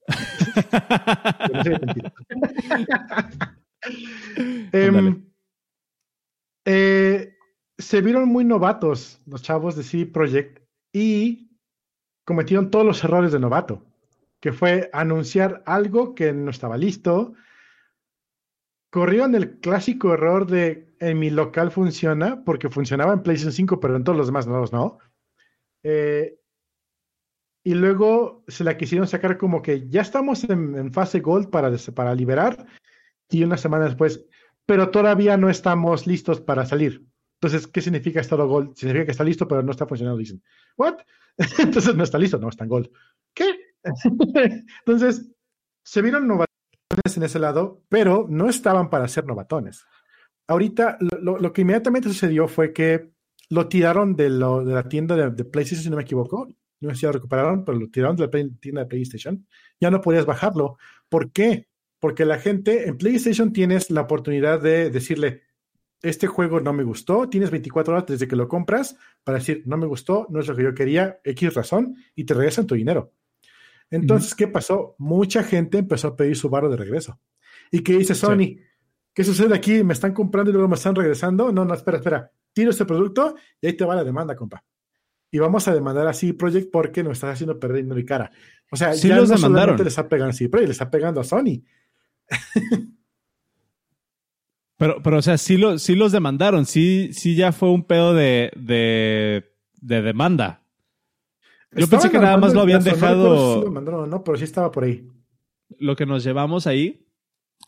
Em, 4.73 5.25
eh, 6.65 7.37
se 7.79 8.01
vieron 8.01 8.29
muy 8.29 8.45
novatos 8.45 9.21
los 9.27 9.43
chavos 9.43 9.77
de 9.77 9.85
CD 9.85 10.07
Projekt 10.07 10.61
y 10.93 11.57
cometieron 12.25 12.71
todos 12.71 12.85
los 12.85 13.05
errores 13.05 13.31
de 13.31 13.39
novato, 13.39 13.85
que 14.41 14.53
fue 14.53 14.91
anunciar 14.93 15.63
algo 15.67 16.17
que 16.17 16.33
no 16.33 16.51
estaba 16.51 16.77
listo. 16.77 17.35
Corrieron 18.91 19.37
el 19.37 19.61
clásico 19.61 20.15
error 20.15 20.47
de 20.47 20.87
en 20.99 21.19
mi 21.19 21.31
local 21.31 21.71
funciona, 21.71 22.43
porque 22.45 22.71
funcionaba 22.71 23.13
en 23.13 23.23
PlayStation 23.23 23.53
5, 23.53 23.81
pero 23.81 23.97
en 23.97 24.05
todos 24.05 24.19
los 24.19 24.27
demás 24.27 24.47
no. 24.47 24.99
Eh, 25.83 26.39
y 27.65 27.75
luego 27.75 28.45
se 28.47 28.65
la 28.65 28.77
quisieron 28.77 29.09
sacar 29.09 29.39
como 29.39 29.61
que 29.61 29.89
ya 29.89 30.03
estamos 30.03 30.45
en, 30.45 30.77
en 30.77 30.93
fase 30.93 31.21
Gold 31.21 31.51
para, 31.51 31.73
para 31.95 32.15
liberar, 32.15 32.67
y 33.29 33.43
una 33.43 33.57
semana 33.57 33.87
después, 33.87 34.25
pero 34.67 34.91
todavía 34.91 35.37
no 35.37 35.51
estamos 35.51 36.07
listos 36.07 36.41
para 36.41 36.65
salir. 36.65 37.05
Entonces, 37.41 37.67
¿qué 37.67 37.81
significa 37.81 38.21
estado 38.21 38.47
Gold? 38.49 38.77
Significa 38.77 39.05
que 39.07 39.11
está 39.11 39.25
listo, 39.25 39.49
pero 39.49 39.63
no 39.63 39.73
está 39.73 39.87
funcionando. 39.87 40.19
Dicen, 40.19 40.43
¿what? 40.77 40.99
Entonces 41.59 41.95
no 41.95 42.05
está 42.05 42.19
listo, 42.19 42.39
no 42.39 42.49
está 42.49 42.65
en 42.65 42.71
Gold. 42.71 42.91
¿Qué? 43.35 43.75
Entonces, 44.87 45.29
se 45.85 46.03
vieron 46.03 46.27
novatones 46.27 47.17
en 47.17 47.23
ese 47.25 47.39
lado, 47.39 47.83
pero 47.89 48.27
no 48.29 48.49
estaban 48.49 48.91
para 48.91 49.09
ser 49.09 49.27
novatones. 49.27 49.85
Ahorita, 50.49 50.99
lo- 51.01 51.39
lo 51.39 51.53
que 51.53 51.63
inmediatamente 51.63 52.09
sucedió 52.09 52.47
fue 52.49 52.73
que 52.73 53.11
lo 53.51 53.69
tiraron 53.69 54.17
de, 54.17 54.31
lo- 54.31 54.65
de 54.65 54.75
la 54.75 54.89
tienda 54.89 55.15
de, 55.17 55.31
de 55.31 55.45
PlayStation, 55.45 55.83
si 55.85 55.91
no 55.91 55.97
me 55.97 56.03
equivoco. 56.03 56.49
No 56.81 56.91
sé 56.91 56.97
si 56.97 57.07
lo 57.07 57.13
recuperaron, 57.13 57.65
pero 57.65 57.79
lo 57.79 57.89
tiraron 57.89 58.17
de 58.17 58.25
la 58.25 58.31
play- 58.31 58.51
tienda 58.61 58.83
de 58.83 58.87
PlayStation. 58.87 59.47
Ya 59.81 59.91
no 59.91 60.01
podías 60.01 60.27
bajarlo. 60.27 60.77
¿Por 61.09 61.33
qué? 61.33 61.69
Porque 61.99 62.25
la 62.27 62.39
gente 62.39 62.89
en 62.89 62.99
PlayStation 62.99 63.53
tienes 63.53 63.91
la 63.91 64.03
oportunidad 64.03 64.61
de 64.61 64.91
decirle, 64.91 65.43
este 66.03 66.27
juego 66.27 66.61
no 66.61 66.73
me 66.75 66.85
gustó, 66.85 67.29
tienes 67.29 67.51
24 67.51 67.95
horas 67.95 68.07
desde 68.07 68.29
que 68.29 68.37
lo 68.37 68.47
compras 68.49 68.97
para 69.25 69.39
decir, 69.39 69.63
no 69.65 69.79
me 69.79 69.87
gustó, 69.87 70.27
no 70.29 70.41
es 70.41 70.47
lo 70.47 70.55
que 70.55 70.63
yo 70.65 70.75
quería, 70.75 71.19
X 71.25 71.55
razón, 71.55 71.97
y 72.15 72.25
te 72.25 72.35
regresan 72.35 72.67
tu 72.67 72.75
dinero. 72.75 73.13
Entonces, 73.91 74.35
¿qué 74.35 74.49
pasó? 74.49 74.95
Mucha 74.99 75.43
gente 75.43 75.79
empezó 75.79 76.09
a 76.09 76.17
pedir 76.17 76.37
su 76.37 76.51
barro 76.51 76.69
de 76.69 76.77
regreso. 76.77 77.19
¿Y 77.71 77.81
qué 77.81 77.93
dice 77.99 78.15
Sony? 78.15 78.57
¿Qué 79.15 79.25
sucede 79.25 79.55
aquí? 79.55 79.83
¿Me 79.83 79.95
están 79.95 80.13
comprando 80.13 80.51
y 80.51 80.53
luego 80.53 80.69
me 80.69 80.75
están 80.75 80.95
regresando? 80.95 81.51
No, 81.53 81.65
no, 81.65 81.73
espera, 81.73 81.97
espera. 81.99 82.31
Tiro 82.57 82.71
este 82.71 82.87
producto 82.87 83.37
y 83.61 83.67
ahí 83.67 83.75
te 83.75 83.85
va 83.85 83.95
la 83.95 84.03
demanda, 84.03 84.35
compa. 84.35 84.65
Y 85.31 85.39
vamos 85.39 85.69
a 85.69 85.75
demandar 85.75 86.07
así 86.07 86.33
Project 86.33 86.71
porque 86.73 87.03
nos 87.03 87.13
estás 87.19 87.35
haciendo 87.35 87.61
perder 87.61 87.83
dinero 87.83 88.01
y 88.01 88.07
cara. 88.07 88.31
O 88.73 88.77
sea, 88.77 88.95
Sí 88.95 89.09
ya 89.09 89.17
los 89.17 89.29
no 89.29 89.35
demandaron. 89.37 89.77
solamente 89.77 89.85
le 89.85 89.89
está 89.91 90.09
pegando 90.09 90.31
a 90.31 90.33
CD 90.33 90.49
Projekt, 90.49 90.69
le 90.69 90.73
está 90.73 90.91
pegando 90.91 91.21
a 91.21 91.25
Sony. 91.25 91.61
Pero, 94.79 95.03
pero, 95.03 95.19
o 95.19 95.23
sea, 95.23 95.39
sí, 95.39 95.57
lo, 95.57 95.79
sí 95.79 95.95
los 95.95 96.13
demandaron. 96.13 96.67
Sí, 96.67 97.11
sí 97.13 97.35
ya 97.35 97.53
fue 97.53 97.71
un 97.71 97.85
pedo 97.85 98.15
de, 98.15 98.51
de, 98.57 99.53
de 99.81 100.03
demanda. 100.03 100.63
Yo 101.73 101.89
pensé 101.89 102.11
que 102.11 102.19
nada 102.19 102.37
más 102.39 102.55
lo 102.55 102.61
habían 102.63 102.83
dejado- 102.85 103.63
lo 103.65 103.71
mandaron 103.71 104.09
no, 104.09 104.23
pero 104.25 104.37
sí 104.39 104.45
estaba 104.45 104.71
por 104.71 104.85
ahí. 104.85 105.07
Lo 105.79 105.95
que 105.97 106.07
nos 106.07 106.25
llevamos 106.25 106.67
ahí 106.67 107.07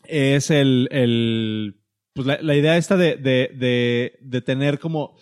es 0.05 0.49
el, 0.51 0.87
el 0.91 1.78
pues 2.13 2.27
la, 2.27 2.55
idea 2.55 2.77
esta 2.77 2.97
de, 2.97 3.15
de, 3.15 3.51
de, 3.55 4.19
de 4.21 4.41
tener 4.41 4.79
como 4.79 5.15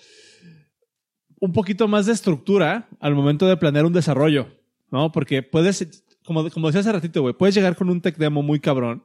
un 1.40 1.54
poquito 1.54 1.88
más 1.88 2.06
de 2.06 2.14
estructura 2.14 2.88
al 3.00 3.16
momento 3.16 3.48
de 3.48 3.58
planear 3.58 3.86
un 3.86 3.94
desarrollo, 3.94 4.48
¿no? 4.92 5.12
Porque 5.12 5.44
puedes, 5.44 6.08
como, 6.26 6.50
como 6.50 6.68
decía 6.68 6.82
hace 6.82 6.92
ratito, 6.92 7.22
güey, 7.22 7.34
puedes 7.34 7.56
llegar 7.56 7.76
con 7.76 7.90
un 7.90 8.02
tech 8.02 8.18
demo 8.18 8.42
muy 8.42 8.60
cabrón, 8.60 9.04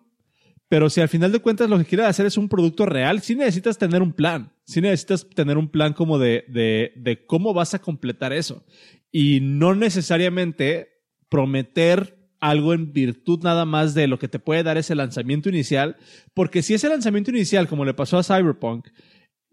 pero 0.72 0.88
si 0.88 1.02
al 1.02 1.08
final 1.10 1.32
de 1.32 1.40
cuentas 1.40 1.68
lo 1.68 1.76
que 1.76 1.84
quieres 1.84 2.06
hacer 2.06 2.24
es 2.24 2.38
un 2.38 2.48
producto 2.48 2.86
real, 2.86 3.20
sí 3.20 3.34
necesitas 3.34 3.76
tener 3.76 4.00
un 4.00 4.14
plan. 4.14 4.52
Sí 4.64 4.80
necesitas 4.80 5.28
tener 5.28 5.58
un 5.58 5.68
plan 5.68 5.92
como 5.92 6.18
de, 6.18 6.46
de, 6.48 6.94
de 6.96 7.26
cómo 7.26 7.52
vas 7.52 7.74
a 7.74 7.78
completar 7.80 8.32
eso. 8.32 8.64
Y 9.10 9.40
no 9.42 9.74
necesariamente 9.74 10.88
prometer 11.28 12.21
algo 12.42 12.74
en 12.74 12.92
virtud 12.92 13.40
nada 13.44 13.64
más 13.64 13.94
de 13.94 14.08
lo 14.08 14.18
que 14.18 14.26
te 14.26 14.40
puede 14.40 14.64
dar 14.64 14.76
ese 14.76 14.96
lanzamiento 14.96 15.48
inicial, 15.48 15.96
porque 16.34 16.62
si 16.62 16.74
ese 16.74 16.88
lanzamiento 16.88 17.30
inicial, 17.30 17.68
como 17.68 17.84
le 17.84 17.94
pasó 17.94 18.18
a 18.18 18.24
Cyberpunk, 18.24 18.88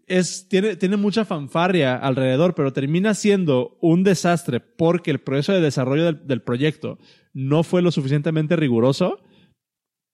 es, 0.08 0.48
tiene, 0.48 0.74
tiene 0.74 0.96
mucha 0.96 1.24
fanfarria 1.24 1.94
alrededor, 1.94 2.56
pero 2.56 2.72
termina 2.72 3.14
siendo 3.14 3.78
un 3.80 4.02
desastre 4.02 4.58
porque 4.58 5.12
el 5.12 5.20
proceso 5.20 5.52
de 5.52 5.60
desarrollo 5.60 6.04
del, 6.04 6.26
del 6.26 6.42
proyecto 6.42 6.98
no 7.32 7.62
fue 7.62 7.80
lo 7.80 7.92
suficientemente 7.92 8.56
riguroso, 8.56 9.22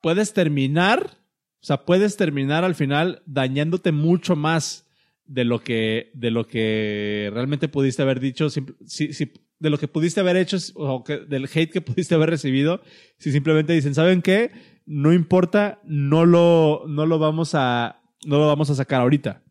puedes 0.03 0.35
terminar, 0.35 1.17
o 1.63 1.67
sea, 1.67 1.87
puedes 1.87 2.19
terminar 2.19 2.63
al 2.63 2.75
final 2.75 3.23
dañándote 3.25 3.91
mucho 3.91 4.37
más 4.37 4.86
de 5.27 5.45
lo 5.45 5.61
que, 5.61 6.11
de 6.15 6.31
lo 6.31 6.47
que 6.47 7.31
realmente 7.33 7.69
pudiste 7.69 8.03
haber 8.03 8.21
dicho, 8.21 8.49
si, 8.51 8.63
si- 8.87 9.33
de 9.59 9.71
lo 9.71 9.79
que 9.79 9.89
pudiste 9.89 10.21
haber 10.21 10.37
hecho 10.37 10.59
o 10.75 11.03
que- 11.03 11.19
del 11.21 11.45
hate 11.53 11.71
que 11.73 11.81
pudiste 11.83 12.15
haber 12.15 12.31
recibido, 12.31 12.83
si 13.19 13.33
simplemente 13.33 13.73
dicen, 13.73 13.95
¿saben 13.95 14.23
qué? 14.23 14.51
No 14.87 15.13
importa, 15.13 15.81
no 15.85 16.25
lo, 16.27 16.85
no 16.89 17.07
lo 17.07 17.19
vamos 17.19 17.53
a, 17.55 18.01
no 18.25 18.39
lo 18.39 18.47
vamos 18.47 18.71
a 18.71 18.75
sacar 18.75 19.01
ahorita. 19.01 19.43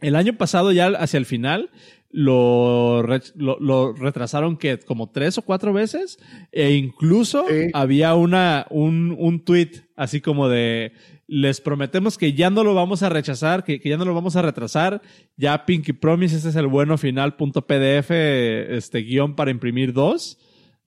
El 0.00 0.16
año 0.16 0.36
pasado, 0.36 0.72
ya 0.72 0.86
hacia 0.88 1.18
el 1.18 1.26
final, 1.26 1.70
lo, 2.16 3.02
re- 3.02 3.20
lo, 3.34 3.58
lo 3.58 3.92
retrasaron 3.92 4.56
que 4.56 4.78
como 4.78 5.10
tres 5.10 5.36
o 5.36 5.42
cuatro 5.42 5.72
veces, 5.72 6.18
e 6.52 6.74
incluso 6.74 7.44
Sí. 7.48 7.70
había 7.72 8.14
una, 8.14 8.66
un, 8.70 9.16
un 9.18 9.44
tweet 9.44 9.70
así 9.96 10.20
como 10.20 10.48
de 10.48 10.92
les 11.26 11.60
prometemos 11.60 12.16
que 12.16 12.32
ya 12.34 12.50
no 12.50 12.62
lo 12.62 12.72
vamos 12.74 13.02
a 13.02 13.08
rechazar, 13.08 13.64
que, 13.64 13.80
que 13.80 13.88
ya 13.88 13.96
no 13.96 14.04
lo 14.04 14.14
vamos 14.14 14.36
a 14.36 14.42
retrasar. 14.42 15.02
Ya 15.36 15.64
Pinky 15.66 15.92
Promise, 15.92 16.36
este 16.36 16.50
es 16.50 16.56
el 16.56 16.68
bueno 16.68 16.98
final 16.98 17.34
punto 17.34 17.66
PDF, 17.66 18.10
este 18.10 18.98
guion 19.00 19.34
para 19.34 19.50
imprimir 19.50 19.92
dos, 19.92 20.38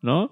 ¿no? 0.01 0.31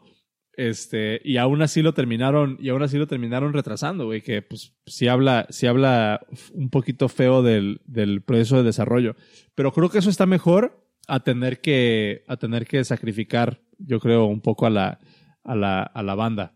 Este, 0.57 1.19
y 1.25 1.35
aún 1.35 1.61
así 1.61 1.81
lo 1.81 1.93
terminaron, 1.93 2.57
y 2.61 2.69
aún 2.69 2.83
así 2.83 2.97
lo 2.97 3.07
terminaron 3.07 3.51
retrasando, 3.51 4.05
güey, 4.05 4.21
que 4.21 4.41
pues 4.41 4.71
sí 4.85 5.09
habla, 5.09 5.47
sí 5.49 5.67
habla 5.67 6.25
un 6.53 6.69
poquito 6.69 7.09
feo 7.09 7.43
del, 7.43 7.81
del 7.85 8.21
proceso 8.21 8.55
de 8.57 8.63
desarrollo. 8.63 9.15
Pero 9.55 9.73
creo 9.73 9.89
que 9.89 9.97
eso 9.97 10.09
está 10.09 10.25
mejor 10.25 10.84
a 11.07 11.19
tener 11.23 11.61
que, 11.61 12.23
a 12.27 12.37
tener 12.37 12.65
que 12.67 12.83
sacrificar, 12.83 13.61
yo 13.77 13.99
creo, 13.99 14.25
un 14.25 14.41
poco 14.41 14.65
a 14.65 14.69
la, 14.69 14.99
a 15.43 15.55
la, 15.55 15.83
a 15.83 16.03
la 16.03 16.15
banda. 16.15 16.55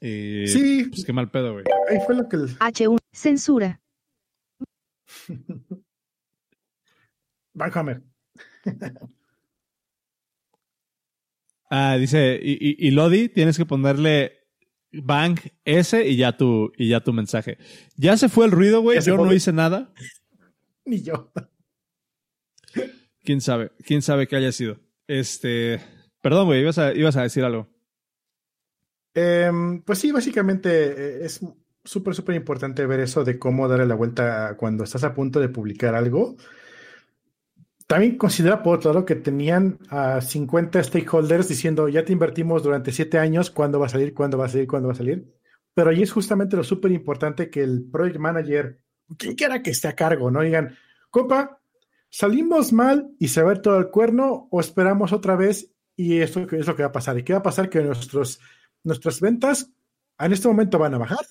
Eh, 0.00 0.44
Sí. 0.46 0.84
Pues 0.90 1.04
qué 1.04 1.12
mal 1.12 1.30
pedo, 1.30 1.52
güey. 1.54 1.64
Ahí 1.90 1.98
fue 2.06 2.14
lo 2.16 2.28
que... 2.28 2.36
el- 2.36 2.58
H1. 2.58 2.98
Censura. 3.12 3.80
Van 7.54 7.70
Hammer. 7.74 8.02
Ah, 11.70 11.96
dice, 11.98 12.38
y, 12.40 12.52
y, 12.52 12.76
y 12.86 12.90
Lodi, 12.92 13.28
tienes 13.28 13.56
que 13.56 13.66
ponerle 13.66 14.46
bang 14.92 15.36
S 15.64 16.06
y 16.06 16.14
ya 16.16 16.36
tu, 16.36 16.70
y 16.76 16.88
ya 16.90 17.00
tu 17.00 17.12
mensaje. 17.12 17.58
Ya 17.96 18.16
se 18.16 18.28
fue 18.28 18.44
el 18.46 18.52
ruido, 18.52 18.80
güey. 18.80 19.00
Yo 19.00 19.16
no 19.16 19.32
hice 19.32 19.52
nada. 19.52 19.92
Ni 20.84 21.02
yo. 21.02 21.32
Quién 23.24 23.40
sabe, 23.40 23.72
quién 23.84 24.02
sabe 24.02 24.26
qué 24.28 24.36
haya 24.36 24.52
sido. 24.52 24.78
Este, 25.06 25.80
perdón, 26.20 26.46
güey, 26.46 26.60
ibas 26.60 26.78
a, 26.78 26.92
ibas 26.92 27.16
a 27.16 27.22
decir 27.22 27.42
algo. 27.42 27.68
Em, 29.14 29.80
pues 29.82 29.98
sí, 29.98 30.12
básicamente 30.12 30.68
eh, 30.70 31.24
es 31.24 31.40
súper, 31.84 32.14
súper 32.14 32.34
importante 32.34 32.84
ver 32.86 33.00
eso 33.00 33.24
de 33.24 33.38
cómo 33.38 33.68
darle 33.68 33.86
la 33.86 33.94
vuelta 33.94 34.56
cuando 34.58 34.84
estás 34.84 35.04
a 35.04 35.14
punto 35.14 35.40
de 35.40 35.48
publicar 35.48 35.94
algo. 35.94 36.36
También 37.86 38.16
considera 38.16 38.62
por 38.62 38.78
otro 38.78 38.92
lado 38.92 39.06
que 39.06 39.14
tenían 39.14 39.78
a 39.88 40.20
50 40.20 40.82
stakeholders 40.82 41.48
diciendo 41.48 41.88
ya 41.88 42.04
te 42.04 42.12
invertimos 42.12 42.62
durante 42.62 42.92
7 42.92 43.18
años, 43.18 43.50
¿cuándo 43.50 43.78
va 43.78 43.86
a 43.86 43.90
salir? 43.90 44.14
¿Cuándo 44.14 44.36
va 44.36 44.46
a 44.46 44.48
salir? 44.48 44.66
¿Cuándo 44.66 44.88
va 44.88 44.94
a 44.94 44.96
salir? 44.96 45.32
Pero 45.74 45.90
ahí 45.90 46.02
es 46.02 46.12
justamente 46.12 46.56
lo 46.56 46.64
súper 46.64 46.92
importante 46.92 47.50
que 47.50 47.62
el 47.62 47.84
project 47.90 48.18
manager, 48.18 48.80
quien 49.18 49.34
quiera 49.34 49.62
que 49.62 49.70
esté 49.70 49.88
a 49.88 49.94
cargo, 49.94 50.30
¿no? 50.30 50.40
Digan, 50.40 50.76
compa, 51.10 51.60
¿salimos 52.14 52.72
mal 52.72 53.10
y 53.18 53.26
se 53.26 53.42
va 53.42 53.60
todo 53.60 53.76
el 53.76 53.90
cuerno 53.90 54.46
o 54.52 54.60
esperamos 54.60 55.12
otra 55.12 55.34
vez 55.34 55.72
y 55.96 56.18
esto 56.18 56.46
es 56.52 56.64
lo 56.64 56.76
que 56.76 56.84
va 56.84 56.90
a 56.90 56.92
pasar? 56.92 57.18
¿Y 57.18 57.24
qué 57.24 57.32
va 57.32 57.40
a 57.40 57.42
pasar? 57.42 57.68
Que 57.68 57.82
nuestros 57.82 58.38
nuestras 58.84 59.20
ventas 59.20 59.72
en 60.20 60.32
este 60.32 60.46
momento 60.46 60.78
van 60.78 60.94
a 60.94 60.98
bajar, 60.98 61.26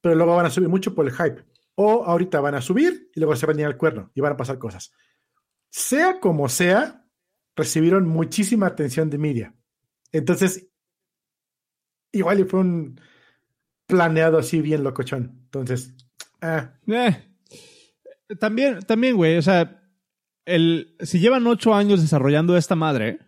pero 0.00 0.14
luego 0.14 0.36
van 0.36 0.46
a 0.46 0.50
subir 0.50 0.70
mucho 0.70 0.94
por 0.94 1.06
el 1.06 1.12
hype. 1.12 1.44
O 1.74 2.02
ahorita 2.02 2.40
van 2.40 2.54
a 2.54 2.62
subir 2.62 3.10
y 3.14 3.20
luego 3.20 3.36
se 3.36 3.44
van 3.44 3.58
a 3.58 3.60
ir 3.60 3.66
al 3.66 3.76
cuerno 3.76 4.10
y 4.14 4.22
van 4.22 4.32
a 4.32 4.36
pasar 4.38 4.58
cosas. 4.58 4.90
Sea 5.68 6.18
como 6.18 6.48
sea, 6.48 7.04
recibieron 7.54 8.08
muchísima 8.08 8.68
atención 8.68 9.10
de 9.10 9.18
media. 9.18 9.54
Entonces, 10.12 10.66
igual 12.10 12.40
y 12.40 12.44
fue 12.44 12.60
un, 12.60 12.98
planeado 13.86 14.38
así 14.38 14.62
bien 14.62 14.82
locochón. 14.82 15.40
Entonces, 15.44 15.94
ah. 16.40 16.72
Eh, 16.86 17.33
también, 18.38 18.80
también, 18.82 19.16
güey, 19.16 19.36
o 19.36 19.42
sea, 19.42 19.82
el, 20.44 20.96
si 21.00 21.20
llevan 21.20 21.46
ocho 21.46 21.74
años 21.74 22.00
desarrollando 22.00 22.56
esta 22.56 22.74
madre, 22.74 23.18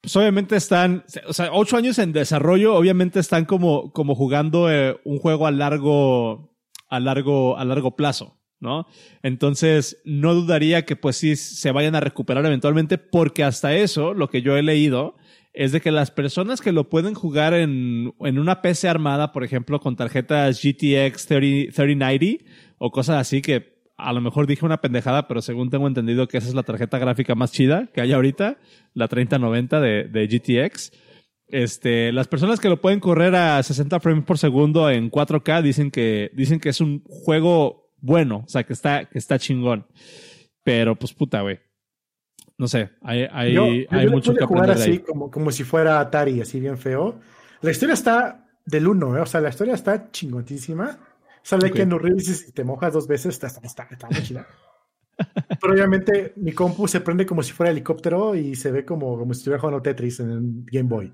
pues 0.00 0.14
obviamente 0.16 0.56
están, 0.56 1.04
o 1.26 1.32
sea, 1.32 1.50
ocho 1.52 1.76
años 1.76 1.98
en 1.98 2.12
desarrollo, 2.12 2.74
obviamente 2.74 3.20
están 3.20 3.44
como, 3.44 3.92
como 3.92 4.14
jugando 4.14 4.70
eh, 4.70 5.00
un 5.04 5.18
juego 5.18 5.46
a 5.46 5.50
largo, 5.50 6.56
a 6.88 7.00
largo, 7.00 7.58
a 7.58 7.64
largo 7.64 7.96
plazo, 7.96 8.38
¿no? 8.60 8.86
Entonces, 9.22 10.00
no 10.04 10.34
dudaría 10.34 10.84
que 10.84 10.96
pues 10.96 11.16
sí 11.16 11.36
se 11.36 11.72
vayan 11.72 11.94
a 11.94 12.00
recuperar 12.00 12.46
eventualmente, 12.46 12.98
porque 12.98 13.42
hasta 13.42 13.74
eso, 13.74 14.14
lo 14.14 14.30
que 14.30 14.42
yo 14.42 14.56
he 14.56 14.62
leído, 14.62 15.16
es 15.52 15.72
de 15.72 15.80
que 15.80 15.90
las 15.90 16.10
personas 16.10 16.60
que 16.60 16.70
lo 16.70 16.90
pueden 16.90 17.14
jugar 17.14 17.54
en, 17.54 18.14
en 18.20 18.38
una 18.38 18.60
PC 18.60 18.88
armada, 18.88 19.32
por 19.32 19.42
ejemplo, 19.42 19.80
con 19.80 19.96
tarjetas 19.96 20.62
GTX 20.62 21.26
3090 21.26 22.44
o 22.78 22.90
cosas 22.90 23.16
así 23.16 23.40
que 23.40 23.75
a 23.96 24.12
lo 24.12 24.20
mejor 24.20 24.46
dije 24.46 24.64
una 24.64 24.80
pendejada, 24.80 25.26
pero 25.26 25.40
según 25.42 25.70
tengo 25.70 25.86
entendido 25.86 26.28
que 26.28 26.38
esa 26.38 26.48
es 26.48 26.54
la 26.54 26.62
tarjeta 26.62 26.98
gráfica 26.98 27.34
más 27.34 27.52
chida 27.52 27.88
que 27.92 28.00
hay 28.00 28.12
ahorita, 28.12 28.58
la 28.94 29.08
3090 29.08 29.80
de, 29.80 30.04
de 30.04 30.26
GTX. 30.26 30.92
Este, 31.48 32.12
las 32.12 32.26
personas 32.26 32.58
que 32.58 32.68
lo 32.68 32.80
pueden 32.80 33.00
correr 33.00 33.34
a 33.36 33.62
60 33.62 34.00
frames 34.00 34.24
por 34.24 34.36
segundo 34.36 34.90
en 34.90 35.10
4K 35.10 35.62
dicen 35.62 35.90
que, 35.90 36.30
dicen 36.34 36.58
que 36.58 36.70
es 36.70 36.80
un 36.80 37.02
juego 37.04 37.92
bueno, 37.98 38.42
o 38.46 38.48
sea, 38.48 38.64
que 38.64 38.72
está, 38.72 39.06
que 39.06 39.18
está 39.18 39.38
chingón. 39.38 39.86
Pero 40.62 40.96
pues 40.96 41.12
puta, 41.12 41.42
güey. 41.42 41.60
No 42.58 42.68
sé, 42.68 42.90
hay, 43.02 43.26
hay, 43.30 43.86
hay 43.90 44.08
mucho 44.08 44.34
que 44.34 44.44
jugar 44.44 44.70
así, 44.70 45.00
como, 45.00 45.30
como 45.30 45.50
si 45.50 45.62
fuera 45.62 46.00
Atari, 46.00 46.40
así 46.40 46.58
bien 46.58 46.78
feo. 46.78 47.20
La 47.60 47.70
historia 47.70 47.92
está 47.92 48.46
del 48.64 48.88
uno, 48.88 49.16
¿eh? 49.16 49.20
o 49.20 49.26
sea, 49.26 49.42
la 49.42 49.50
historia 49.50 49.74
está 49.74 50.10
chingotísima. 50.10 50.98
Sale 51.46 51.70
que 51.70 51.82
en 51.82 51.92
Reeves 51.92 52.48
y 52.48 52.50
te 52.50 52.64
mojas 52.64 52.92
dos 52.92 53.06
veces, 53.06 53.34
está, 53.34 53.46
está, 53.46 53.86
está 53.88 54.08
muy 54.10 54.20
chida. 54.20 54.48
Pero 55.60 55.72
obviamente 55.72 56.32
mi 56.34 56.50
compu 56.50 56.88
se 56.88 57.00
prende 57.00 57.24
como 57.24 57.40
si 57.44 57.52
fuera 57.52 57.70
helicóptero 57.70 58.34
y 58.34 58.56
se 58.56 58.72
ve 58.72 58.84
como, 58.84 59.16
como 59.16 59.32
si 59.32 59.38
estuviera 59.38 59.60
jugando 59.60 59.80
Tetris 59.80 60.18
en 60.18 60.30
el 60.32 60.40
Game 60.64 60.88
Boy. 60.88 61.12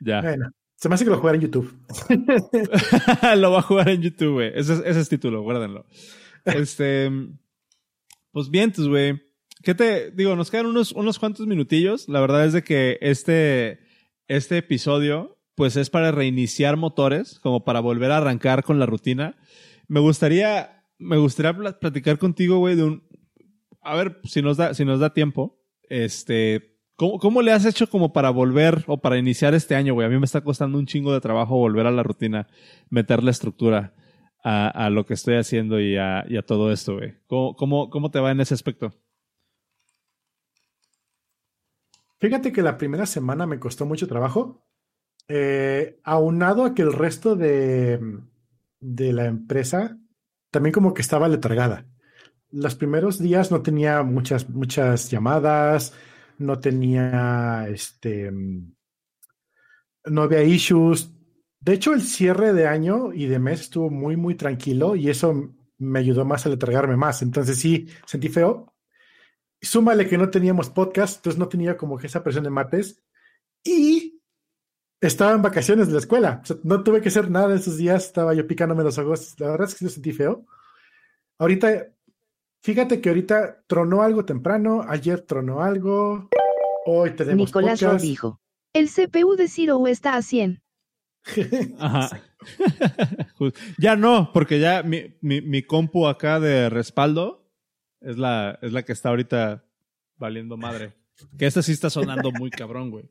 Ya. 0.00 0.20
Bueno, 0.20 0.50
se 0.74 0.90
me 0.90 0.94
hace 0.94 1.04
que 1.04 1.10
lo 1.10 1.20
jugar 1.20 1.36
en 1.36 1.40
YouTube. 1.40 1.74
lo 3.38 3.50
va 3.50 3.60
a 3.60 3.62
jugar 3.62 3.88
en 3.88 4.02
YouTube, 4.02 4.34
güey. 4.34 4.52
Ese, 4.54 4.74
ese, 4.84 5.00
es 5.00 5.08
título, 5.08 5.40
guárdenlo. 5.40 5.86
Este. 6.44 7.10
Pues 8.32 8.50
bien, 8.50 8.72
pues, 8.72 8.86
güey. 8.86 9.22
¿Qué 9.62 9.74
te 9.74 10.10
digo? 10.10 10.36
Nos 10.36 10.50
quedan 10.50 10.66
unos, 10.66 10.92
unos 10.92 11.18
cuantos 11.18 11.46
minutillos. 11.46 12.10
La 12.10 12.20
verdad 12.20 12.44
es 12.44 12.52
de 12.52 12.62
que 12.62 12.98
este, 13.00 13.80
este 14.28 14.58
episodio, 14.58 15.35
pues 15.56 15.76
es 15.76 15.90
para 15.90 16.12
reiniciar 16.12 16.76
motores, 16.76 17.40
como 17.40 17.64
para 17.64 17.80
volver 17.80 18.12
a 18.12 18.18
arrancar 18.18 18.62
con 18.62 18.78
la 18.78 18.86
rutina. 18.86 19.36
Me 19.88 20.00
gustaría, 20.00 20.84
me 20.98 21.16
gustaría 21.16 21.78
platicar 21.78 22.18
contigo, 22.18 22.58
güey, 22.58 22.76
de 22.76 22.84
un, 22.84 23.08
a 23.80 23.96
ver 23.96 24.20
si 24.24 24.42
nos 24.42 24.58
da, 24.58 24.74
si 24.74 24.84
nos 24.84 25.00
da 25.00 25.14
tiempo. 25.14 25.58
Este, 25.88 26.78
¿cómo, 26.94 27.18
¿cómo 27.18 27.40
le 27.40 27.52
has 27.52 27.64
hecho 27.64 27.88
como 27.88 28.12
para 28.12 28.30
volver 28.30 28.84
o 28.86 29.00
para 29.00 29.16
iniciar 29.16 29.54
este 29.54 29.74
año, 29.74 29.94
güey? 29.94 30.06
A 30.06 30.10
mí 30.10 30.18
me 30.18 30.26
está 30.26 30.42
costando 30.42 30.78
un 30.78 30.86
chingo 30.86 31.14
de 31.14 31.20
trabajo 31.20 31.56
volver 31.56 31.86
a 31.86 31.90
la 31.90 32.02
rutina, 32.02 32.48
meter 32.90 33.22
la 33.24 33.30
estructura 33.30 33.94
a, 34.44 34.68
a 34.68 34.90
lo 34.90 35.06
que 35.06 35.14
estoy 35.14 35.36
haciendo 35.36 35.80
y 35.80 35.96
a, 35.96 36.20
a 36.20 36.42
todo 36.46 36.70
esto, 36.70 36.96
güey. 36.96 37.14
¿Cómo, 37.26 37.56
cómo, 37.56 37.88
¿Cómo 37.88 38.10
te 38.10 38.20
va 38.20 38.30
en 38.30 38.40
ese 38.40 38.52
aspecto? 38.52 38.92
Fíjate 42.18 42.52
que 42.52 42.62
la 42.62 42.76
primera 42.76 43.06
semana 43.06 43.46
me 43.46 43.58
costó 43.58 43.86
mucho 43.86 44.06
trabajo, 44.06 44.65
eh, 45.28 45.98
aunado 46.04 46.64
a 46.64 46.74
que 46.74 46.82
el 46.82 46.92
resto 46.92 47.36
de, 47.36 48.00
de 48.80 49.12
la 49.12 49.26
empresa 49.26 49.98
también 50.50 50.72
como 50.72 50.94
que 50.94 51.02
estaba 51.02 51.28
letargada. 51.28 51.86
Los 52.50 52.74
primeros 52.74 53.18
días 53.18 53.50
no 53.50 53.62
tenía 53.62 54.02
muchas, 54.02 54.48
muchas 54.48 55.10
llamadas, 55.10 55.92
no 56.38 56.58
tenía, 56.60 57.66
este, 57.68 58.32
no 60.04 60.22
había 60.22 60.42
issues. 60.42 61.12
De 61.60 61.74
hecho, 61.74 61.92
el 61.92 62.02
cierre 62.02 62.52
de 62.52 62.66
año 62.66 63.12
y 63.12 63.26
de 63.26 63.38
mes 63.38 63.60
estuvo 63.60 63.90
muy, 63.90 64.16
muy 64.16 64.34
tranquilo 64.34 64.96
y 64.96 65.10
eso 65.10 65.54
me 65.78 65.98
ayudó 65.98 66.24
más 66.24 66.46
a 66.46 66.48
letargarme 66.48 66.96
más. 66.96 67.22
Entonces 67.22 67.58
sí, 67.58 67.88
sentí 68.06 68.28
feo. 68.28 68.72
Súmale 69.60 70.08
que 70.08 70.16
no 70.16 70.30
teníamos 70.30 70.70
podcast, 70.70 71.16
entonces 71.16 71.38
no 71.38 71.48
tenía 71.48 71.76
como 71.76 71.98
que 71.98 72.06
esa 72.06 72.22
presión 72.22 72.44
de 72.44 72.50
martes. 72.50 73.02
Y 73.64 74.15
estaba 75.00 75.32
en 75.32 75.42
vacaciones 75.42 75.88
de 75.88 75.92
la 75.94 75.98
escuela. 75.98 76.42
no 76.62 76.82
tuve 76.82 77.00
que 77.00 77.08
hacer 77.08 77.30
nada 77.30 77.54
esos 77.54 77.76
días. 77.76 78.06
Estaba 78.06 78.34
yo 78.34 78.46
picándome 78.46 78.82
los 78.82 78.98
ojos. 78.98 79.34
La 79.38 79.50
verdad 79.50 79.68
es 79.68 79.74
que 79.74 79.78
sí 79.78 79.84
lo 79.84 79.90
sentí 79.90 80.12
feo. 80.12 80.46
Ahorita, 81.38 81.88
fíjate 82.62 83.00
que 83.00 83.08
ahorita 83.10 83.64
tronó 83.66 84.02
algo 84.02 84.24
temprano. 84.24 84.84
Ayer 84.88 85.20
tronó 85.20 85.62
algo. 85.62 86.28
Hoy 86.86 87.10
tenemos 87.12 87.48
Nicolás 87.48 87.80
podcast. 87.80 88.04
dijo. 88.04 88.40
El 88.72 88.88
CPU 88.90 89.36
de 89.36 89.48
Ciro 89.48 89.86
está 89.86 90.16
a 90.16 90.22
100. 90.22 90.62
Ajá. 91.78 92.22
ya 93.78 93.96
no, 93.96 94.30
porque 94.32 94.60
ya 94.60 94.82
mi, 94.82 95.16
mi, 95.20 95.40
mi, 95.40 95.62
compu 95.62 96.06
acá 96.06 96.38
de 96.38 96.68
respaldo 96.70 97.50
es 98.00 98.18
la, 98.18 98.58
es 98.62 98.72
la 98.72 98.84
que 98.84 98.92
está 98.92 99.08
ahorita 99.08 99.64
valiendo 100.16 100.56
madre. 100.56 100.94
Que 101.38 101.46
esta 101.46 101.62
sí 101.62 101.72
está 101.72 101.90
sonando 101.90 102.30
muy 102.30 102.50
cabrón, 102.50 102.90
güey. 102.90 103.10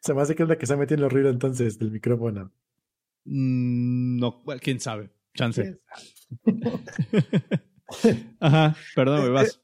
Se 0.00 0.14
me 0.14 0.22
hace 0.22 0.34
que 0.34 0.42
es 0.44 0.48
la 0.48 0.56
que 0.56 0.66
se 0.66 0.76
metido 0.76 0.98
en 0.98 1.04
el 1.04 1.10
ruido 1.10 1.30
entonces 1.30 1.78
del 1.78 1.90
micrófono. 1.90 2.52
Mm, 3.24 4.18
no, 4.18 4.42
quién 4.60 4.80
sabe. 4.80 5.10
Chance. 5.34 5.80
Ajá, 8.40 8.76
perdón, 8.94 9.22
me 9.22 9.30
vas. 9.30 9.60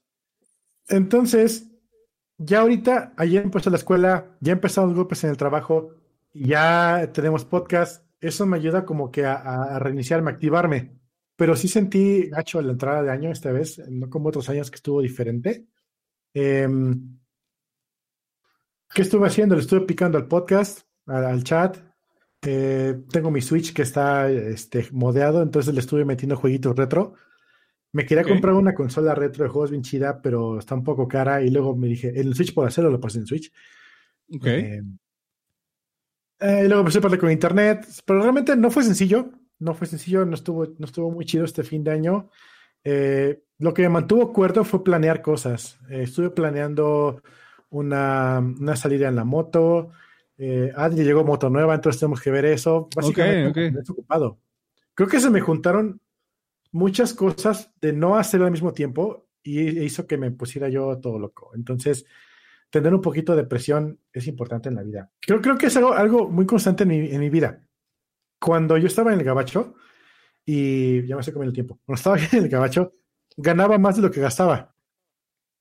Entonces, 0.87 1.71
ya 2.37 2.61
ahorita, 2.61 3.13
ayer 3.17 3.43
empezó 3.43 3.69
la 3.69 3.77
escuela, 3.77 4.37
ya 4.39 4.53
empezaron 4.53 4.89
los 4.89 4.97
grupos 4.97 5.23
en 5.23 5.31
el 5.31 5.37
trabajo, 5.37 5.91
ya 6.33 7.11
tenemos 7.13 7.45
podcast. 7.45 8.05
Eso 8.19 8.45
me 8.45 8.57
ayuda 8.57 8.85
como 8.85 9.11
que 9.11 9.25
a, 9.25 9.35
a 9.35 9.79
reiniciarme, 9.79 10.31
a 10.31 10.33
activarme. 10.33 10.99
Pero 11.35 11.55
sí 11.55 11.67
sentí 11.67 12.29
gacho 12.29 12.61
la 12.61 12.71
entrada 12.71 13.03
de 13.03 13.11
año 13.11 13.31
esta 13.31 13.51
vez, 13.51 13.79
no 13.89 14.09
como 14.09 14.29
otros 14.29 14.49
años 14.49 14.71
que 14.71 14.75
estuvo 14.75 15.01
diferente. 15.01 15.67
Eh, 16.33 16.67
¿Qué 18.93 19.01
estuve 19.01 19.27
haciendo? 19.27 19.55
Le 19.55 19.61
estuve 19.61 19.81
picando 19.81 20.17
al 20.17 20.27
podcast, 20.27 20.81
al, 21.05 21.43
chat. 21.43 21.77
Eh, 22.41 23.01
tengo 23.11 23.31
mi 23.31 23.41
Switch 23.41 23.73
que 23.73 23.81
está 23.81 24.29
este, 24.29 24.87
modeado, 24.91 25.41
entonces 25.41 25.73
le 25.73 25.79
estuve 25.79 26.05
metiendo 26.05 26.35
jueguitos 26.35 26.75
retro. 26.75 27.15
Me 27.91 28.05
quería 28.05 28.23
comprar 28.23 28.53
una 28.53 28.73
consola 28.73 29.15
retro 29.15 29.45
de 29.45 29.49
juegos 29.49 29.71
bien 29.71 29.83
chida, 29.83 30.21
pero 30.21 30.59
está 30.59 30.75
un 30.75 30.83
poco 30.83 31.07
cara. 31.07 31.41
Y 31.41 31.49
luego 31.49 31.75
me 31.75 31.87
dije, 31.87 32.09
en 32.09 32.27
el 32.27 32.35
Switch 32.35 32.53
puedo 32.53 32.67
hacerlo, 32.67 32.89
lo 32.89 32.99
pasé 32.99 33.19
en 33.19 33.27
Switch. 33.27 33.51
Ok. 34.33 34.45
Eh, 34.47 34.81
eh, 36.39 36.61
y 36.65 36.67
luego 36.67 36.81
empecé 36.81 36.99
a 36.99 37.01
hablar 37.01 37.19
con 37.19 37.31
internet, 37.31 37.87
pero 38.05 38.21
realmente 38.21 38.55
no 38.55 38.69
fue 38.69 38.83
sencillo. 38.83 39.31
No 39.59 39.73
fue 39.73 39.87
sencillo, 39.87 40.25
no 40.25 40.35
estuvo, 40.35 40.65
no 40.77 40.85
estuvo 40.85 41.09
muy 41.09 41.23
chido 41.23 41.45
este 41.45 41.63
fin 41.63 41.83
de 41.83 41.91
año. 41.91 42.29
lo 42.83 43.73
que 43.73 43.81
me 43.83 43.89
mantuvo 43.89 44.33
cuerdo 44.33 44.65
fue 44.65 44.83
planear 44.83 45.21
cosas. 45.21 45.79
estuve 45.89 46.29
planeando 46.29 47.21
una, 47.69 48.39
una 48.39 48.75
salida 48.75 49.07
en 49.07 49.15
la 49.15 49.23
moto. 49.23 49.91
Eh, 50.37 50.71
Adri 50.75 51.03
llegó 51.03 51.23
moto 51.23 51.49
nueva, 51.49 51.75
entonces 51.75 51.99
tenemos 51.99 52.21
que 52.21 52.31
ver 52.31 52.45
eso. 52.45 52.89
Básicamente, 52.95 53.49
okay, 53.49 53.73
ocupado. 53.87 54.39
Creo 54.93 55.09
que 55.09 55.19
se 55.19 55.29
me 55.29 55.41
juntaron 55.41 56.01
muchas 56.71 57.13
cosas 57.13 57.71
de 57.81 57.93
no 57.93 58.17
hacer 58.17 58.41
al 58.41 58.51
mismo 58.51 58.73
tiempo 58.73 59.27
y 59.43 59.81
hizo 59.83 60.07
que 60.07 60.17
me 60.17 60.31
pusiera 60.31 60.69
yo 60.69 60.97
todo 60.99 61.19
loco. 61.19 61.51
Entonces, 61.55 62.05
tener 62.69 62.93
un 62.93 63.01
poquito 63.01 63.35
de 63.35 63.45
presión 63.45 63.99
es 64.11 64.27
importante 64.27 64.69
en 64.69 64.75
la 64.75 64.83
vida. 64.83 65.11
Creo, 65.21 65.41
creo 65.41 65.57
que 65.57 65.67
es 65.67 65.77
algo, 65.77 65.93
algo 65.93 66.29
muy 66.29 66.45
constante 66.45 66.83
en 66.83 66.89
mi, 66.89 66.97
en 67.09 67.19
mi 67.19 67.29
vida. 67.29 67.61
Cuando 68.39 68.77
yo 68.77 68.87
estaba 68.87 69.13
en 69.13 69.19
el 69.19 69.25
gabacho, 69.25 69.75
y 70.45 71.05
ya 71.07 71.15
me 71.15 71.23
sé 71.23 71.33
comer 71.33 71.47
el 71.47 71.53
tiempo, 71.53 71.79
cuando 71.85 71.97
estaba 71.97 72.17
en 72.31 72.43
el 72.43 72.49
gabacho, 72.49 72.91
ganaba 73.37 73.77
más 73.77 73.95
de 73.95 74.01
lo 74.01 74.11
que 74.11 74.21
gastaba. 74.21 74.74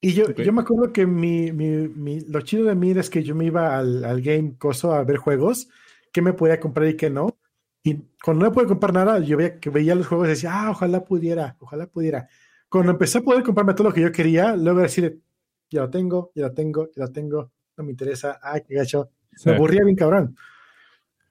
Y 0.04 0.12
yo, 0.12 0.30
yo 0.34 0.52
me 0.52 0.60
acuerdo 0.60 0.92
que 0.92 1.06
mi, 1.06 1.50
mi, 1.50 1.88
mi, 1.88 2.20
lo 2.20 2.42
chido 2.42 2.66
de 2.66 2.74
mí 2.74 2.90
es 2.90 3.08
que 3.08 3.22
yo 3.22 3.34
me 3.34 3.46
iba 3.46 3.78
al, 3.78 4.04
al 4.04 4.20
game 4.20 4.54
coso 4.58 4.92
a 4.92 5.02
ver 5.02 5.16
juegos, 5.16 5.70
qué 6.12 6.20
me 6.20 6.34
podía 6.34 6.60
comprar 6.60 6.88
y 6.88 6.94
qué 6.94 7.08
no. 7.08 7.38
Y 7.82 8.02
cuando 8.22 8.44
no 8.44 8.52
podía 8.52 8.68
comprar 8.68 8.92
nada, 8.92 9.18
yo 9.20 9.38
veía, 9.38 9.58
que 9.58 9.70
veía 9.70 9.94
los 9.94 10.06
juegos 10.06 10.26
y 10.26 10.30
decía, 10.32 10.50
ah, 10.52 10.72
ojalá 10.72 11.02
pudiera, 11.02 11.56
ojalá 11.58 11.86
pudiera. 11.86 12.28
Cuando 12.68 12.92
empecé 12.92 13.16
a 13.16 13.22
poder 13.22 13.42
comprarme 13.42 13.72
todo 13.72 13.88
lo 13.88 13.94
que 13.94 14.02
yo 14.02 14.12
quería, 14.12 14.54
luego 14.56 14.80
decir, 14.80 15.22
ya 15.70 15.80
lo 15.80 15.88
tengo, 15.88 16.32
ya 16.34 16.48
lo 16.48 16.52
tengo, 16.52 16.90
ya 16.94 17.04
lo 17.04 17.10
tengo, 17.10 17.52
no 17.74 17.84
me 17.84 17.92
interesa, 17.92 18.38
ay, 18.42 18.60
qué 18.68 18.74
gacho. 18.74 19.08
Me 19.46 19.54
aburría 19.54 19.84
bien 19.84 19.96
cabrón. 19.96 20.36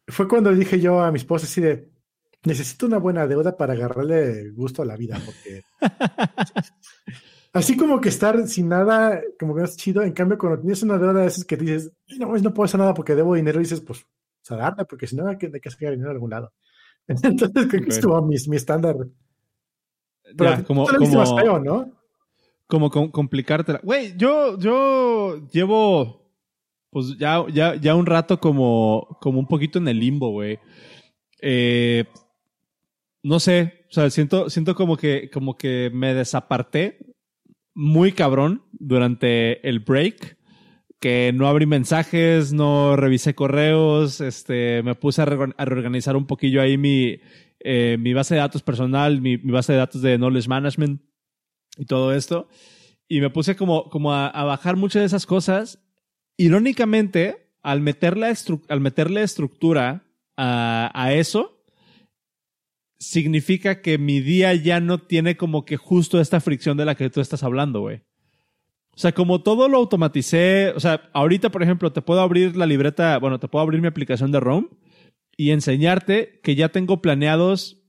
Fue 0.08 0.28
cuando 0.28 0.52
dije 0.52 0.80
yo 0.80 1.00
a 1.00 1.12
mi 1.12 1.18
esposa 1.18 1.46
así 1.46 1.62
de, 1.62 1.92
necesito 2.44 2.88
una 2.88 2.98
buena 2.98 3.28
deuda 3.28 3.56
para 3.56 3.74
agarrarle 3.74 4.50
gusto 4.50 4.82
a 4.82 4.86
la 4.86 4.98
vida, 4.98 5.22
porque 5.24 5.62
Así 7.54 7.78
como 7.78 8.02
que 8.02 8.10
estar 8.10 8.48
sin 8.48 8.68
nada, 8.68 9.22
como 9.40 9.56
que 9.56 9.64
es 9.64 9.78
chido. 9.78 10.02
En 10.02 10.14
cambio, 10.14 10.38
cuando 10.38 10.60
tienes 10.60 10.82
una 10.82 10.98
deuda 10.98 11.22
de 11.22 11.28
esas 11.28 11.46
que 11.46 11.56
dices, 11.56 11.92
no, 12.18 12.36
no 12.36 12.54
puedo 12.54 12.66
hacer 12.66 12.80
nada 12.80 12.96
porque 12.96 13.16
debo 13.16 13.36
dinero, 13.36 13.60
dices, 13.60 13.80
pues, 13.80 14.02
o 14.02 14.06
sea, 14.42 14.76
porque 14.90 15.06
si 15.06 15.16
no 15.16 15.28
hay 15.28 15.38
que, 15.38 15.52
hay 15.54 15.62
que 15.62 15.70
sacar 15.70 15.92
dinero 15.92 16.10
de 16.10 16.16
algún 16.16 16.32
lado. 16.32 16.52
Entonces 17.08 17.68
creo 17.70 17.84
que 17.84 17.90
estuvo 17.90 18.20
mi, 18.24 18.36
mi 18.48 18.56
estándar. 18.56 18.96
Pero 20.36 20.64
como, 20.66 20.88
como, 20.88 21.60
¿no? 21.60 21.92
Como 22.66 22.90
complicártela. 22.90 23.80
Güey, 23.84 24.18
yo, 24.18 24.58
yo 24.58 25.48
llevo 25.52 26.24
pues 26.94 27.18
ya, 27.18 27.44
ya, 27.52 27.76
ya 27.76 27.96
un 27.96 28.06
rato 28.06 28.40
como, 28.40 29.18
como 29.20 29.40
un 29.40 29.48
poquito 29.48 29.80
en 29.80 29.88
el 29.88 30.00
limbo, 30.00 30.30
güey. 30.30 30.60
Eh, 31.42 32.06
no 33.24 33.40
sé, 33.40 33.86
o 33.90 33.94
sea, 33.94 34.10
siento, 34.12 34.50
siento 34.50 34.76
como 34.76 34.96
que, 34.96 35.30
como 35.32 35.58
que 35.58 35.90
me 35.92 36.14
desaparté 36.14 37.00
muy 37.74 38.12
cabrón 38.12 38.64
durante 38.72 39.68
el 39.68 39.80
break, 39.80 40.38
que 41.00 41.32
no 41.34 41.48
abrí 41.48 41.66
mensajes, 41.66 42.54
no 42.54 42.96
revisé 42.96 43.36
correos, 43.36 44.22
este, 44.22 44.84
me 44.84 44.96
puse 44.96 45.22
a, 45.22 45.26
reorganizar 45.26 46.16
un 46.16 46.28
poquillo 46.28 46.62
ahí 46.62 46.78
mi, 46.78 47.20
eh, 47.60 47.98
mi 48.00 48.14
base 48.14 48.36
de 48.36 48.42
datos 48.42 48.64
personal, 48.64 49.20
mi, 49.22 49.38
base 49.38 49.74
de 49.74 49.80
datos 49.80 50.02
de 50.02 50.18
knowledge 50.18 50.48
management 50.48 51.02
y 51.78 51.86
todo 51.86 52.14
esto. 52.14 52.48
Y 53.08 53.22
me 53.22 53.30
puse 53.30 53.56
como, 53.56 53.90
como 53.90 54.14
a, 54.14 54.44
bajar 54.44 54.78
muchas 54.78 55.02
de 55.02 55.08
esas 55.08 55.26
cosas. 55.26 55.84
Irónicamente, 56.38 57.52
al 57.62 57.82
meterle, 57.82 58.34
al 58.70 58.80
meterle 58.80 59.24
estructura 59.24 60.06
a, 60.38 60.90
a 60.94 61.14
eso, 61.14 61.63
significa 63.04 63.82
que 63.82 63.98
mi 63.98 64.22
día 64.22 64.54
ya 64.56 64.80
no 64.80 65.00
tiene 65.00 65.38
como 65.38 65.66
que 65.66 65.78
justo 65.78 66.20
esta 66.20 66.40
fricción 66.40 66.78
de 66.78 66.86
la 66.86 66.96
que 66.96 67.10
tú 67.10 67.22
estás 67.22 67.44
hablando, 67.44 67.82
güey. 67.82 68.02
O 68.96 69.00
sea, 69.00 69.12
como 69.12 69.42
todo 69.42 69.68
lo 69.68 69.78
automaticé, 69.78 70.70
o 70.76 70.80
sea, 70.80 71.10
ahorita, 71.14 71.50
por 71.52 71.64
ejemplo, 71.64 71.92
te 71.92 72.02
puedo 72.02 72.22
abrir 72.22 72.56
la 72.56 72.68
libreta, 72.68 73.18
bueno, 73.18 73.40
te 73.40 73.48
puedo 73.48 73.64
abrir 73.64 73.82
mi 73.82 73.88
aplicación 73.88 74.32
de 74.32 74.40
Roam 74.40 74.70
y 75.36 75.50
enseñarte 75.50 76.40
que 76.44 76.56
ya 76.56 76.70
tengo 76.70 77.02
planeados, 77.02 77.82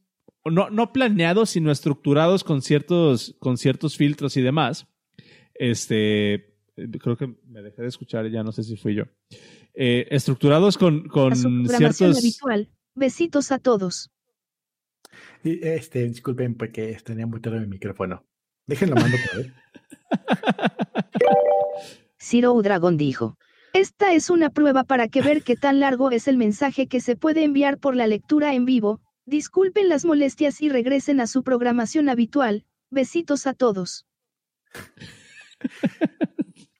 no, 0.44 0.70
no 0.70 0.92
planeados, 0.92 1.50
sino 1.50 1.70
estructurados 1.70 2.42
con 2.42 2.62
ciertos, 2.62 3.36
con 3.38 3.58
ciertos 3.58 3.96
filtros 3.96 4.36
y 4.38 4.42
demás. 4.42 4.86
Este, 5.54 6.56
creo 6.74 7.16
que 7.16 7.34
me 7.46 7.62
dejé 7.62 7.82
de 7.82 7.88
escuchar, 7.88 8.30
ya 8.30 8.42
no 8.42 8.52
sé 8.52 8.62
si 8.62 8.76
fui 8.76 8.94
yo. 8.94 9.04
Eh, 9.74 10.06
estructurados 10.10 10.78
con, 10.78 11.06
con 11.08 11.36
ciertos... 11.68 12.18
habitual. 12.18 12.70
Besitos 12.94 13.52
a 13.52 13.58
todos. 13.58 14.10
Este, 15.45 16.09
disculpen 16.09 16.55
porque 16.55 16.97
tenía 17.05 17.26
muy 17.26 17.40
tarde 17.40 17.61
mi 17.61 17.66
micrófono. 17.66 18.24
Déjenlo 18.66 18.97
mando 18.97 19.16
por 19.30 19.40
ahí. 19.40 19.53
Ciro 22.18 22.61
Dragon 22.62 22.97
dijo. 22.97 23.36
Esta 23.74 24.14
es 24.14 24.30
una 24.30 24.51
prueba 24.51 24.84
para 24.84 25.09
que 25.09 25.20
ver 25.20 25.42
qué 25.42 25.57
tan 25.57 25.80
largo 25.80 26.11
es 26.11 26.28
el 26.28 26.38
mensaje 26.38 26.86
que 26.86 27.01
se 27.01 27.16
puede 27.16 27.45
enviar 27.45 27.78
por 27.78 27.97
la 27.97 28.07
lectura 28.07 28.55
en 28.55 28.64
vivo. 28.64 29.01
Disculpen 29.26 29.88
las 29.88 30.05
molestias 30.05 30.62
y 30.62 30.68
regresen 30.68 31.20
a 31.20 31.26
su 31.26 31.42
programación 31.42 32.09
habitual. 32.09 32.64
Besitos 32.90 33.47
a 33.47 33.53
todos. 33.53 34.07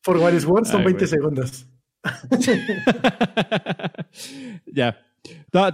For 0.03 0.19
what 0.19 0.33
is 0.33 0.47
worth, 0.47 0.67
son 0.67 0.85
20 0.85 1.07
segundos. 1.07 1.67
ya 4.67 4.99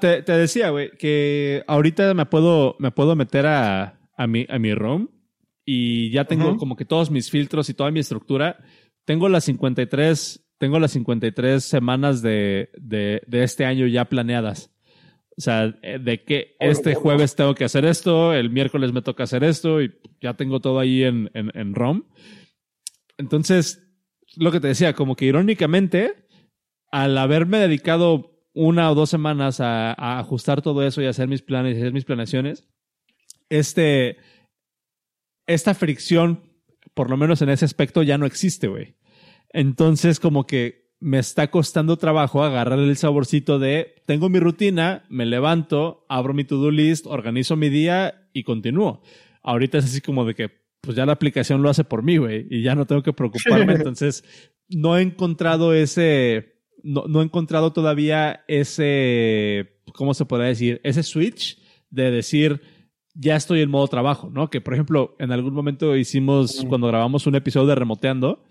te, 0.00 0.22
decía, 0.22 0.70
güey, 0.70 0.90
que 0.98 1.64
ahorita 1.66 2.14
me 2.14 2.26
puedo, 2.26 2.76
me 2.78 2.90
puedo 2.90 3.16
meter 3.16 3.46
a, 3.46 4.00
a, 4.16 4.26
mi, 4.26 4.46
a 4.48 4.58
mi 4.58 4.74
ROM 4.74 5.08
y 5.64 6.10
ya 6.10 6.24
tengo 6.24 6.56
como 6.56 6.76
que 6.76 6.84
todos 6.84 7.10
mis 7.10 7.30
filtros 7.30 7.68
y 7.68 7.74
toda 7.74 7.90
mi 7.90 8.00
estructura. 8.00 8.58
Tengo 9.04 9.28
las 9.28 9.44
53, 9.44 10.46
tengo 10.58 10.78
las 10.78 10.92
53 10.92 11.62
semanas 11.62 12.22
de, 12.22 12.70
de, 12.76 13.22
de 13.26 13.42
este 13.42 13.64
año 13.64 13.86
ya 13.86 14.04
planeadas. 14.06 14.70
O 15.36 15.40
sea, 15.40 15.74
eh, 15.82 15.98
de 15.98 16.22
que 16.22 16.56
este 16.60 16.94
jueves 16.94 17.34
tengo 17.34 17.54
que 17.54 17.64
hacer 17.64 17.84
esto, 17.84 18.34
el 18.34 18.50
miércoles 18.50 18.92
me 18.92 19.00
toca 19.00 19.22
hacer 19.22 19.42
esto 19.42 19.80
y 19.80 19.92
ya 20.20 20.34
tengo 20.34 20.60
todo 20.60 20.78
ahí 20.78 21.02
en, 21.02 21.30
en, 21.34 21.50
en 21.54 21.74
ROM. 21.74 22.02
Entonces, 23.16 23.82
lo 24.36 24.52
que 24.52 24.60
te 24.60 24.68
decía, 24.68 24.92
como 24.94 25.16
que 25.16 25.24
irónicamente, 25.24 26.26
al 26.90 27.16
haberme 27.16 27.58
dedicado 27.58 28.39
una 28.60 28.90
o 28.90 28.94
dos 28.94 29.08
semanas 29.08 29.58
a, 29.60 30.18
ajustar 30.18 30.60
todo 30.60 30.86
eso 30.86 31.00
y 31.00 31.06
hacer 31.06 31.28
mis 31.28 31.40
planes 31.40 31.76
y 31.76 31.80
hacer 31.80 31.94
mis 31.94 32.04
planeaciones, 32.04 32.68
este, 33.48 34.18
esta 35.46 35.72
fricción, 35.72 36.42
por 36.92 37.08
lo 37.08 37.16
menos 37.16 37.40
en 37.40 37.48
ese 37.48 37.64
aspecto, 37.64 38.02
ya 38.02 38.18
no 38.18 38.26
existe, 38.26 38.68
güey. 38.68 38.96
Entonces, 39.48 40.20
como 40.20 40.46
que 40.46 40.90
me 41.00 41.18
está 41.18 41.50
costando 41.50 41.96
trabajo 41.96 42.44
agarrar 42.44 42.78
el 42.78 42.96
saborcito 42.98 43.58
de, 43.58 43.94
tengo 44.04 44.28
mi 44.28 44.38
rutina, 44.38 45.06
me 45.08 45.24
levanto, 45.24 46.04
abro 46.10 46.34
mi 46.34 46.44
to-do 46.44 46.70
list, 46.70 47.06
organizo 47.06 47.56
mi 47.56 47.70
día 47.70 48.28
y 48.34 48.42
continúo. 48.42 49.02
Ahorita 49.42 49.78
es 49.78 49.86
así 49.86 50.02
como 50.02 50.26
de 50.26 50.34
que, 50.34 50.50
pues 50.82 50.98
ya 50.98 51.06
la 51.06 51.12
aplicación 51.12 51.62
lo 51.62 51.70
hace 51.70 51.84
por 51.84 52.02
mí, 52.02 52.18
güey, 52.18 52.46
y 52.50 52.62
ya 52.62 52.74
no 52.74 52.86
tengo 52.86 53.02
que 53.02 53.14
preocuparme. 53.14 53.72
Entonces, 53.76 54.22
no 54.68 54.98
he 54.98 55.00
encontrado 55.02 55.72
ese, 55.72 56.49
no, 56.82 57.20
he 57.20 57.24
encontrado 57.24 57.72
todavía 57.72 58.44
ese, 58.48 59.80
¿cómo 59.94 60.14
se 60.14 60.24
podría 60.24 60.48
decir? 60.48 60.80
Ese 60.84 61.02
switch 61.02 61.58
de 61.90 62.10
decir, 62.10 62.60
ya 63.14 63.36
estoy 63.36 63.60
en 63.60 63.70
modo 63.70 63.88
trabajo, 63.88 64.30
¿no? 64.30 64.50
Que 64.50 64.60
por 64.60 64.74
ejemplo, 64.74 65.16
en 65.18 65.32
algún 65.32 65.54
momento 65.54 65.96
hicimos, 65.96 66.64
cuando 66.68 66.86
grabamos 66.86 67.26
un 67.26 67.34
episodio 67.34 67.66
de 67.66 67.74
Remoteando, 67.74 68.44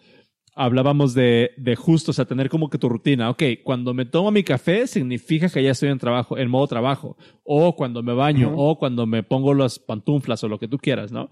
hablábamos 0.55 1.13
de, 1.13 1.51
de 1.57 1.75
justo, 1.75 2.11
o 2.11 2.13
sea, 2.13 2.25
tener 2.25 2.49
como 2.49 2.69
que 2.69 2.77
tu 2.77 2.89
rutina. 2.89 3.29
Ok, 3.29 3.43
cuando 3.63 3.93
me 3.93 4.05
tomo 4.05 4.31
mi 4.31 4.43
café 4.43 4.87
significa 4.87 5.49
que 5.49 5.63
ya 5.63 5.71
estoy 5.71 5.89
en 5.89 5.99
trabajo, 5.99 6.37
en 6.37 6.49
modo 6.49 6.67
trabajo. 6.67 7.17
O 7.43 7.75
cuando 7.75 8.03
me 8.03 8.13
baño, 8.13 8.53
o 8.55 8.77
cuando 8.77 9.05
me 9.05 9.23
pongo 9.23 9.53
las 9.53 9.79
pantuflas 9.79 10.43
o 10.43 10.47
lo 10.47 10.59
que 10.59 10.67
tú 10.67 10.77
quieras, 10.77 11.11
¿no? 11.11 11.29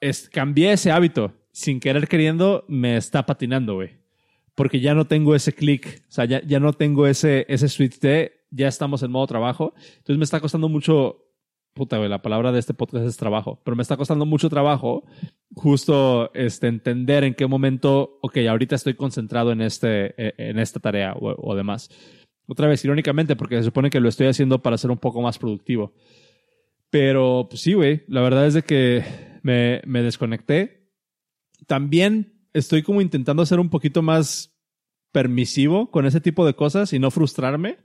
Es, 0.00 0.28
cambié 0.28 0.72
ese 0.72 0.90
hábito. 0.90 1.32
Sin 1.52 1.80
querer 1.80 2.06
queriendo, 2.06 2.66
me 2.68 2.98
está 2.98 3.24
patinando, 3.24 3.76
güey 3.76 4.05
porque 4.56 4.80
ya 4.80 4.94
no 4.94 5.06
tengo 5.06 5.36
ese 5.36 5.52
clic, 5.52 6.02
o 6.08 6.12
sea, 6.12 6.24
ya, 6.24 6.42
ya 6.42 6.58
no 6.58 6.72
tengo 6.72 7.06
ese, 7.06 7.44
ese 7.48 7.68
switch 7.68 8.00
de 8.00 8.32
ya 8.50 8.66
estamos 8.66 9.02
en 9.02 9.12
modo 9.12 9.26
trabajo. 9.26 9.74
Entonces 9.98 10.16
me 10.16 10.24
está 10.24 10.40
costando 10.40 10.68
mucho, 10.68 11.26
puta, 11.74 11.98
güey, 11.98 12.08
la 12.08 12.22
palabra 12.22 12.52
de 12.52 12.58
este 12.58 12.74
podcast 12.74 13.06
es 13.06 13.18
trabajo, 13.18 13.60
pero 13.64 13.76
me 13.76 13.82
está 13.82 13.96
costando 13.96 14.24
mucho 14.24 14.48
trabajo 14.48 15.04
justo 15.54 16.32
este, 16.34 16.68
entender 16.68 17.22
en 17.22 17.34
qué 17.34 17.46
momento, 17.46 18.18
ok, 18.22 18.38
ahorita 18.48 18.74
estoy 18.74 18.94
concentrado 18.94 19.52
en, 19.52 19.60
este, 19.60 20.14
e, 20.16 20.34
en 20.38 20.58
esta 20.58 20.80
tarea 20.80 21.12
o, 21.12 21.34
o 21.36 21.54
demás. 21.54 21.90
Otra 22.48 22.66
vez, 22.66 22.82
irónicamente, 22.84 23.36
porque 23.36 23.58
se 23.58 23.64
supone 23.64 23.90
que 23.90 24.00
lo 24.00 24.08
estoy 24.08 24.28
haciendo 24.28 24.62
para 24.62 24.78
ser 24.78 24.90
un 24.90 24.98
poco 24.98 25.20
más 25.20 25.38
productivo. 25.38 25.92
Pero, 26.88 27.46
pues 27.50 27.60
sí, 27.60 27.74
güey, 27.74 28.04
la 28.08 28.22
verdad 28.22 28.46
es 28.46 28.54
de 28.54 28.62
que 28.62 29.04
me, 29.42 29.82
me 29.84 30.02
desconecté. 30.02 30.92
También 31.66 32.35
estoy 32.56 32.82
como 32.82 33.00
intentando 33.00 33.44
ser 33.44 33.60
un 33.60 33.68
poquito 33.68 34.02
más 34.02 34.56
permisivo 35.12 35.90
con 35.90 36.06
ese 36.06 36.20
tipo 36.20 36.46
de 36.46 36.54
cosas 36.54 36.92
y 36.92 36.98
no 36.98 37.10
frustrarme, 37.10 37.78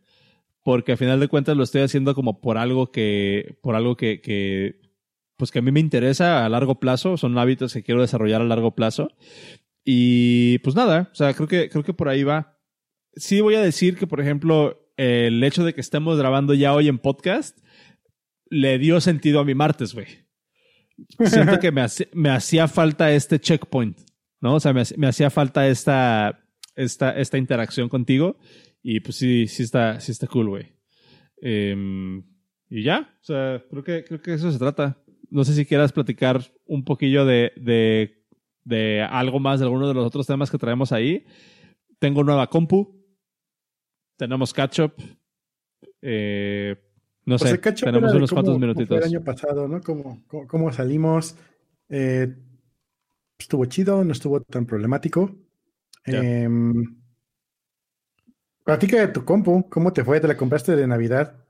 porque 0.64 0.94
al 0.94 0.98
final 0.98 1.20
de 1.20 1.28
cuentas 1.28 1.58
lo 1.58 1.64
estoy 1.64 1.82
haciendo 1.82 2.16
como 2.16 2.42
por 2.42 2.58
algo 2.58 2.92
que, 2.92 3.58
por 3.62 3.76
algo 3.76 3.98
que, 3.98 4.22
que, 4.22 4.82
pues 5.38 5.52
que 5.52 5.60
a 5.60 5.62
mí 5.62 5.72
me 5.72 5.80
interesa 5.80 6.46
a 6.46 6.50
largo 6.50 6.80
plazo, 6.80 7.18
son 7.18 7.38
hábitos 7.38 7.74
que 7.74 7.84
quiero 7.84 8.02
desarrollar 8.02 8.42
a 8.42 8.46
largo 8.46 8.76
plazo. 8.76 9.10
Y 9.84 10.60
pues 10.60 10.76
nada, 10.76 11.10
o 11.12 11.16
sea, 11.16 11.34
creo 11.34 11.48
que, 11.48 11.70
creo 11.70 11.84
que 11.84 11.94
por 11.94 12.10
ahí 12.10 12.24
va. 12.24 12.60
Sí 13.16 13.42
voy 13.42 13.56
a 13.56 13.62
decir 13.62 13.98
que, 13.98 14.08
por 14.08 14.22
ejemplo, 14.22 14.94
el 14.98 15.44
hecho 15.44 15.66
de 15.66 15.74
que 15.74 15.82
estemos 15.82 16.18
grabando 16.18 16.54
ya 16.54 16.74
hoy 16.74 16.88
en 16.88 17.00
podcast 17.00 17.58
le 18.50 18.78
dio 18.78 19.02
sentido 19.02 19.40
a 19.40 19.46
mi 19.46 19.56
martes, 19.56 19.94
güey. 19.94 20.08
Siento 21.26 21.60
que 21.62 21.72
me, 21.72 21.86
me 22.14 22.30
hacía 22.30 22.68
falta 22.68 23.12
este 23.12 23.40
checkpoint. 23.40 24.11
¿No? 24.42 24.56
O 24.56 24.60
sea, 24.60 24.74
me, 24.74 25.08
hacía 25.08 25.30
falta 25.30 25.68
esta, 25.68 26.44
esta, 26.76 27.12
esta 27.12 27.38
interacción 27.38 27.88
contigo 27.88 28.38
y 28.84 29.00
pues 29.00 29.16
sí, 29.16 29.48
sí 29.48 29.64
está, 29.64 30.00
sí 30.00 30.12
está 30.12 30.28
cool, 30.28 30.50
güey. 30.50 30.74
Em, 31.42 32.24
y 32.70 32.84
ya, 32.84 33.18
o 33.22 33.24
sea, 33.24 33.64
creo 33.70 33.84
que, 33.84 34.04
creo 34.04 34.22
que 34.22 34.34
eso 34.34 34.52
se 34.52 34.60
trata. 34.60 34.98
No 35.30 35.44
sé 35.44 35.54
si 35.54 35.66
quieras 35.66 35.94
platicar 35.94 36.42
un 36.66 36.84
poquillo 36.84 37.26
de, 37.26 37.54
de, 37.56 38.26
de 38.66 39.02
algo 39.04 39.40
más 39.40 39.60
de 39.60 39.66
alguno 39.66 39.88
de 39.88 39.94
los 39.94 40.06
otros 40.06 40.28
temas 40.28 40.52
que 40.52 40.58
traemos 40.58 40.92
ahí. 40.92 41.26
Tengo 42.00 42.24
nueva 42.24 42.48
compu. 42.48 43.00
Tenemos 44.18 44.54
catch-up. 44.54 44.94
Eh, 46.02 46.76
no 47.26 47.38
pues 47.38 47.52
sé, 47.52 47.58
tenemos 47.58 48.14
unos 48.14 48.32
cuantos 48.32 48.58
minutitos. 48.58 48.98
el 48.98 49.04
año 49.04 49.24
pasado, 49.24 49.68
¿no? 49.68 49.82
¿Cómo, 49.82 50.24
cómo, 50.28 50.72
salimos? 50.72 51.38
Eh, 51.90 52.36
estuvo 53.42 53.66
chido, 53.66 54.04
no 54.04 54.12
estuvo 54.12 54.42
tan 54.42 54.66
problemático. 54.66 55.36
Eh, 56.06 56.48
platica 58.64 59.00
de 59.00 59.08
tu 59.10 59.26
compu, 59.26 59.70
¿cómo 59.70 59.94
te 59.94 60.04
fue? 60.04 60.20
¿Te 60.20 60.28
la 60.28 60.38
compraste 60.38 60.76
de 60.76 60.88
Navidad? 60.88 61.46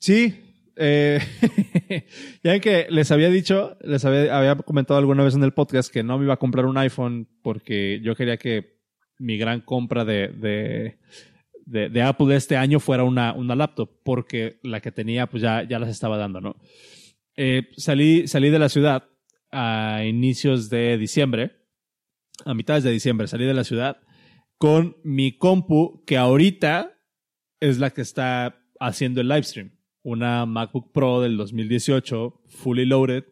Sí. 0.00 0.42
Eh, 0.76 1.20
ya 2.44 2.60
que 2.60 2.86
les 2.90 3.10
había 3.10 3.30
dicho, 3.30 3.76
les 3.80 4.04
había, 4.04 4.36
había 4.36 4.56
comentado 4.56 4.98
alguna 4.98 5.24
vez 5.24 5.34
en 5.34 5.42
el 5.42 5.52
podcast 5.52 5.90
que 5.92 6.02
no 6.02 6.18
me 6.18 6.24
iba 6.24 6.34
a 6.34 6.38
comprar 6.38 6.66
un 6.66 6.76
iPhone 6.76 7.26
porque 7.42 8.00
yo 8.02 8.14
quería 8.14 8.36
que 8.36 8.76
mi 9.18 9.38
gran 9.38 9.62
compra 9.62 10.04
de, 10.04 10.28
de, 10.28 11.88
de, 11.88 12.02
Apple 12.02 12.26
de 12.26 12.36
este 12.36 12.56
año 12.56 12.80
fuera 12.80 13.04
una, 13.04 13.32
una 13.32 13.54
laptop, 13.54 13.90
porque 14.04 14.58
la 14.62 14.80
que 14.80 14.92
tenía 14.92 15.26
pues 15.26 15.42
ya, 15.42 15.62
ya 15.62 15.78
las 15.78 15.88
estaba 15.88 16.18
dando, 16.18 16.40
¿no? 16.40 16.56
Eh, 17.36 17.68
salí, 17.76 18.28
salí 18.28 18.50
de 18.50 18.58
la 18.58 18.68
ciudad 18.68 19.04
a 19.58 20.04
inicios 20.04 20.68
de 20.68 20.98
diciembre, 20.98 21.56
a 22.44 22.52
mitades 22.52 22.84
de 22.84 22.90
diciembre, 22.90 23.26
salí 23.26 23.46
de 23.46 23.54
la 23.54 23.64
ciudad 23.64 24.02
con 24.58 24.98
mi 25.02 25.38
compu, 25.38 26.04
que 26.04 26.18
ahorita 26.18 26.98
es 27.60 27.78
la 27.78 27.90
que 27.90 28.02
está 28.02 28.62
haciendo 28.78 29.22
el 29.22 29.28
livestream. 29.28 29.72
Una 30.02 30.44
MacBook 30.44 30.92
Pro 30.92 31.22
del 31.22 31.38
2018, 31.38 32.42
fully 32.48 32.84
loaded, 32.84 33.24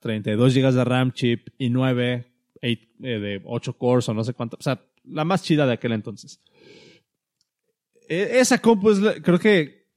32 0.00 0.54
GB 0.54 0.72
de 0.72 0.84
RAM 0.84 1.12
chip 1.12 1.48
y 1.58 1.68
9 1.68 2.26
eh, 2.62 2.78
de 2.98 3.42
8 3.44 3.72
cores 3.74 4.08
o 4.08 4.14
no 4.14 4.24
sé 4.24 4.32
cuánto. 4.32 4.56
O 4.58 4.62
sea, 4.62 4.82
la 5.04 5.24
más 5.26 5.42
chida 5.42 5.66
de 5.66 5.74
aquel 5.74 5.92
entonces. 5.92 6.40
E, 8.08 8.38
esa 8.40 8.58
compu 8.58 8.92
es, 8.92 9.00
creo 9.22 9.38
que 9.38 9.88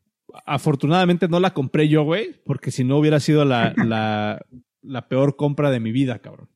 afortunadamente 0.46 1.30
no 1.30 1.40
la 1.40 1.54
compré 1.54 1.88
yo, 1.88 2.04
güey, 2.04 2.42
porque 2.44 2.70
si 2.70 2.84
no 2.84 2.98
hubiera 2.98 3.22
sido 3.22 3.46
la, 3.46 3.74
la, 3.86 4.46
la, 4.82 5.08
peor 5.08 5.36
compra 5.36 5.72
de 5.72 5.80
mi 5.80 5.92
vida, 5.92 6.20
cabrón. 6.20 6.50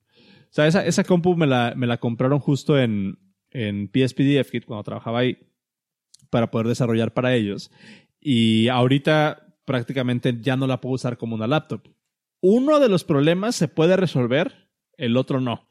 O 0.43 0.55
sea, 0.55 0.67
esa, 0.67 0.85
esa 0.85 1.03
compu 1.03 1.35
me 1.35 1.47
la, 1.47 1.73
me 1.75 1.87
la 1.87 1.97
compraron 1.97 2.39
justo 2.39 2.79
en, 2.79 3.17
en 3.51 3.89
PSPDF 3.91 4.51
Kit 4.51 4.65
cuando 4.65 4.83
trabajaba 4.83 5.19
ahí 5.19 5.37
para 6.29 6.51
poder 6.51 6.67
desarrollar 6.67 7.13
para 7.13 7.35
ellos. 7.35 7.71
Y 8.19 8.67
ahorita 8.67 9.57
prácticamente 9.65 10.37
ya 10.41 10.55
no 10.55 10.67
la 10.67 10.81
puedo 10.81 10.95
usar 10.95 11.17
como 11.17 11.35
una 11.35 11.47
laptop. 11.47 11.87
Uno 12.41 12.79
de 12.79 12.89
los 12.89 13.03
problemas 13.03 13.55
se 13.55 13.67
puede 13.67 13.95
resolver, 13.95 14.69
el 14.97 15.17
otro 15.17 15.39
no. 15.39 15.67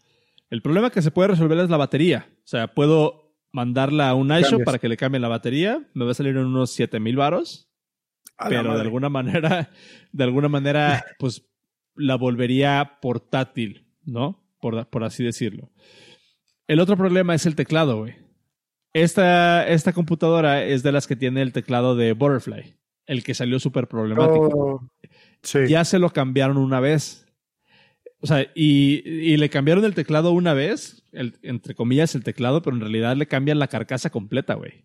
El 0.50 0.62
problema 0.62 0.90
que 0.90 1.02
se 1.02 1.10
puede 1.10 1.28
resolver 1.28 1.58
es 1.58 1.70
la 1.70 1.76
batería. 1.76 2.30
O 2.38 2.46
sea, 2.46 2.74
puedo 2.74 3.34
mandarla 3.52 4.08
a 4.08 4.14
un 4.14 4.32
iShop 4.32 4.64
para 4.64 4.78
que 4.78 4.88
le 4.88 4.96
cambie 4.96 5.20
la 5.20 5.28
batería. 5.28 5.86
Me 5.94 6.04
va 6.04 6.12
a 6.12 6.14
salir 6.14 6.36
en 6.36 6.46
unos 6.46 6.72
7000 6.72 7.16
varos. 7.16 7.70
Pero 8.48 8.74
de 8.74 8.80
alguna 8.80 9.08
manera, 9.08 9.70
de 10.12 10.24
alguna 10.24 10.48
manera, 10.48 11.04
pues 11.18 11.46
la 12.02 12.16
volvería 12.16 12.98
portátil, 13.00 13.86
¿no? 14.04 14.42
Por, 14.60 14.86
por 14.88 15.04
así 15.04 15.24
decirlo. 15.24 15.70
El 16.66 16.80
otro 16.80 16.96
problema 16.96 17.34
es 17.34 17.46
el 17.46 17.54
teclado, 17.54 17.98
güey. 17.98 18.14
Esta, 18.92 19.66
esta 19.68 19.92
computadora 19.92 20.64
es 20.64 20.82
de 20.82 20.92
las 20.92 21.06
que 21.06 21.16
tiene 21.16 21.42
el 21.42 21.52
teclado 21.52 21.96
de 21.96 22.12
Butterfly, 22.12 22.74
el 23.06 23.24
que 23.24 23.34
salió 23.34 23.58
súper 23.58 23.88
problemático. 23.88 24.48
Oh, 24.52 24.88
ya 25.66 25.84
se 25.84 25.98
lo 25.98 26.10
cambiaron 26.10 26.58
una 26.58 26.80
vez. 26.80 27.26
O 28.20 28.26
sea, 28.26 28.46
y, 28.54 29.36
le 29.36 29.48
cambiaron 29.48 29.84
el 29.84 29.94
teclado 29.94 30.32
una 30.32 30.54
vez, 30.54 31.04
entre 31.12 31.74
comillas 31.74 32.14
el 32.14 32.22
teclado, 32.22 32.62
pero 32.62 32.76
en 32.76 32.82
realidad 32.82 33.16
le 33.16 33.26
cambian 33.26 33.58
la 33.58 33.68
carcasa 33.68 34.10
completa, 34.10 34.54
güey. 34.54 34.84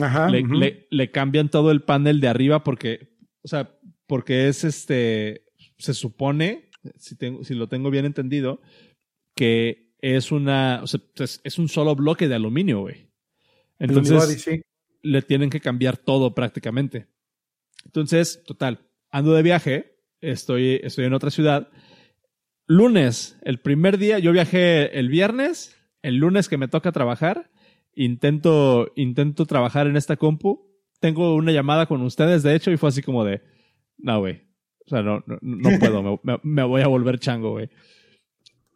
Ajá. 0.00 0.28
Le, 0.28 0.86
le, 0.90 1.10
cambian 1.12 1.48
todo 1.48 1.70
el 1.70 1.82
panel 1.82 2.20
de 2.20 2.28
arriba 2.28 2.64
porque, 2.64 3.16
o 3.42 3.48
sea, 3.48 3.78
porque 4.06 4.48
es 4.48 4.64
este, 4.64 5.43
se 5.84 5.94
supone, 5.94 6.70
si, 6.96 7.16
tengo, 7.16 7.44
si 7.44 7.54
lo 7.54 7.68
tengo 7.68 7.90
bien 7.90 8.04
entendido, 8.04 8.60
que 9.36 9.94
es 10.00 10.32
una, 10.32 10.80
o 10.82 10.86
sea, 10.86 11.00
es, 11.16 11.58
un 11.58 11.68
solo 11.68 11.94
bloque 11.96 12.28
de 12.28 12.34
aluminio, 12.34 12.80
güey. 12.80 13.08
Entonces, 13.78 14.46
le 15.02 15.22
tienen 15.22 15.50
que 15.50 15.60
cambiar 15.60 15.96
todo 15.96 16.34
prácticamente. 16.34 17.06
Entonces, 17.84 18.42
total, 18.44 18.86
ando 19.10 19.34
de 19.34 19.42
viaje, 19.42 19.98
estoy, 20.20 20.80
estoy 20.82 21.04
en 21.04 21.14
otra 21.14 21.30
ciudad. 21.30 21.70
Lunes, 22.66 23.38
el 23.42 23.60
primer 23.60 23.98
día, 23.98 24.18
yo 24.18 24.32
viajé 24.32 24.98
el 24.98 25.08
viernes, 25.08 25.76
el 26.02 26.16
lunes 26.16 26.48
que 26.48 26.58
me 26.58 26.68
toca 26.68 26.92
trabajar, 26.92 27.50
intento, 27.94 28.92
intento 28.96 29.46
trabajar 29.46 29.86
en 29.86 29.96
esta 29.96 30.16
compu. 30.16 30.70
Tengo 31.00 31.34
una 31.34 31.52
llamada 31.52 31.86
con 31.86 32.02
ustedes, 32.02 32.42
de 32.42 32.54
hecho, 32.54 32.70
y 32.70 32.76
fue 32.76 32.88
así 32.88 33.02
como 33.02 33.24
de, 33.24 33.42
no, 33.98 34.20
güey. 34.20 34.43
O 34.86 34.88
sea, 34.88 35.02
no, 35.02 35.24
no, 35.40 35.78
puedo, 35.78 36.20
me, 36.22 36.38
me, 36.42 36.62
voy 36.62 36.82
a 36.82 36.88
volver 36.88 37.18
chango, 37.18 37.52
güey. 37.52 37.70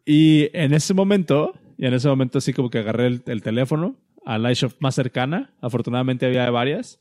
Y 0.05 0.49
en 0.57 0.73
ese 0.73 0.93
momento, 0.93 1.53
y 1.77 1.85
en 1.85 1.93
ese 1.93 2.07
momento 2.07 2.39
así 2.39 2.51
como 2.51 2.69
que 2.69 2.79
agarré 2.79 3.07
el, 3.07 3.41
teléfono 3.43 3.95
a 4.25 4.39
la 4.39 4.51
iShop 4.51 4.73
más 4.79 4.95
cercana, 4.95 5.53
afortunadamente 5.61 6.25
había 6.25 6.49
varias, 6.49 6.99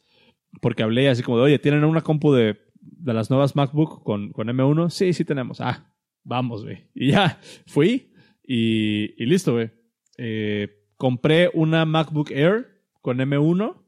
porque 0.61 0.83
hablé 0.83 1.09
así 1.09 1.23
como 1.23 1.39
de, 1.39 1.45
oye, 1.45 1.59
¿tienen 1.59 1.85
una 1.85 2.03
compu 2.03 2.33
de, 2.33 2.59
de 2.81 3.15
las 3.15 3.31
nuevas 3.31 3.57
MacBook 3.57 4.03
con, 4.03 4.33
con 4.33 4.49
M1? 4.49 4.91
Sí, 4.91 5.15
sí 5.15 5.25
tenemos. 5.25 5.61
Ah, 5.63 5.91
vamos, 6.23 6.65
güey. 6.65 6.85
Y 6.95 7.13
ya, 7.13 7.41
fui 7.67 8.13
y, 8.47 9.15
y 9.23 9.27
listo, 9.27 9.55
güey. 9.55 9.71
Eh, 10.19 10.69
compré 10.99 11.51
una 11.55 11.87
MacBook 11.87 12.31
Air 12.31 12.83
con 13.01 13.19
M1 13.19 13.88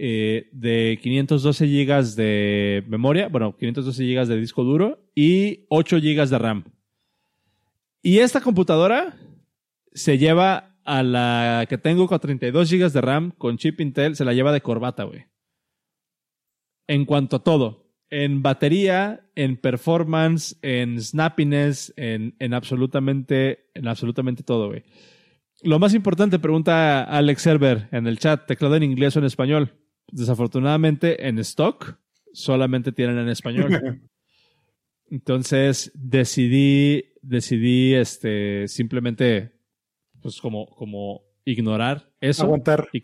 eh, 0.00 0.48
de 0.52 0.98
512 1.02 1.66
GB 1.66 2.14
de 2.14 2.84
memoria, 2.86 3.28
bueno, 3.28 3.56
512 3.56 4.04
GB 4.04 4.26
de 4.26 4.40
disco 4.40 4.62
duro 4.62 5.10
y 5.14 5.66
8 5.70 5.96
GB 5.96 6.28
de 6.28 6.38
RAM. 6.38 6.64
Y 8.00 8.18
esta 8.18 8.40
computadora 8.40 9.16
se 9.92 10.16
lleva 10.16 10.76
a 10.84 11.02
la 11.02 11.66
que 11.68 11.78
tengo 11.78 12.06
con 12.06 12.20
32 12.20 12.70
GB 12.70 12.92
de 12.92 13.00
RAM 13.00 13.32
con 13.32 13.58
chip 13.58 13.80
Intel, 13.80 14.14
se 14.14 14.24
la 14.24 14.34
lleva 14.34 14.52
de 14.52 14.60
corbata, 14.60 15.02
güey. 15.02 15.26
En 16.86 17.04
cuanto 17.04 17.36
a 17.36 17.42
todo. 17.42 17.90
En 18.08 18.40
batería, 18.40 19.28
en 19.34 19.56
performance, 19.56 20.56
en 20.62 21.02
snappiness, 21.02 21.92
en, 21.96 22.36
en 22.38 22.54
absolutamente, 22.54 23.68
en 23.74 23.88
absolutamente 23.88 24.44
todo, 24.44 24.68
güey. 24.68 24.84
Lo 25.62 25.80
más 25.80 25.92
importante, 25.92 26.38
pregunta 26.38 27.02
Alex 27.02 27.42
Server 27.42 27.88
en 27.90 28.06
el 28.06 28.20
chat, 28.20 28.46
teclado 28.46 28.76
en 28.76 28.84
inglés 28.84 29.16
o 29.16 29.18
en 29.18 29.24
español. 29.24 29.74
Desafortunadamente, 30.10 31.28
en 31.28 31.38
stock 31.38 31.98
solamente 32.32 32.92
tienen 32.92 33.18
en 33.18 33.28
español. 33.28 34.00
Entonces 35.10 35.90
decidí 35.94 37.08
decidí 37.28 37.94
este, 37.94 38.68
simplemente, 38.68 39.52
pues 40.20 40.40
como, 40.40 40.66
como 40.66 41.22
ignorar 41.44 42.10
eso. 42.20 42.44
Aguantar. 42.44 42.88
Y, 42.92 43.02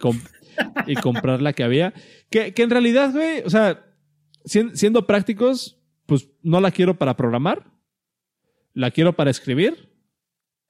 y 0.87 0.95
comprar 0.97 1.43
la 1.43 1.53
que 1.53 1.65
había. 1.65 1.95
Que, 2.31 2.53
que 2.55 2.63
en 2.63 2.71
realidad, 2.71 3.13
güey, 3.13 3.43
o 3.45 3.51
sea, 3.51 3.85
siendo 4.45 5.07
prácticos, 5.07 5.81
pues 6.07 6.31
no 6.43 6.61
la 6.61 6.71
quiero 6.71 6.99
para 6.99 7.17
programar. 7.17 7.71
La 8.73 8.91
quiero 8.91 9.15
para 9.15 9.31
escribir. 9.31 9.93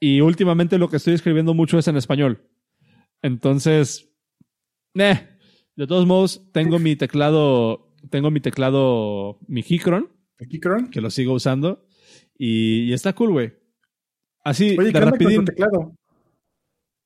Y 0.01 0.21
últimamente 0.21 0.79
lo 0.79 0.89
que 0.89 0.97
estoy 0.97 1.15
escribiendo 1.15 1.55
mucho 1.55 1.79
es 1.79 1.89
en 1.89 1.97
español. 1.97 2.49
Entonces, 3.23 4.11
eh, 4.95 5.29
de 5.77 5.87
todos 5.87 6.07
modos, 6.07 6.43
tengo 6.53 6.79
mi 6.79 6.97
teclado, 6.97 7.93
tengo 8.11 8.31
mi 8.31 8.41
teclado, 8.41 9.39
mi 9.47 9.63
Keychron. 9.63 10.11
Que 10.91 11.01
lo 11.01 11.11
sigo 11.11 11.33
usando. 11.33 11.87
Y, 12.37 12.93
está 12.93 13.15
cool, 13.15 13.33
güey. 13.33 13.53
Así, 14.45 14.77
Oye, 14.79 14.93
de 14.93 15.01
rapidín. 15.01 15.37
Con 15.37 15.45
tu 15.45 15.53
teclado? 15.53 15.97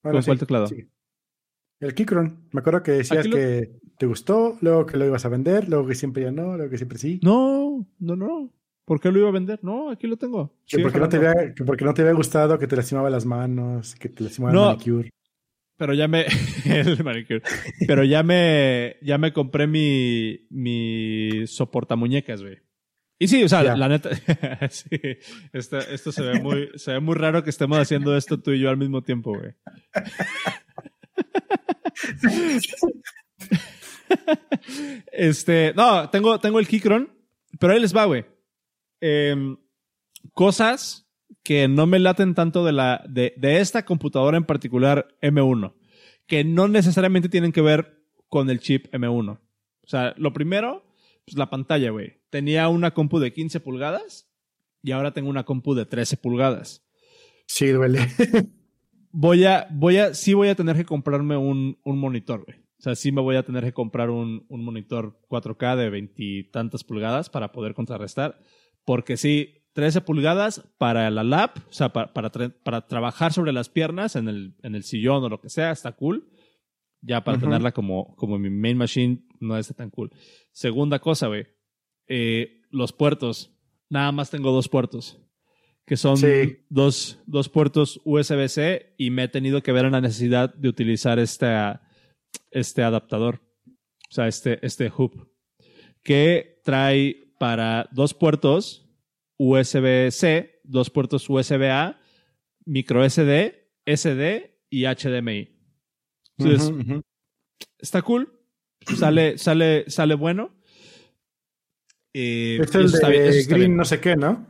¿Con 0.02 0.22
cuál 0.22 0.38
teclado? 0.38 0.66
El 1.80 1.94
Keychron. 1.94 2.48
Me 2.52 2.60
acuerdo 2.60 2.82
que 2.82 2.92
decías 2.92 3.28
que 3.28 3.78
te 3.98 4.06
gustó, 4.06 4.56
luego 4.60 4.86
que 4.86 4.96
lo 4.96 5.06
ibas 5.06 5.24
a 5.24 5.28
vender, 5.28 5.68
luego 5.68 5.86
que 5.86 5.94
siempre 5.94 6.24
ya 6.24 6.32
no, 6.32 6.56
luego 6.56 6.70
que 6.70 6.78
siempre 6.78 6.98
sí. 6.98 7.20
No, 7.22 7.86
no, 7.98 8.16
no. 8.16 8.52
¿Por 8.84 9.00
qué 9.00 9.12
lo 9.12 9.18
iba 9.18 9.28
a 9.28 9.32
vender? 9.32 9.60
No, 9.62 9.90
aquí 9.90 10.06
lo 10.06 10.16
tengo. 10.16 10.54
Que 10.66 10.78
porque, 10.78 10.98
no 10.98 11.08
te 11.08 11.18
había, 11.18 11.34
porque 11.66 11.84
no 11.84 11.92
te 11.92 12.02
había 12.02 12.14
gustado 12.14 12.58
que 12.58 12.66
te 12.66 12.74
lastimaba 12.74 13.10
las 13.10 13.26
manos, 13.26 13.94
que 13.96 14.08
te 14.08 14.24
lastimaba 14.24 14.52
el 14.52 14.60
manicure. 14.78 15.10
Pero 15.78 15.94
ya 15.94 16.08
me. 16.08 16.26
el 16.66 17.02
manicure. 17.02 17.42
Pero 17.86 18.04
ya 18.04 18.22
me. 18.22 18.96
Ya 19.00 19.16
me 19.16 19.32
compré 19.32 19.66
mi. 19.66 20.46
Mi 20.50 21.46
soportamuñecas, 21.46 22.42
güey. 22.42 22.58
Y 23.20 23.26
sí, 23.26 23.42
o 23.42 23.48
sea, 23.48 23.64
la 23.64 23.88
neta, 23.88 24.10
sí, 24.70 24.88
esto, 25.52 25.78
esto, 25.78 26.12
se, 26.12 26.22
ve 26.22 26.40
muy, 26.40 26.70
se 26.76 26.92
ve 26.92 27.00
muy 27.00 27.16
raro 27.16 27.42
que 27.42 27.50
estemos 27.50 27.76
haciendo 27.76 28.16
esto 28.16 28.40
tú 28.40 28.52
y 28.52 28.60
yo 28.60 28.70
al 28.70 28.76
mismo 28.76 29.02
tiempo, 29.02 29.36
güey. 29.36 29.54
este, 35.10 35.74
no, 35.74 36.08
tengo, 36.10 36.38
tengo 36.38 36.60
el 36.60 36.68
Keychron, 36.68 37.12
pero 37.58 37.72
ahí 37.72 37.80
les 37.80 37.96
va, 37.96 38.04
güey. 38.04 38.24
Em, 39.00 39.56
cosas 40.32 41.07
que 41.42 41.68
no 41.68 41.86
me 41.86 41.98
laten 41.98 42.34
tanto 42.34 42.64
de, 42.64 42.72
la, 42.72 43.04
de, 43.08 43.34
de 43.36 43.60
esta 43.60 43.84
computadora 43.84 44.36
en 44.36 44.44
particular 44.44 45.08
M1, 45.22 45.74
que 46.26 46.44
no 46.44 46.68
necesariamente 46.68 47.28
tienen 47.28 47.52
que 47.52 47.62
ver 47.62 48.02
con 48.28 48.50
el 48.50 48.60
chip 48.60 48.92
M1. 48.92 49.38
O 49.38 49.86
sea, 49.86 50.14
lo 50.16 50.32
primero, 50.32 50.84
pues 51.24 51.36
la 51.36 51.50
pantalla, 51.50 51.90
güey 51.90 52.18
tenía 52.30 52.68
una 52.68 52.92
compu 52.92 53.18
de 53.18 53.32
15 53.32 53.60
pulgadas 53.60 54.30
y 54.82 54.92
ahora 54.92 55.12
tengo 55.12 55.28
una 55.28 55.44
compu 55.44 55.74
de 55.74 55.86
13 55.86 56.16
pulgadas. 56.18 56.86
Sí, 57.46 57.68
duele. 57.68 58.00
voy 59.10 59.44
a, 59.44 59.66
voy 59.70 59.98
a, 59.98 60.14
sí 60.14 60.34
voy 60.34 60.48
a 60.48 60.54
tener 60.54 60.76
que 60.76 60.84
comprarme 60.84 61.36
un, 61.36 61.78
un 61.84 61.98
monitor, 61.98 62.44
güey. 62.44 62.58
O 62.78 62.82
sea, 62.82 62.94
sí 62.94 63.10
me 63.10 63.20
voy 63.20 63.34
a 63.34 63.42
tener 63.42 63.64
que 63.64 63.72
comprar 63.72 64.10
un, 64.10 64.46
un 64.48 64.64
monitor 64.64 65.20
4K 65.28 65.76
de 65.76 65.90
veintitantas 65.90 66.84
pulgadas 66.84 67.28
para 67.28 67.50
poder 67.50 67.74
contrarrestar. 67.74 68.38
Porque 68.84 69.16
sí, 69.16 69.57
13 69.78 70.00
pulgadas 70.00 70.68
para 70.76 71.08
la 71.08 71.22
lap, 71.22 71.56
o 71.58 71.72
sea, 71.72 71.92
para, 71.92 72.12
para, 72.12 72.30
para, 72.32 72.88
trabajar 72.88 73.32
sobre 73.32 73.52
las 73.52 73.68
piernas 73.68 74.16
en 74.16 74.26
el, 74.26 74.56
en 74.64 74.74
el 74.74 74.82
sillón 74.82 75.22
o 75.22 75.28
lo 75.28 75.40
que 75.40 75.50
sea, 75.50 75.70
está 75.70 75.92
cool. 75.92 76.28
Ya 77.00 77.22
para 77.22 77.38
tenerla 77.38 77.70
como, 77.70 78.16
como 78.16 78.40
mi 78.40 78.50
main 78.50 78.76
machine 78.76 79.24
no 79.38 79.56
es 79.56 79.72
tan 79.76 79.90
cool. 79.90 80.10
Segunda 80.50 80.98
cosa, 80.98 81.28
güey. 81.28 81.46
Eh, 82.08 82.62
los 82.70 82.92
puertos. 82.92 83.56
Nada 83.88 84.10
más 84.10 84.30
tengo 84.30 84.50
dos 84.50 84.68
puertos. 84.68 85.22
Que 85.86 85.96
son 85.96 86.18
dos, 86.68 87.22
dos, 87.26 87.48
puertos 87.48 88.00
USB-C 88.04 88.96
y 88.98 89.10
me 89.10 89.22
he 89.22 89.28
tenido 89.28 89.62
que 89.62 89.70
ver 89.70 89.84
en 89.84 89.92
la 89.92 90.00
necesidad 90.00 90.52
de 90.52 90.70
utilizar 90.70 91.20
este, 91.20 91.46
este 92.50 92.82
adaptador. 92.82 93.42
O 94.10 94.12
sea, 94.12 94.26
este, 94.26 94.58
este 94.66 94.90
hub. 94.90 95.30
Que 96.02 96.60
trae 96.64 97.32
para 97.38 97.88
dos 97.92 98.12
puertos 98.12 98.86
USB-C, 99.38 100.60
dos 100.64 100.90
puertos 100.90 101.28
USB-A, 101.28 102.00
micro 102.64 103.08
SD, 103.08 103.70
SD 103.86 104.60
y 104.68 104.84
HDMI. 104.84 105.56
Entonces, 106.36 106.72
está 107.78 108.02
cool. 108.02 108.32
Sale, 108.96 109.38
sale, 109.38 109.84
sale 109.88 110.14
bueno. 110.14 110.56
Eh, 112.12 112.58
es 112.60 112.74
el 112.74 112.90
de 112.90 113.44
Green 113.48 113.76
no 113.76 113.84
sé 113.84 114.00
qué, 114.00 114.16
¿no? 114.16 114.46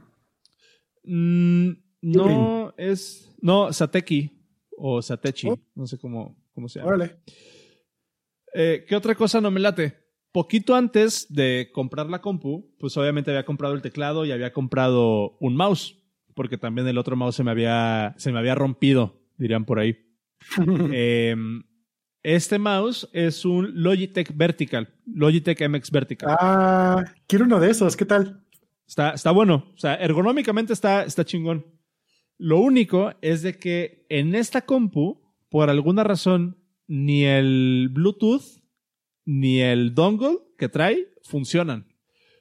Mm, 1.05 1.71
no, 2.03 2.75
es... 2.77 3.25
No, 3.41 3.73
Sateki 3.73 4.39
o 4.77 5.03
Satechi. 5.03 5.49
Oh. 5.49 5.59
No 5.75 5.87
sé 5.87 5.99
cómo, 5.99 6.37
cómo 6.53 6.69
se 6.69 6.79
llama. 6.79 6.89
Órale. 6.89 7.17
Eh, 8.55 8.85
¿Qué 8.89 8.97
otra 8.97 9.15
cosa 9.15 9.41
no 9.41 9.51
me 9.51 9.61
late? 9.61 10.08
Poquito 10.39 10.77
antes 10.77 11.27
de 11.31 11.69
comprar 11.73 12.09
la 12.09 12.21
compu, 12.21 12.73
pues 12.79 12.97
obviamente 12.97 13.33
había 13.33 13.45
comprado 13.45 13.75
el 13.75 13.83
teclado 13.83 14.25
y 14.25 14.31
había 14.31 14.53
comprado 14.53 15.37
un 15.41 15.57
mouse, 15.57 15.99
porque 16.37 16.57
también 16.57 16.87
el 16.87 16.97
otro 16.97 17.17
mouse 17.17 17.35
se 17.35 17.43
me 17.43 17.51
había, 17.51 18.15
se 18.19 18.31
me 18.31 18.39
había 18.39 18.55
rompido, 18.55 19.21
dirían 19.37 19.65
por 19.65 19.81
ahí. 19.81 19.99
Em, 20.93 21.65
este 22.23 22.61
mouse 22.61 23.09
es 23.13 23.45
un 23.45 23.83
Logitech 23.83 24.31
Vertical, 24.33 24.95
Logitech 25.07 25.61
MX 25.69 25.91
Vertical. 25.91 26.37
Ah, 26.39 27.05
quiero 27.27 27.45
uno 27.45 27.59
de 27.59 27.71
esos, 27.71 27.97
¿qué 27.97 28.05
tal? 28.05 28.45
Está, 28.87 29.11
está 29.15 29.33
bueno, 29.33 29.73
o 29.75 29.79
sea, 29.79 29.97
ergonómicamente 29.97 30.73
está, 30.73 31.03
está 31.03 31.25
chingón. 31.25 31.67
Lo 32.37 32.61
único 32.61 33.13
es 33.23 33.43
de 33.43 33.59
que 33.59 34.07
en 34.09 34.37
esta 34.37 34.61
compu, 34.61 35.21
por 35.49 35.69
alguna 35.69 36.05
razón, 36.05 36.63
ni 36.87 37.25
el 37.25 37.89
Bluetooth 37.91 38.58
ni 39.29 39.61
el 39.61 39.95
dongle 39.95 40.39
que 40.57 40.71
trae 40.71 41.07
funcionan. 41.23 41.87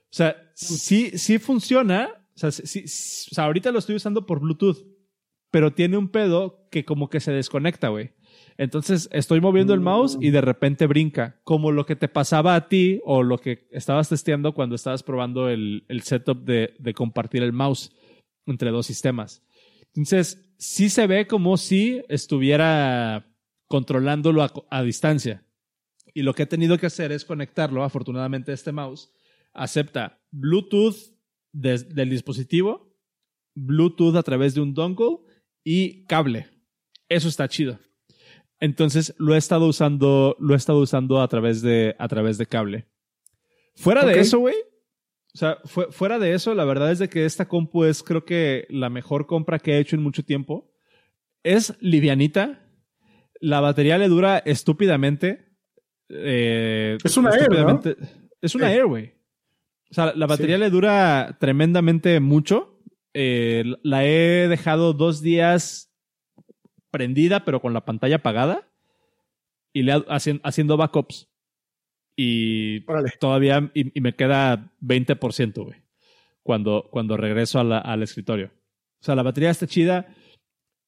O 0.04 0.16
sea, 0.18 0.38
sí, 0.56 1.12
sí 1.18 1.38
funciona. 1.38 2.10
O 2.34 2.40
sea, 2.40 2.52
sí, 2.52 2.86
o 2.86 3.36
sea, 3.36 3.44
ahorita 3.44 3.74
lo 3.74 3.80
estoy 3.80 3.96
usando 3.96 4.26
por 4.26 4.40
Bluetooth, 4.40 4.88
pero 5.52 5.74
tiene 5.74 5.98
un 5.98 6.08
pedo 6.08 6.66
que 6.72 6.86
como 6.86 7.10
que 7.10 7.20
se 7.20 7.34
desconecta, 7.34 7.90
güey. 7.90 8.12
Entonces 8.58 9.10
estoy 9.12 9.42
moviendo 9.42 9.74
el 9.74 9.82
mouse 9.82 10.18
y 10.22 10.30
de 10.30 10.40
repente 10.40 10.88
brinca, 10.88 11.42
como 11.44 11.74
lo 11.74 11.86
que 11.86 11.98
te 11.98 12.08
pasaba 12.08 12.56
a 12.56 12.70
ti 12.70 13.02
o 13.04 13.22
lo 13.22 13.38
que 13.38 13.68
estabas 13.72 14.08
testeando 14.08 14.54
cuando 14.54 14.76
estabas 14.76 15.04
probando 15.04 15.50
el, 15.50 15.84
el 15.90 16.04
setup 16.04 16.46
de, 16.46 16.74
de, 16.80 16.94
compartir 16.94 17.44
el 17.44 17.52
mouse 17.52 17.92
entre 18.46 18.72
dos 18.72 18.86
sistemas. 18.86 19.44
Entonces, 19.94 20.50
sí 20.58 20.90
se 20.90 21.06
ve 21.06 21.28
como 21.28 21.58
si 21.58 22.02
estuviera 22.08 23.28
controlándolo 23.68 24.48
a, 24.70 24.84
distancia. 24.84 25.44
Y 26.18 26.24
lo 26.24 26.34
que 26.34 26.42
he 26.42 26.48
tenido 26.48 26.80
que 26.80 26.88
hacer 26.88 27.12
es 27.12 27.24
conectarlo. 27.24 27.84
Afortunadamente, 27.84 28.52
este 28.52 28.72
mouse 28.72 29.14
acepta 29.54 30.20
Bluetooth 30.32 30.96
del 31.54 32.10
dispositivo, 32.10 32.92
Bluetooth 33.54 34.16
a 34.16 34.24
través 34.24 34.56
de 34.56 34.62
un 34.62 34.74
dongle 34.74 35.20
y 35.64 36.06
cable. 36.06 36.48
Eso 37.08 37.28
está 37.28 37.48
chido. 37.48 37.78
Entonces 38.60 39.14
lo 39.20 39.36
he 39.36 39.38
estado 39.38 39.68
usando, 39.68 40.36
lo 40.40 40.56
he 40.56 40.58
estado 40.58 40.80
usando 40.80 41.22
a 41.22 41.28
través 41.28 41.62
de, 41.62 41.96
a 42.00 42.08
través 42.08 42.40
de 42.40 42.48
cable. 42.48 42.88
Fuera 43.76 44.04
de 44.04 44.20
eso, 44.20 44.40
güey. 44.40 44.56
O 45.36 45.38
sea, 45.38 45.60
fuera 45.68 46.18
de 46.18 46.34
eso, 46.34 46.56
la 46.56 46.66
verdad 46.66 46.92
es 46.92 46.98
de 46.98 47.10
que 47.10 47.26
esta 47.26 47.48
compu 47.48 47.84
es 47.84 48.02
creo 48.02 48.26
que 48.26 48.66
la 48.72 48.90
mejor 48.90 49.28
compra 49.28 49.60
que 49.60 49.74
he 49.74 49.80
hecho 49.80 49.96
en 49.96 50.02
mucho 50.02 50.26
tiempo. 50.26 50.74
Es 51.44 51.76
livianita, 51.80 52.68
la 53.40 53.60
batería 53.60 54.00
le 54.00 54.08
dura 54.08 54.40
estúpidamente. 54.40 55.47
Eh, 56.10 56.98
es 57.04 57.18
una 57.18 57.32
Air, 57.32 57.50
¿no? 57.52 57.82
Es 58.42 58.56
una 58.56 58.72
Air, 58.72 58.86
güey. 58.86 59.14
O 59.90 59.94
sea, 59.94 60.14
la 60.16 60.28
batería 60.28 60.58
le 60.58 60.70
dura 60.70 61.38
tremendamente 61.40 62.20
mucho. 62.20 62.82
Eh, 63.14 63.64
la 63.84 64.06
he 64.06 64.48
dejado 64.48 64.94
dos 64.94 65.22
días 65.22 65.94
prendida, 66.92 67.46
pero 67.46 67.62
con 67.62 67.74
la 67.74 67.86
pantalla 67.86 68.18
apagada. 68.18 68.70
Y 69.74 69.84
le 69.84 69.94
haciendo 70.44 70.78
backups. 70.78 71.30
Y 72.16 72.82
todavía 73.20 73.72
y, 73.74 74.02
me 74.02 74.16
queda 74.16 74.74
20%, 74.82 75.64
güey. 75.64 75.84
Cuando, 76.42 76.88
cuando 76.92 77.18
regreso 77.18 77.60
al 77.60 78.04
escritorio. 78.04 78.52
O 79.02 79.04
sea, 79.04 79.16
la 79.16 79.24
batería 79.24 79.52
está 79.52 79.68
chida. 79.68 80.08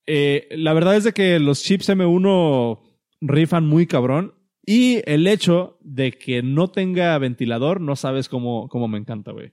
Eh, 0.08 0.48
la 0.52 0.74
verdad 0.74 0.96
es 0.96 1.04
de 1.04 1.14
que 1.14 1.40
los 1.40 1.62
chips 1.62 1.90
M1 1.90 2.80
rifan 3.22 3.68
muy 3.68 3.86
cabrón. 3.86 4.34
Y 4.72 5.02
el 5.10 5.26
hecho 5.26 5.80
de 5.82 6.12
que 6.12 6.44
no 6.44 6.68
tenga 6.68 7.18
ventilador, 7.18 7.82
no 7.82 7.96
sabes 7.96 8.30
cómo, 8.30 8.70
cómo 8.70 8.88
me 8.88 9.00
encanta, 9.00 9.32
güey. 9.32 9.52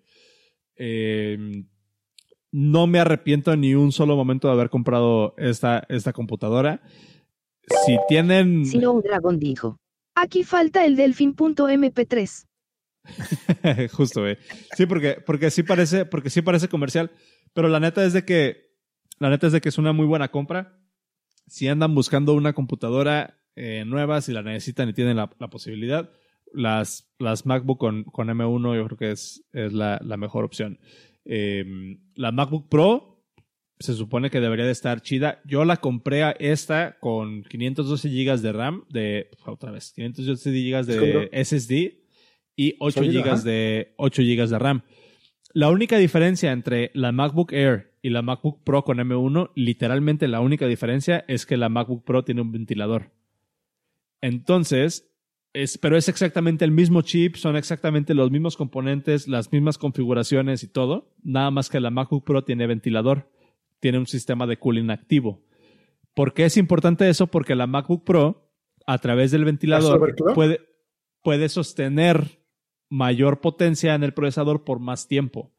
Em, 0.75 1.71
no 2.53 2.87
me 2.87 2.99
arrepiento 2.99 3.57
ni 3.57 3.75
un 3.75 3.93
solo 3.93 4.15
momento 4.15 4.47
de 4.47 4.53
haber 4.53 4.69
comprado 4.69 5.35
esta, 5.39 5.87
esta 5.89 6.13
computadora. 6.13 6.83
Si 7.87 7.97
tienen. 8.11 8.67
Si 8.67 8.77
no, 8.77 8.93
un 8.93 9.01
dragón 9.01 9.39
dijo. 9.39 9.79
Aquí 10.15 10.45
falta 10.45 10.85
el 10.85 10.97
delfin.mp3. 10.97 12.47
Justo, 13.93 14.21
güey. 14.21 14.37
Sí, 14.77 14.85
porque, 14.85 15.17
porque 15.25 15.51
sí 15.51 15.63
parece, 15.63 16.05
porque 16.05 16.29
sí 16.29 16.43
parece 16.43 16.69
comercial. 16.69 17.11
Pero 17.55 17.69
la 17.69 17.81
neta 17.81 18.05
es 18.05 18.13
de 18.13 18.27
que 18.27 18.67
la 19.19 19.31
neta 19.31 19.47
es 19.47 19.55
de 19.55 19.63
que 19.63 19.71
es 19.71 19.79
una 19.79 19.95
muy 19.95 20.05
buena 20.05 20.31
compra. 20.31 20.79
Si 21.47 21.69
andan 21.69 21.95
buscando 21.95 22.35
una 22.35 22.53
computadora 22.53 23.41
eh, 23.57 23.85
nueva, 23.87 24.21
si 24.21 24.33
la 24.33 24.43
necesitan 24.43 24.89
y 24.89 24.93
tienen 24.93 25.17
la, 25.17 25.29
posibilidad, 25.29 26.11
las, 26.53 27.11
las 27.19 27.47
MacBook 27.47 27.79
con, 27.79 28.05
con, 28.05 28.29
M1 28.29 28.77
yo 28.77 28.85
creo 28.87 28.99
que 28.99 29.11
es, 29.11 29.45
es 29.53 29.73
la, 29.73 29.99
mejor 30.19 30.45
opción. 30.45 30.79
Em, 31.25 31.99
la 32.15 32.33
MacBook 32.33 32.69
Pro 32.69 33.25
se 33.79 33.95
supone 33.95 34.31
que 34.31 34.41
debería 34.41 34.65
de 34.65 34.73
estar 34.73 35.01
chida. 35.01 35.41
Yo 35.45 35.65
la 35.65 35.79
compré 35.79 36.23
a 36.23 36.31
esta 36.33 36.99
con 37.01 37.43
512 37.45 38.09
GB 38.09 38.41
de 38.41 38.53
RAM, 38.53 38.85
de 38.91 39.31
otra 39.47 39.71
vez, 39.71 39.93
512 39.95 40.51
GB 40.51 40.85
de 40.87 41.45
SSD 41.45 42.07
y 42.57 42.77
8 42.79 43.01
GB 43.01 43.43
de 43.43 43.95
8 43.97 44.23
GB 44.23 44.49
de 44.49 44.59
RAM. 44.59 44.83
La 45.53 45.71
única 45.71 45.97
diferencia 45.97 46.53
entre 46.53 46.91
la 46.93 47.13
MacBook 47.13 47.53
Air 47.53 47.95
y 48.03 48.11
la 48.11 48.21
MacBook 48.21 48.63
Pro 48.63 48.85
con 48.85 48.99
M1, 48.99 49.53
literalmente 49.55 50.29
la 50.29 50.41
única 50.41 50.67
diferencia 50.67 51.25
es 51.29 51.47
que 51.47 51.57
la 51.57 51.71
MacBook 51.71 52.05
Pro 52.05 52.25
tiene 52.25 52.43
un 52.43 52.53
ventilador. 52.53 53.16
Entonces, 54.21 55.11
es, 55.53 55.79
pero 55.79 55.97
es 55.97 56.09
exactamente 56.09 56.65
el 56.65 56.71
mismo 56.71 57.03
chip, 57.03 57.37
son 57.37 57.57
exactamente 57.57 58.15
los 58.15 58.31
mismos 58.31 58.57
componentes, 58.57 59.27
las 59.27 59.53
mismas 59.53 59.79
configuraciones 59.79 60.63
y 60.63 60.69
todo, 60.69 61.15
nada 61.23 61.51
más 61.51 61.71
que 61.71 61.81
la 61.81 61.91
MacBook 61.91 62.25
Pro 62.25 62.45
tiene 62.45 62.67
ventilador, 62.67 63.31
tiene 63.81 63.99
un 63.99 64.07
sistema 64.07 64.47
de 64.47 64.59
cooling 64.59 64.91
activo. 64.91 65.45
¿Por 66.15 66.35
qué 66.35 66.45
es 66.45 66.57
importante 66.57 67.09
eso? 67.09 67.27
Porque 67.27 67.55
la 67.55 67.67
MacBook 67.67 68.05
Pro, 68.05 68.51
a 68.87 68.99
través 68.99 69.31
del 69.31 69.45
ventilador, 69.45 70.15
puede, 70.35 70.61
puede 71.23 71.49
sostener 71.49 72.41
mayor 72.89 73.41
potencia 73.41 73.95
en 73.95 74.03
el 74.03 74.15
procesador 74.15 74.65
por 74.65 74.79
más 74.79 75.09
tiempo. 75.09 75.53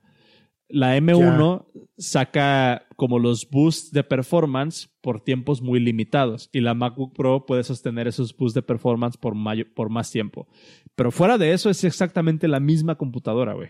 La 0.69 0.97
M1 0.97 1.65
saca 1.97 2.87
como 2.95 3.19
los 3.19 3.49
boosts 3.49 3.91
de 3.91 4.03
performance 4.03 4.89
por 5.01 5.23
tiempos 5.23 5.61
muy 5.61 5.79
limitados 5.79 6.49
y 6.51 6.59
la 6.59 6.73
MacBook 6.73 7.15
Pro 7.15 7.45
puede 7.45 7.63
sostener 7.63 8.07
esos 8.07 8.35
boosts 8.35 8.55
de 8.55 8.61
performance 8.61 9.17
por, 9.17 9.33
por 9.73 9.89
más 9.89 10.11
tiempo. 10.11 10.47
Pero 10.95 11.11
fuera 11.11 11.37
de 11.37 11.53
eso 11.53 11.69
es 11.69 11.83
exactamente 11.83 12.47
la 12.47 12.59
misma 12.59 12.95
computadora, 12.95 13.53
güey. 13.53 13.69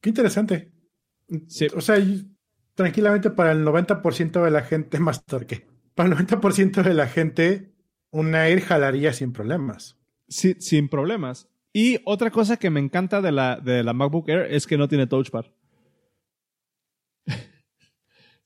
Qué 0.00 0.10
interesante. 0.10 0.72
O 1.74 1.80
sea, 1.80 1.96
tranquilamente 2.74 3.30
para 3.30 3.52
el 3.52 3.64
90% 3.64 4.44
de 4.44 4.50
la 4.50 4.62
gente, 4.62 4.98
más 5.00 5.24
torque. 5.24 5.66
Para 5.94 6.10
el 6.10 6.16
90% 6.16 6.82
de 6.82 6.94
la 6.94 7.08
gente, 7.08 7.72
una 8.10 8.48
Air 8.48 8.60
jalaría 8.60 9.12
sin 9.12 9.32
problemas. 9.32 9.98
Sí, 10.28 10.54
sin 10.58 10.88
problemas. 10.88 11.48
Y 11.72 11.98
otra 12.04 12.30
cosa 12.30 12.56
que 12.56 12.70
me 12.70 12.80
encanta 12.80 13.20
de 13.20 13.32
la, 13.32 13.56
de 13.56 13.82
la 13.82 13.92
MacBook 13.92 14.28
Air 14.28 14.52
es 14.52 14.66
que 14.66 14.78
no 14.78 14.88
tiene 14.88 15.06
touch 15.06 15.30
bar. 15.30 15.52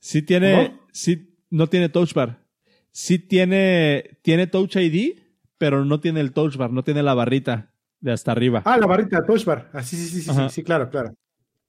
Sí 0.03 0.23
tiene, 0.23 0.81
sí, 0.93 1.39
no 1.49 1.69
tiene 1.69 1.89
touch 1.89 2.13
bar. 2.13 2.45
Sí 2.91 3.19
tiene, 3.19 4.19
tiene 4.23 4.49
touch 4.49 4.77
ID, 4.77 5.19
pero 5.57 5.85
no 5.85 6.01
tiene 6.01 6.21
el 6.21 6.33
touch 6.33 6.57
bar, 6.57 6.73
no 6.73 6.83
tiene 6.83 7.03
la 7.03 7.15
barrita 7.15 7.73
de 8.01 8.13
hasta 8.13 8.33
arriba. 8.33 8.63
Ah, 8.67 8.77
la 8.77 8.87
barrita, 8.87 9.25
touch 9.25 9.45
bar. 9.45 9.71
Ah, 9.73 9.83
sí, 9.83 9.97
sí, 9.97 10.21
sí, 10.21 10.23
sí, 10.23 10.41
sí, 10.51 10.63
claro, 10.63 10.91
claro. 10.91 11.15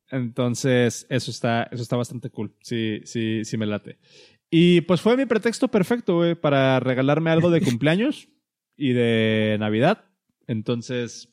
Entonces, 0.10 1.06
eso 1.10 1.32
está, 1.32 1.64
eso 1.72 1.82
está 1.82 1.96
bastante 1.96 2.30
cool. 2.30 2.54
Sí, 2.62 3.02
sí, 3.06 3.46
sí 3.46 3.58
me 3.58 3.66
late. 3.66 4.00
Y 4.50 4.82
pues 4.82 5.02
fue 5.02 5.16
mi 5.16 5.26
pretexto 5.26 5.70
perfecto, 5.70 6.18
güey, 6.18 6.36
para 6.36 6.80
regalarme 6.80 7.30
algo 7.30 7.52
de 7.52 7.62
cumpleaños. 7.62 8.30
y 8.76 8.94
de 8.94 9.58
Navidad. 9.60 10.06
Entonces, 10.48 11.30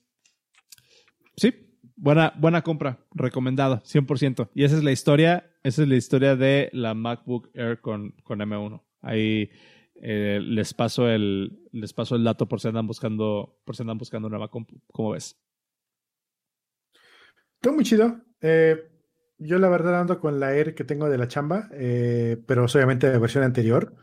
sí, 1.37 1.55
buena, 1.97 2.33
buena 2.37 2.63
compra, 2.63 3.01
recomendado, 3.13 3.83
100%. 3.83 4.51
Y 4.55 4.65
esa 4.65 4.77
es 4.77 4.85
la 4.85 4.93
historia, 4.93 5.50
esa 5.63 5.83
es 5.83 5.89
la 5.89 5.97
historia 5.97 6.37
de 6.37 6.71
la 6.73 6.95
MacBook 6.95 7.51
Air 7.55 7.81
con, 7.81 8.13
con 8.23 8.41
M1. 8.41 8.83
Ahí 9.03 9.51
eh, 10.03 10.41
les 10.43 10.73
paso 10.73 11.09
el 11.09 11.69
les 11.73 11.93
paso 11.93 12.17
el 12.17 12.25
dato 12.25 12.49
por 12.49 12.61
si 12.61 12.69
andan 12.69 12.87
buscando 12.87 13.61
por 13.65 13.77
si 13.77 13.83
andan 13.83 13.99
buscando 13.99 14.29
una 14.29 14.49
compu. 14.49 14.81
¿Cómo 14.93 15.11
ves? 15.11 15.39
Todo 17.61 17.75
muy 17.75 17.85
chido. 17.85 18.21
Eh, 18.41 18.91
yo 19.39 19.59
la 19.59 19.69
verdad 19.69 20.01
ando 20.01 20.19
con 20.19 20.41
la 20.41 20.55
Air 20.55 20.75
que 20.75 20.85
tengo 20.85 21.09
de 21.09 21.19
la 21.19 21.29
chamba, 21.29 21.69
eh, 21.73 22.43
pero 22.47 22.65
obviamente 22.65 23.11
de 23.11 23.19
versión 23.19 23.45
anterior. 23.45 23.95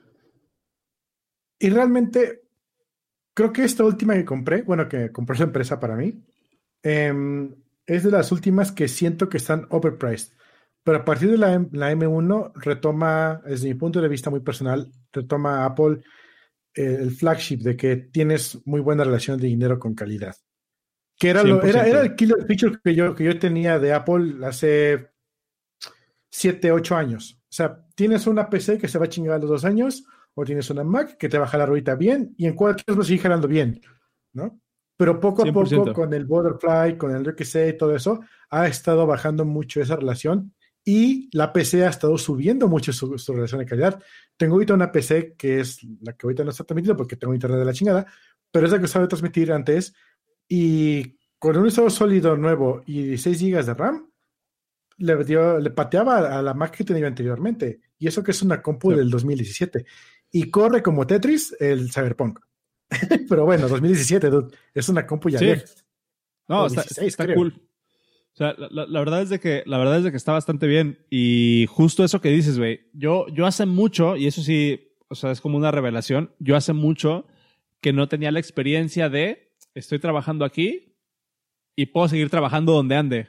Y 1.59 1.69
realmente 1.69 2.43
creo 3.33 3.51
que 3.51 3.63
esta 3.63 3.83
última 3.83 4.13
que 4.13 4.25
compré, 4.25 4.61
bueno, 4.61 4.87
que 4.87 5.11
compró 5.11 5.33
esa 5.35 5.45
empresa 5.45 5.79
para 5.79 5.95
mí, 5.95 6.23
em, 6.83 7.55
es 7.87 8.03
de 8.03 8.11
las 8.11 8.31
últimas 8.31 8.71
que 8.71 8.87
siento 8.87 9.29
que 9.29 9.37
están 9.37 9.65
overpriced. 9.69 10.36
Pero 10.88 10.99
a 10.99 11.03
partir 11.03 11.29
de 11.29 11.38
la, 11.38 11.53
M1 11.59 12.53
retoma, 12.55 13.41
desde 13.45 13.67
mi 13.67 13.73
punto 13.73 13.99
de 13.99 14.07
vista 14.07 14.29
muy 14.29 14.39
personal, 14.39 14.89
retoma 15.11 15.65
Apple 15.65 15.99
eh, 16.73 16.99
el 17.01 17.11
flagship 17.11 17.57
de 17.57 17.75
que 17.75 17.97
tienes 17.97 18.65
muy 18.65 18.79
buena 18.79 19.03
relación 19.03 19.38
de 19.38 19.47
dinero 19.47 19.79
con 19.79 19.93
calidad. 19.93 20.33
Que 21.19 21.31
era, 21.31 21.43
lo, 21.43 21.61
era, 21.61 21.85
era, 21.85 21.99
el 21.99 22.15
killer 22.15 22.45
feature 22.47 22.79
que 22.81 22.95
yo, 22.95 23.13
que 23.13 23.25
yo 23.25 23.38
tenía 23.38 23.79
de 23.79 23.91
Apple 23.91 24.35
hace 24.45 25.09
7, 26.29 26.71
8 26.71 26.95
años. 26.95 27.38
O 27.38 27.47
sea, 27.49 27.85
tienes 27.93 28.25
una 28.25 28.49
PC 28.49 28.77
que 28.77 28.88
se 28.88 28.97
va 28.97 29.07
a 29.07 29.09
chingar 29.09 29.35
a 29.35 29.39
los 29.39 29.49
dos 29.49 29.65
años, 29.65 30.05
o 30.35 30.45
tienes 30.45 30.69
una 30.69 30.85
Mac 30.85 31.17
que 31.17 31.27
te 31.27 31.38
va 31.38 31.43
a 31.43 31.49
jalar 31.49 31.67
ahorita 31.67 31.95
bien, 31.95 32.33
y 32.38 32.45
en 32.45 32.55
cualquier 32.55 32.85
caso 32.85 33.03
sigue 33.03 33.23
jalando 33.23 33.49
bien, 33.49 33.81
¿no? 34.31 34.61
Pero 34.95 35.19
poco 35.19 35.45
a 35.45 35.51
poco, 35.51 35.91
con 35.91 36.13
el 36.13 36.25
Butterfly, 36.25 36.97
con 36.97 37.13
el 37.13 37.25
RQC 37.25 37.73
y 37.73 37.77
todo 37.77 37.93
eso, 37.93 38.21
ha 38.49 38.67
estado 38.67 39.05
bajando 39.05 39.43
mucho 39.43 39.81
esa 39.81 39.97
relación 39.97 40.53
y 40.89 41.27
la 41.33 41.51
PC 41.51 41.85
ha 41.85 41.89
estado 41.89 42.17
subiendo 42.17 42.69
mucho 42.69 42.93
su, 42.93 43.17
relación 43.33 43.59
de 43.59 43.65
calidad. 43.65 44.01
Tengo 44.38 44.53
ahorita 44.53 44.73
una 44.73 44.89
PC 44.89 45.35
que 45.38 45.59
es 45.59 45.83
la 45.99 46.13
que 46.13 46.25
ahorita 46.25 46.45
no 46.45 46.51
está 46.51 46.63
transmitiendo 46.63 46.95
porque 46.95 47.17
tengo 47.17 47.33
internet 47.33 47.59
de 47.59 47.65
la 47.65 47.73
chingada, 47.73 48.05
pero 48.49 48.65
es 48.65 48.71
la 48.71 48.79
que 48.79 48.88
sabe 48.88 49.09
transmitir 49.09 49.51
antes 49.51 49.93
y 50.47 51.17
con 51.38 51.57
un 51.57 51.67
estado 51.67 51.89
sólido 51.89 52.38
nuevo 52.38 52.83
y 52.85 53.03
16 53.03 53.41
GB 53.41 53.65
de 53.65 53.73
RAM, 53.73 54.09
le, 54.99 55.25
dio, 55.25 55.59
le 55.59 55.71
pateaba 55.71 56.39
a 56.39 56.41
la 56.41 56.53
Mac 56.53 56.77
que 56.77 56.85
tenía 56.85 57.05
anteriormente. 57.05 57.81
Y 57.99 58.07
eso 58.07 58.23
que 58.23 58.31
es 58.31 58.41
una 58.41 58.61
compu 58.61 58.91
del 58.91 59.09
2017. 59.09 59.85
Y 60.31 60.49
corre 60.49 60.81
como 60.81 61.05
Tetris 61.05 61.53
el 61.59 61.91
Cyberpunk. 61.91 62.39
Pero 63.27 63.43
bueno, 63.43 63.67
2017, 63.67 64.31
es 64.73 64.88
una 64.88 65.05
compu 65.05 65.27
ya 65.31 65.41
No, 66.47 66.67
está, 66.67 67.33
cool. 67.35 67.66
O 68.38 68.45
sea, 68.45 68.53
la, 68.69 68.99
verdad 68.99 69.23
es 69.23 69.29
de 69.29 69.39
que, 69.39 69.63
la 69.65 69.79
verdad 69.79 69.97
es 69.97 70.03
de 70.03 70.11
que 70.11 70.17
está 70.17 70.31
bastante 70.31 70.67
bien. 70.67 70.99
Y 71.09 71.65
justo 71.69 72.03
eso 72.03 72.21
que 72.21 72.29
dices, 72.29 72.59
güey. 72.59 72.81
Yo, 72.93 73.25
yo 73.29 73.47
hace 73.47 73.65
mucho, 73.65 74.15
y 74.15 74.27
eso 74.27 74.43
sí, 74.43 74.93
o 75.07 75.15
sea, 75.15 75.31
es 75.31 75.41
como 75.41 75.57
una 75.57 75.71
revelación. 75.71 76.35
Yo 76.38 76.55
hace 76.55 76.73
mucho 76.73 77.25
que 77.81 77.93
no 77.93 78.07
tenía 78.07 78.31
la 78.31 78.38
experiencia 78.38 79.09
de 79.09 79.55
estoy 79.73 79.97
trabajando 79.97 80.45
aquí 80.45 80.99
y 81.75 81.88
puedo 81.88 82.07
seguir 82.09 82.29
trabajando 82.29 82.73
donde 82.73 82.95
ande. 82.95 83.27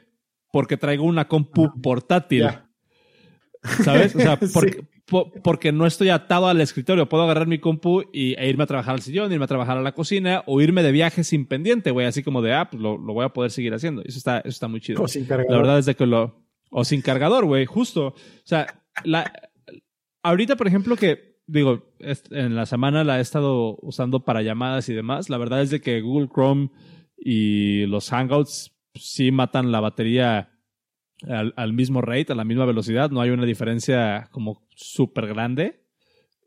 Porque 0.53 0.77
traigo 0.77 1.05
una 1.05 1.27
compu 1.27 1.81
portátil. 1.81 2.47
¿Sabes? 3.83 4.15
O 4.15 4.19
sea, 4.19 4.37
porque, 4.53 4.83
porque 5.43 5.71
no 5.71 5.85
estoy 5.85 6.09
atado 6.09 6.47
al 6.47 6.61
escritorio. 6.61 7.09
Puedo 7.09 7.23
agarrar 7.23 7.47
mi 7.47 7.59
compu 7.59 8.03
y, 8.13 8.33
e 8.39 8.49
irme 8.49 8.63
a 8.63 8.67
trabajar 8.67 8.95
al 8.95 9.01
sillón, 9.01 9.31
irme 9.31 9.45
a 9.45 9.47
trabajar 9.47 9.77
a 9.77 9.81
la 9.81 9.93
cocina 9.93 10.43
o 10.45 10.61
irme 10.61 10.83
de 10.83 10.91
viaje 10.91 11.23
sin 11.23 11.45
pendiente, 11.45 11.91
güey. 11.91 12.07
Así 12.07 12.23
como 12.23 12.41
de, 12.41 12.53
ah, 12.53 12.69
pues 12.69 12.81
lo, 12.81 12.97
voy 12.97 13.25
a 13.25 13.29
poder 13.29 13.51
seguir 13.51 13.73
haciendo. 13.73 14.01
Eso 14.03 14.17
está, 14.17 14.39
eso 14.39 14.49
está 14.49 14.67
muy 14.67 14.81
chido. 14.81 15.03
O 15.03 15.07
sin 15.07 15.25
cargador. 15.25 15.51
La 15.51 15.57
verdad 15.57 15.79
es 15.79 15.85
de 15.85 15.95
que 15.95 16.05
lo... 16.05 16.45
O 16.71 16.85
sin 16.85 17.01
cargador, 17.01 17.45
güey, 17.45 17.65
justo. 17.65 18.07
O 18.07 18.15
sea, 18.43 18.83
la, 19.03 19.31
ahorita, 20.21 20.55
por 20.55 20.67
ejemplo, 20.67 20.95
que 20.95 21.29
digo, 21.49 21.95
en 22.29 22.55
la 22.55 22.65
semana 22.65 23.03
la 23.03 23.17
he 23.17 23.21
estado 23.21 23.77
usando 23.81 24.23
para 24.23 24.41
llamadas 24.41 24.87
y 24.89 24.93
demás. 24.93 25.29
La 25.29 25.37
verdad 25.37 25.61
es 25.61 25.71
de 25.71 25.81
que 25.81 26.01
Google 26.01 26.29
Chrome 26.31 26.69
y 27.17 27.85
los 27.87 28.09
Hangouts 28.09 28.75
sí 28.93 29.31
matan 29.31 29.71
la 29.71 29.79
batería 29.79 30.48
al, 31.27 31.73
mismo 31.73 32.01
rate, 32.01 32.33
a 32.33 32.35
la 32.35 32.43
misma 32.43 32.65
velocidad. 32.65 33.09
No 33.11 33.21
hay 33.21 33.29
una 33.29 33.45
diferencia 33.45 34.29
como 34.31 34.65
súper 34.75 35.27
grande 35.27 35.83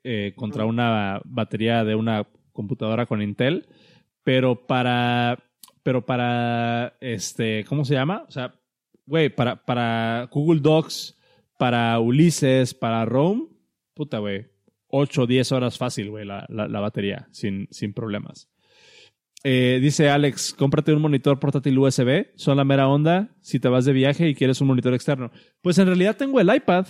eh, 0.05 0.33
contra 0.37 0.65
una 0.65 1.21
batería 1.25 1.85
de 1.85 1.95
una 1.95 2.27
computadora 2.53 3.07
con 3.07 3.23
Intel. 3.23 3.67
Pero 4.25 4.67
para. 4.67 5.39
Pero 5.83 6.05
para. 6.07 6.97
Este. 7.01 7.65
¿Cómo 7.65 7.85
se 7.85 7.95
llama? 7.95 8.25
O 8.29 8.31
sea, 8.31 8.55
güey, 9.07 9.29
para, 9.29 9.65
para 9.65 10.29
Google 10.33 10.61
Docs, 10.61 11.19
para 11.59 11.99
Ulises, 11.99 12.75
para 12.75 13.05
Rome, 13.05 13.49
puta, 13.95 14.19
güey. 14.19 14.53
8 14.95 15.23
o 15.23 15.27
10 15.27 15.53
horas 15.53 15.79
fácil, 15.79 16.11
güey, 16.11 16.27
la, 16.27 16.45
la, 16.51 16.81
batería, 16.81 17.27
sin, 17.31 17.67
sin 17.71 17.95
problemas. 17.95 18.52
Eh, 19.45 19.81
dice 19.83 20.09
Alex, 20.09 20.55
cómprate 20.55 20.93
un 20.93 21.03
monitor 21.03 21.41
portátil 21.41 21.79
USB, 21.79 22.29
son 22.37 22.57
la 22.57 22.65
mera 22.65 22.89
onda 22.89 23.35
si 23.41 23.59
te 23.59 23.69
vas 23.69 23.85
de 23.85 23.93
viaje 23.93 24.29
y 24.29 24.35
quieres 24.35 24.61
un 24.61 24.69
monitor 24.69 24.95
externo. 24.95 25.33
Pues 25.61 25.79
en 25.79 25.87
realidad 25.87 26.17
tengo 26.17 26.41
el 26.41 26.55
iPad. 26.55 26.87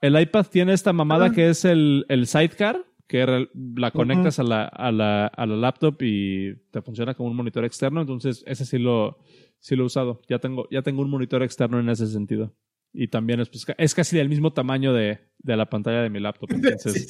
El 0.00 0.18
iPad 0.20 0.46
tiene 0.46 0.72
esta 0.72 0.92
mamada 0.92 1.26
ah. 1.26 1.32
que 1.32 1.48
es 1.48 1.64
el, 1.64 2.06
el 2.08 2.26
sidecar, 2.26 2.84
que 3.06 3.48
la 3.76 3.90
conectas 3.90 4.38
a, 4.38 4.42
la, 4.42 4.64
a, 4.64 4.90
la, 4.90 5.26
a, 5.26 5.46
la, 5.46 5.56
laptop 5.56 5.96
y 6.00 6.54
te 6.70 6.82
funciona 6.82 7.14
como 7.14 7.30
un 7.30 7.36
monitor 7.36 7.64
externo. 7.64 8.00
Entonces, 8.00 8.42
ese 8.46 8.64
sí 8.64 8.78
lo, 8.78 9.18
sí 9.58 9.76
lo 9.76 9.84
he 9.84 9.86
usado. 9.86 10.22
Ya 10.28 10.38
tengo, 10.38 10.68
ya 10.70 10.82
tengo 10.82 11.02
un 11.02 11.10
monitor 11.10 11.42
externo 11.42 11.78
en 11.78 11.88
ese 11.88 12.06
sentido. 12.06 12.54
Y 12.92 13.08
también 13.08 13.40
es, 13.40 13.48
pues, 13.48 13.66
es 13.76 13.94
casi 13.94 14.16
del 14.16 14.28
mismo 14.28 14.52
tamaño 14.52 14.92
de, 14.92 15.18
de, 15.38 15.56
la 15.56 15.68
pantalla 15.68 16.02
de 16.02 16.10
mi 16.10 16.20
laptop. 16.20 16.50
Entonces, 16.52 17.08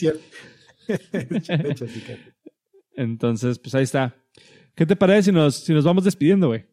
entonces 2.97 3.59
pues 3.59 3.75
ahí 3.75 3.83
está. 3.83 4.15
¿Qué 4.77 4.85
te 4.85 4.95
parece 4.95 5.25
si 5.25 5.33
nos, 5.33 5.57
si 5.57 5.73
nos 5.73 5.85
vamos 5.85 6.05
despidiendo, 6.05 6.49
güey? 6.49 6.67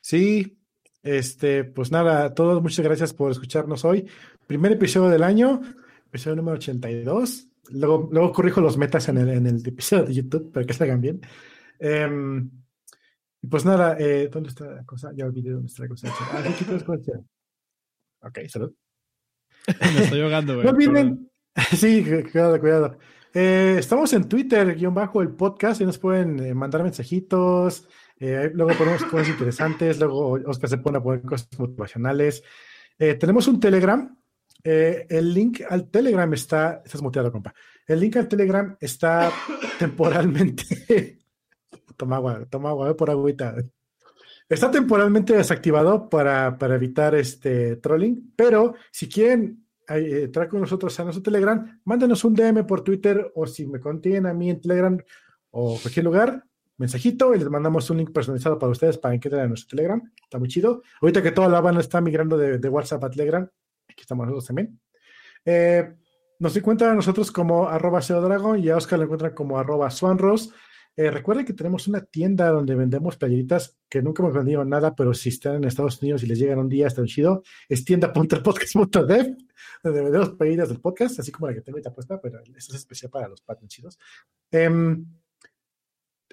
Sí, 0.00 0.58
este, 1.02 1.62
pues 1.62 1.92
nada, 1.92 2.24
a 2.24 2.34
todos 2.34 2.62
muchas 2.62 2.82
gracias 2.82 3.12
por 3.12 3.30
escucharnos 3.30 3.84
hoy. 3.84 4.08
Primer 4.46 4.72
episodio 4.72 5.10
del 5.10 5.22
año, 5.22 5.60
episodio 6.06 6.36
número 6.36 6.56
82. 6.56 7.46
Luego, 7.72 8.08
luego 8.10 8.32
corrijo 8.32 8.62
los 8.62 8.78
metas 8.78 9.08
en 9.10 9.18
el, 9.18 9.28
en 9.28 9.46
el 9.46 9.66
episodio 9.66 10.04
de 10.06 10.14
YouTube 10.14 10.50
para 10.50 10.64
que 10.64 10.72
salgan 10.72 11.02
bien. 11.02 11.20
Eh, 11.78 12.08
pues 13.50 13.66
nada, 13.66 13.96
eh, 13.98 14.30
¿dónde 14.32 14.48
está 14.48 14.64
la 14.64 14.84
cosa? 14.84 15.12
Ya 15.14 15.26
olvidé 15.26 15.50
dónde 15.50 15.66
está 15.66 15.82
la 15.82 15.88
cosa. 15.90 16.08
Ah, 16.08 16.42
aquí 16.42 16.64
Ok, 18.20 18.38
salud. 18.48 18.72
Me 19.94 20.04
estoy 20.04 20.20
ahogando, 20.22 20.54
güey. 20.54 20.64
No 20.64 20.72
olviden. 20.72 21.30
Sí, 21.76 22.02
cuidado, 22.32 22.58
cuidado. 22.58 22.98
Eh, 23.36 23.74
estamos 23.80 24.12
en 24.12 24.28
Twitter, 24.28 24.76
guion 24.76 24.94
bajo 24.94 25.20
el 25.20 25.30
podcast, 25.30 25.80
y 25.80 25.84
nos 25.84 25.98
pueden 25.98 26.38
eh, 26.38 26.54
mandar 26.54 26.84
mensajitos. 26.84 27.88
Eh, 28.16 28.52
luego 28.54 28.78
ponemos 28.78 29.04
cosas 29.06 29.28
interesantes. 29.28 29.98
Luego 29.98 30.38
Oscar 30.46 30.70
se 30.70 30.78
pone 30.78 30.98
a 30.98 31.02
poner 31.02 31.22
cosas 31.22 31.48
motivacionales. 31.58 32.44
tenemos 32.96 33.48
un 33.48 33.58
Telegram. 33.58 34.16
el 34.62 35.34
link 35.34 35.62
al 35.68 35.90
Telegram 35.90 36.32
está. 36.32 36.80
Estás 36.84 37.02
muteado, 37.02 37.32
compa. 37.32 37.52
El 37.88 37.98
link 38.00 38.16
al 38.16 38.28
Telegram 38.28 38.76
está 38.80 39.32
temporalmente. 39.80 41.18
toma 41.96 42.16
agua, 42.16 42.46
toma 42.48 42.68
agua, 42.68 42.96
por 42.96 43.10
agüita. 43.10 43.56
Está 44.48 44.70
temporalmente 44.70 45.32
desactivado 45.32 46.08
para, 46.08 46.56
para 46.56 46.76
evitar 46.76 47.16
este 47.16 47.76
trolling, 47.76 48.32
pero 48.36 48.74
si 48.92 49.08
quieren 49.08 49.63
eh, 49.88 50.30
con 50.48 50.60
nosotros 50.60 50.98
a 50.98 51.04
nuestro 51.04 51.22
Telegram, 51.22 51.80
mándenos 51.84 52.24
un 52.24 52.34
DM 52.34 52.66
por 52.66 52.82
Twitter 52.82 53.32
o 53.34 53.46
si 53.46 53.66
me 53.66 53.80
contienen 53.80 54.26
a 54.26 54.34
mí 54.34 54.50
en 54.50 54.60
Telegram 54.60 54.98
o 55.50 55.78
cualquier 55.80 56.04
lugar, 56.04 56.44
mensajito 56.76 57.34
y 57.34 57.38
les 57.38 57.48
mandamos 57.48 57.88
un 57.90 57.98
link 57.98 58.12
personalizado 58.12 58.58
para 58.58 58.72
ustedes 58.72 58.98
para 58.98 59.18
que 59.18 59.28
entren 59.28 59.44
a 59.44 59.48
nuestro 59.48 59.76
Telegram. 59.76 60.02
Está 60.22 60.38
muy 60.38 60.48
chido. 60.48 60.82
Ahorita 61.00 61.22
que 61.22 61.30
toda 61.30 61.48
la 61.48 61.60
banda 61.60 61.80
está 61.80 62.00
migrando 62.00 62.36
de, 62.36 62.68
WhatsApp 62.68 63.04
a 63.04 63.10
Telegram, 63.10 63.48
aquí 63.88 64.00
estamos 64.00 64.26
nosotros 64.26 64.46
también. 64.46 64.80
Eh, 65.44 65.94
nos 66.38 66.56
encuentran 66.56 66.90
a 66.90 66.94
nosotros 66.94 67.30
como 67.30 67.68
arroba 67.68 68.00
Dragon 68.00 68.58
y 68.58 68.68
a 68.68 68.76
Oscar 68.76 68.98
lo 68.98 69.04
encuentran 69.04 69.34
como 69.34 69.58
arroba 69.58 69.90
Swanros. 69.90 70.52
Eh, 70.96 71.10
recuerden 71.10 71.44
que 71.44 71.52
tenemos 71.52 71.88
una 71.88 72.04
tienda 72.04 72.50
donde 72.50 72.74
vendemos 72.74 73.16
playeritas 73.16 73.76
que 73.88 74.00
nunca 74.00 74.22
hemos 74.22 74.34
vendido 74.34 74.64
nada, 74.64 74.94
pero 74.94 75.12
si 75.12 75.30
están 75.30 75.56
en 75.56 75.64
Estados 75.64 76.00
Unidos 76.00 76.22
y 76.22 76.26
les 76.26 76.38
llegan 76.38 76.58
un 76.58 76.68
día, 76.68 76.86
está 76.86 77.04
chido. 77.04 77.42
Es 77.68 77.84
tienda.podcast.dev, 77.84 79.36
donde 79.82 80.02
vendemos 80.02 80.30
playeras 80.30 80.68
del 80.68 80.80
podcast, 80.80 81.18
así 81.18 81.32
como 81.32 81.48
la 81.48 81.54
que 81.54 81.62
tengo 81.62 81.76
ahorita 81.76 81.92
puesta, 81.92 82.20
pero 82.20 82.40
esta 82.40 82.56
es 82.56 82.74
especial 82.74 83.10
para 83.10 83.28
los 83.28 83.40
Patreon 83.42 83.68
chidos. 83.68 83.98
Em, 84.52 85.04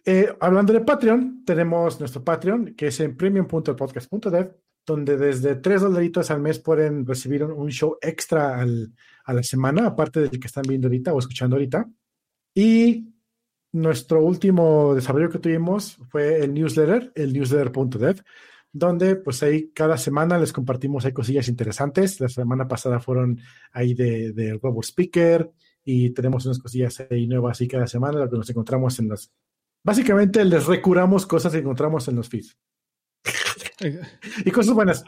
eh, 0.06 0.36
hablando 0.40 0.74
de 0.74 0.82
Patreon, 0.82 1.44
tenemos 1.46 2.00
nuestro 2.00 2.24
Patreon, 2.24 2.76
que 2.76 2.88
es 2.88 3.00
en 3.00 3.18
premium.podcast.dev, 3.18 4.56
donde 4.86 5.18
desde 5.18 5.56
tres 5.56 5.82
dolaritos 5.82 6.32
al 6.32 6.42
mes 6.42 6.60
pueden 6.60 7.06
recibir 7.06 7.44
un, 7.44 7.70
show 7.70 7.98
extra 8.02 8.62
a 8.62 9.34
la 9.34 9.44
semana, 9.44 9.88
aparte 9.88 10.22
del 10.22 10.40
que 10.40 10.48
están 10.48 10.64
viendo 10.68 10.88
ahorita 10.88 11.14
o 11.14 11.20
escuchando 11.20 11.56
ahorita. 11.56 11.88
Y 12.54 13.11
nuestro 13.72 14.24
último 14.24 14.94
desarrollo 14.94 15.30
que 15.30 15.40
tuvimos 15.40 15.98
fue 16.10 16.44
el 16.44 16.54
newsletter, 16.54 17.12
el 17.16 17.34
newsletter.dev, 17.34 18.24
donde 18.74 19.16
pues 19.16 19.44
ahí 19.44 19.72
cada 19.74 19.98
semana 19.98 20.38
les 20.38 20.54
compartimos 20.54 21.06
hay 21.06 21.14
cosillas 21.14 21.48
interesantes. 21.48 22.20
La 22.20 22.30
semana 22.30 22.68
pasada 22.68 23.00
fueron 23.00 23.40
ahí 23.72 23.94
de, 23.94 24.34
de 24.34 24.60
Robot 24.62 24.86
Speaker 24.86 25.52
y 25.84 26.12
tenemos 26.12 26.46
unas 26.46 26.60
cosillas 26.60 27.06
ahí 27.10 27.28
nuevas 27.28 27.58
así 27.58 27.68
cada 27.68 27.88
semana, 27.88 28.20
lo 28.20 28.30
que 28.30 28.38
nos 28.38 28.50
encontramos 28.50 29.00
en 29.00 29.10
los... 29.10 29.32
Básicamente 29.84 30.46
les 30.46 30.68
recuramos 30.68 31.26
cosas 31.26 31.52
que 31.52 31.60
encontramos 31.60 32.08
en 32.08 32.16
los 32.16 32.30
feeds. 32.30 32.58
y 34.46 34.52
cosas 34.52 34.74
buenas. 34.74 35.04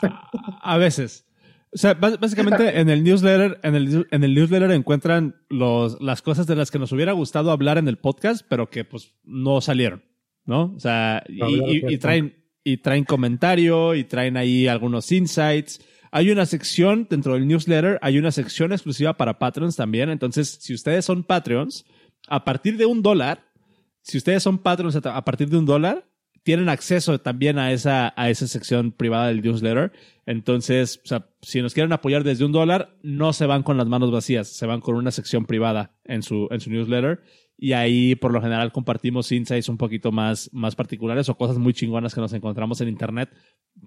A 0.61 0.77
veces. 0.77 1.25
O 1.73 1.77
sea, 1.77 1.95
básicamente 1.95 2.79
en 2.79 2.89
el 2.89 3.03
newsletter, 3.03 3.59
en 3.63 3.75
el, 3.75 4.07
en 4.11 4.23
el 4.23 4.35
newsletter 4.35 4.69
encuentran 4.71 5.35
los, 5.49 5.99
las 6.01 6.21
cosas 6.21 6.45
de 6.45 6.55
las 6.55 6.69
que 6.69 6.77
nos 6.77 6.91
hubiera 6.91 7.13
gustado 7.13 7.49
hablar 7.51 7.79
en 7.79 7.87
el 7.87 7.97
podcast, 7.97 8.45
pero 8.47 8.69
que 8.69 8.85
pues 8.85 9.15
no 9.23 9.59
salieron, 9.59 10.03
¿no? 10.45 10.73
O 10.75 10.79
sea, 10.79 11.23
y, 11.27 11.97
traen, 11.97 12.35
y 12.63 12.77
traen 12.77 13.05
comentario 13.05 13.95
y 13.95 14.03
traen 14.03 14.37
ahí 14.37 14.67
algunos 14.67 15.11
insights. 15.11 15.81
Hay 16.11 16.29
una 16.29 16.45
sección 16.45 17.07
dentro 17.09 17.33
del 17.33 17.47
newsletter, 17.47 17.97
hay 18.03 18.19
una 18.19 18.31
sección 18.31 18.71
exclusiva 18.71 19.17
para 19.17 19.39
Patreons 19.39 19.75
también. 19.75 20.11
Entonces, 20.11 20.59
si 20.61 20.75
ustedes 20.75 21.05
son 21.05 21.23
Patreons, 21.23 21.85
a 22.27 22.43
partir 22.43 22.77
de 22.77 22.85
un 22.85 23.01
dólar, 23.01 23.45
si 24.03 24.19
ustedes 24.19 24.43
son 24.43 24.59
Patreons 24.59 24.95
a 24.95 25.25
partir 25.25 25.49
de 25.49 25.57
un 25.57 25.65
dólar, 25.65 26.05
tienen 26.43 26.69
acceso 26.69 27.19
también 27.19 27.57
a 27.57 27.71
esa, 27.71 28.13
a 28.15 28.29
esa 28.29 28.47
sección 28.47 28.91
privada 28.91 29.27
del 29.27 29.41
newsletter. 29.41 29.91
Entonces, 30.25 31.01
o 31.03 31.07
sea, 31.07 31.29
si 31.41 31.61
nos 31.61 31.73
quieren 31.73 31.91
apoyar 31.93 32.23
desde 32.23 32.45
un 32.45 32.51
dólar, 32.51 32.95
no 33.01 33.33
se 33.33 33.45
van 33.45 33.63
con 33.63 33.77
las 33.77 33.87
manos 33.87 34.11
vacías, 34.11 34.47
se 34.49 34.65
van 34.65 34.81
con 34.81 34.95
una 34.95 35.11
sección 35.11 35.45
privada 35.45 35.95
en 36.03 36.21
su, 36.21 36.47
en 36.51 36.59
su 36.59 36.69
newsletter. 36.69 37.21
Y 37.57 37.73
ahí, 37.73 38.15
por 38.15 38.33
lo 38.33 38.41
general, 38.41 38.71
compartimos 38.71 39.31
insights 39.31 39.69
un 39.69 39.77
poquito 39.77 40.11
más, 40.11 40.49
más 40.53 40.75
particulares 40.75 41.29
o 41.29 41.37
cosas 41.37 41.57
muy 41.57 41.73
chingonas 41.73 42.13
que 42.13 42.21
nos 42.21 42.33
encontramos 42.33 42.81
en 42.81 42.89
Internet 42.89 43.29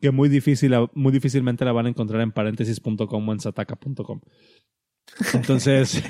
que 0.00 0.10
muy, 0.10 0.28
difícil, 0.28 0.74
muy 0.94 1.12
difícilmente 1.12 1.64
la 1.64 1.72
van 1.72 1.86
a 1.86 1.88
encontrar 1.90 2.20
en 2.22 2.32
paréntesis.com 2.32 3.28
o 3.28 3.32
en 3.32 3.40
sataka.com. 3.40 4.20
Entonces, 5.32 6.02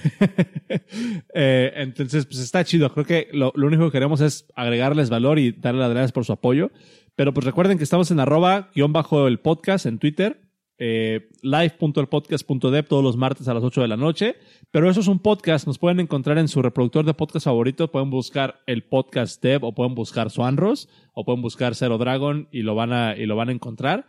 eh, 1.35 1.73
entonces, 1.77 2.27
pues 2.27 2.39
está 2.39 2.65
chido. 2.65 2.93
Creo 2.93 3.05
que 3.05 3.29
lo, 3.33 3.53
único 3.55 3.87
que 3.87 3.93
queremos 3.93 4.21
es 4.21 4.47
agregarles 4.55 5.11
valor 5.11 5.39
y 5.39 5.53
darles 5.53 5.81
las 5.81 5.91
gracias 5.91 6.13
por 6.13 6.25
su 6.25 6.33
apoyo. 6.33 6.71
Pero 7.15 7.33
pues 7.33 7.47
recuerden 7.47 7.79
que 7.79 7.85
estamos 7.85 8.11
en 8.11 8.21
arroba 8.21 8.71
guion 8.75 8.93
bajo 8.93 9.27
el 9.27 9.39
podcast 9.41 9.87
en 9.87 9.99
Twitter, 9.99 10.43
eh, 10.79 11.31
live.elpodcast.dev 11.41 12.87
todos 12.87 13.03
los 13.03 13.17
martes 13.17 13.49
a 13.49 13.55
las 13.55 13.63
8 13.63 13.81
de 13.81 13.89
la 13.89 13.97
noche. 13.97 14.37
Pero 14.71 14.91
eso 14.91 15.01
es 15.01 15.09
un 15.09 15.21
podcast. 15.21 15.67
Nos 15.67 15.79
pueden 15.79 16.01
encontrar 16.01 16.39
en 16.39 16.49
su 16.49 16.61
reproductor 16.61 17.05
de 17.05 17.15
podcast 17.15 17.45
favorito. 17.45 17.91
Pueden 17.91 18.11
buscar 18.11 18.61
el 18.67 18.85
podcast 18.85 19.43
dev 19.43 19.65
o 19.65 19.75
pueden 19.75 19.95
buscar 19.95 20.31
Swanros 20.31 20.89
o 21.15 21.25
pueden 21.25 21.43
buscar 21.43 21.75
Zero 21.75 21.97
Dragon 21.97 22.49
y 22.51 22.63
lo 22.63 22.75
van 22.75 23.19
y 23.19 23.25
lo 23.27 23.37
van 23.37 23.49
a 23.49 23.53
encontrar. 23.53 24.07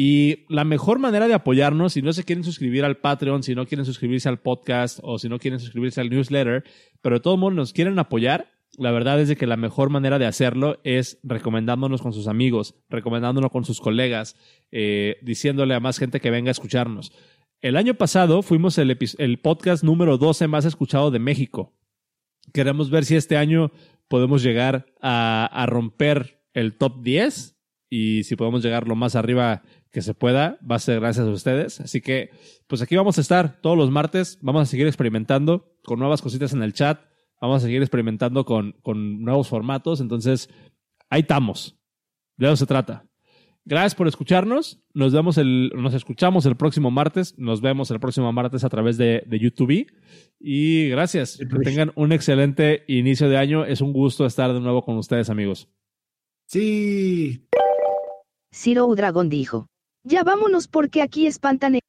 Y 0.00 0.46
la 0.48 0.62
mejor 0.62 1.00
manera 1.00 1.26
de 1.26 1.34
apoyarnos, 1.34 1.94
si 1.94 2.02
no 2.02 2.12
se 2.12 2.22
quieren 2.22 2.44
suscribir 2.44 2.84
al 2.84 2.98
Patreon, 2.98 3.42
si 3.42 3.56
no 3.56 3.66
quieren 3.66 3.84
suscribirse 3.84 4.28
al 4.28 4.38
podcast 4.38 5.00
o 5.02 5.18
si 5.18 5.28
no 5.28 5.40
quieren 5.40 5.58
suscribirse 5.58 6.00
al 6.00 6.08
newsletter, 6.08 6.62
pero 7.02 7.16
de 7.16 7.20
todos 7.20 7.36
modos 7.36 7.54
nos 7.54 7.72
quieren 7.72 7.98
apoyar, 7.98 8.48
la 8.76 8.92
verdad 8.92 9.20
es 9.20 9.26
de 9.26 9.34
que 9.34 9.48
la 9.48 9.56
mejor 9.56 9.90
manera 9.90 10.20
de 10.20 10.26
hacerlo 10.26 10.78
es 10.84 11.18
recomendándonos 11.24 12.00
con 12.00 12.12
sus 12.12 12.28
amigos, 12.28 12.76
recomendándonos 12.88 13.50
con 13.50 13.64
sus 13.64 13.80
colegas, 13.80 14.36
eh, 14.70 15.16
diciéndole 15.22 15.74
a 15.74 15.80
más 15.80 15.98
gente 15.98 16.20
que 16.20 16.30
venga 16.30 16.50
a 16.50 16.52
escucharnos. 16.52 17.10
El 17.60 17.76
año 17.76 17.94
pasado 17.94 18.42
fuimos 18.42 18.78
el, 18.78 19.40
podcast 19.42 19.82
número 19.82 20.16
12 20.16 20.46
más 20.46 20.64
escuchado 20.64 21.10
de 21.10 21.18
México. 21.18 21.74
Queremos 22.52 22.88
ver 22.90 23.04
si 23.04 23.16
este 23.16 23.36
año 23.36 23.72
podemos 24.06 24.44
llegar 24.44 24.94
a 25.00 25.66
romper 25.68 26.40
el 26.54 26.78
top 26.78 27.02
10 27.02 27.58
y 27.90 28.24
si 28.24 28.36
podemos 28.36 28.62
llegar 28.62 28.86
lo 28.86 28.96
más 28.96 29.16
arriba 29.16 29.62
que 29.90 30.02
se 30.02 30.14
pueda, 30.14 30.58
va 30.68 30.76
a 30.76 30.80
ser 30.80 31.00
gracias 31.00 31.26
a 31.26 31.30
ustedes. 31.30 31.80
Así 31.80 32.00
que, 32.00 32.30
pues 32.66 32.82
aquí 32.82 32.96
vamos 32.96 33.18
a 33.18 33.20
estar 33.20 33.60
todos 33.60 33.76
los 33.76 33.90
martes, 33.90 34.38
vamos 34.42 34.62
a 34.62 34.66
seguir 34.66 34.86
experimentando 34.86 35.72
con 35.84 35.98
nuevas 35.98 36.22
cositas 36.22 36.52
en 36.52 36.62
el 36.62 36.72
chat, 36.72 37.00
vamos 37.40 37.62
a 37.62 37.66
seguir 37.66 37.82
experimentando 37.82 38.44
con, 38.44 38.72
con 38.82 39.22
nuevos 39.22 39.48
formatos, 39.48 40.00
entonces 40.00 40.50
ahí 41.10 41.20
estamos. 41.20 41.76
De 42.36 42.46
eso 42.46 42.56
se 42.56 42.66
trata. 42.66 43.04
Gracias 43.68 43.94
por 43.94 44.08
escucharnos. 44.08 44.82
Nos 44.94 45.12
vemos 45.12 45.36
el, 45.36 45.70
nos 45.76 45.92
escuchamos 45.92 46.46
el 46.46 46.56
próximo 46.56 46.90
martes. 46.90 47.34
Nos 47.36 47.60
vemos 47.60 47.90
el 47.90 48.00
próximo 48.00 48.32
martes 48.32 48.64
a 48.64 48.70
través 48.70 48.96
de, 48.96 49.24
de 49.26 49.38
YouTube. 49.38 49.86
Y 50.40 50.88
gracias. 50.88 51.36
Que 51.36 51.58
tengan 51.58 51.92
un 51.94 52.12
excelente 52.12 52.84
inicio 52.88 53.28
de 53.28 53.36
año. 53.36 53.66
Es 53.66 53.82
un 53.82 53.92
gusto 53.92 54.24
estar 54.24 54.54
de 54.54 54.60
nuevo 54.60 54.82
con 54.82 54.96
ustedes, 54.96 55.28
amigos. 55.28 55.68
Sí. 56.46 57.46
Zero 58.50 58.94
Dragon 58.94 59.28
dijo. 59.28 59.66
Ya 60.08 60.24
vámonos 60.24 60.68
porque 60.68 61.02
aquí 61.02 61.26
espantan. 61.26 61.80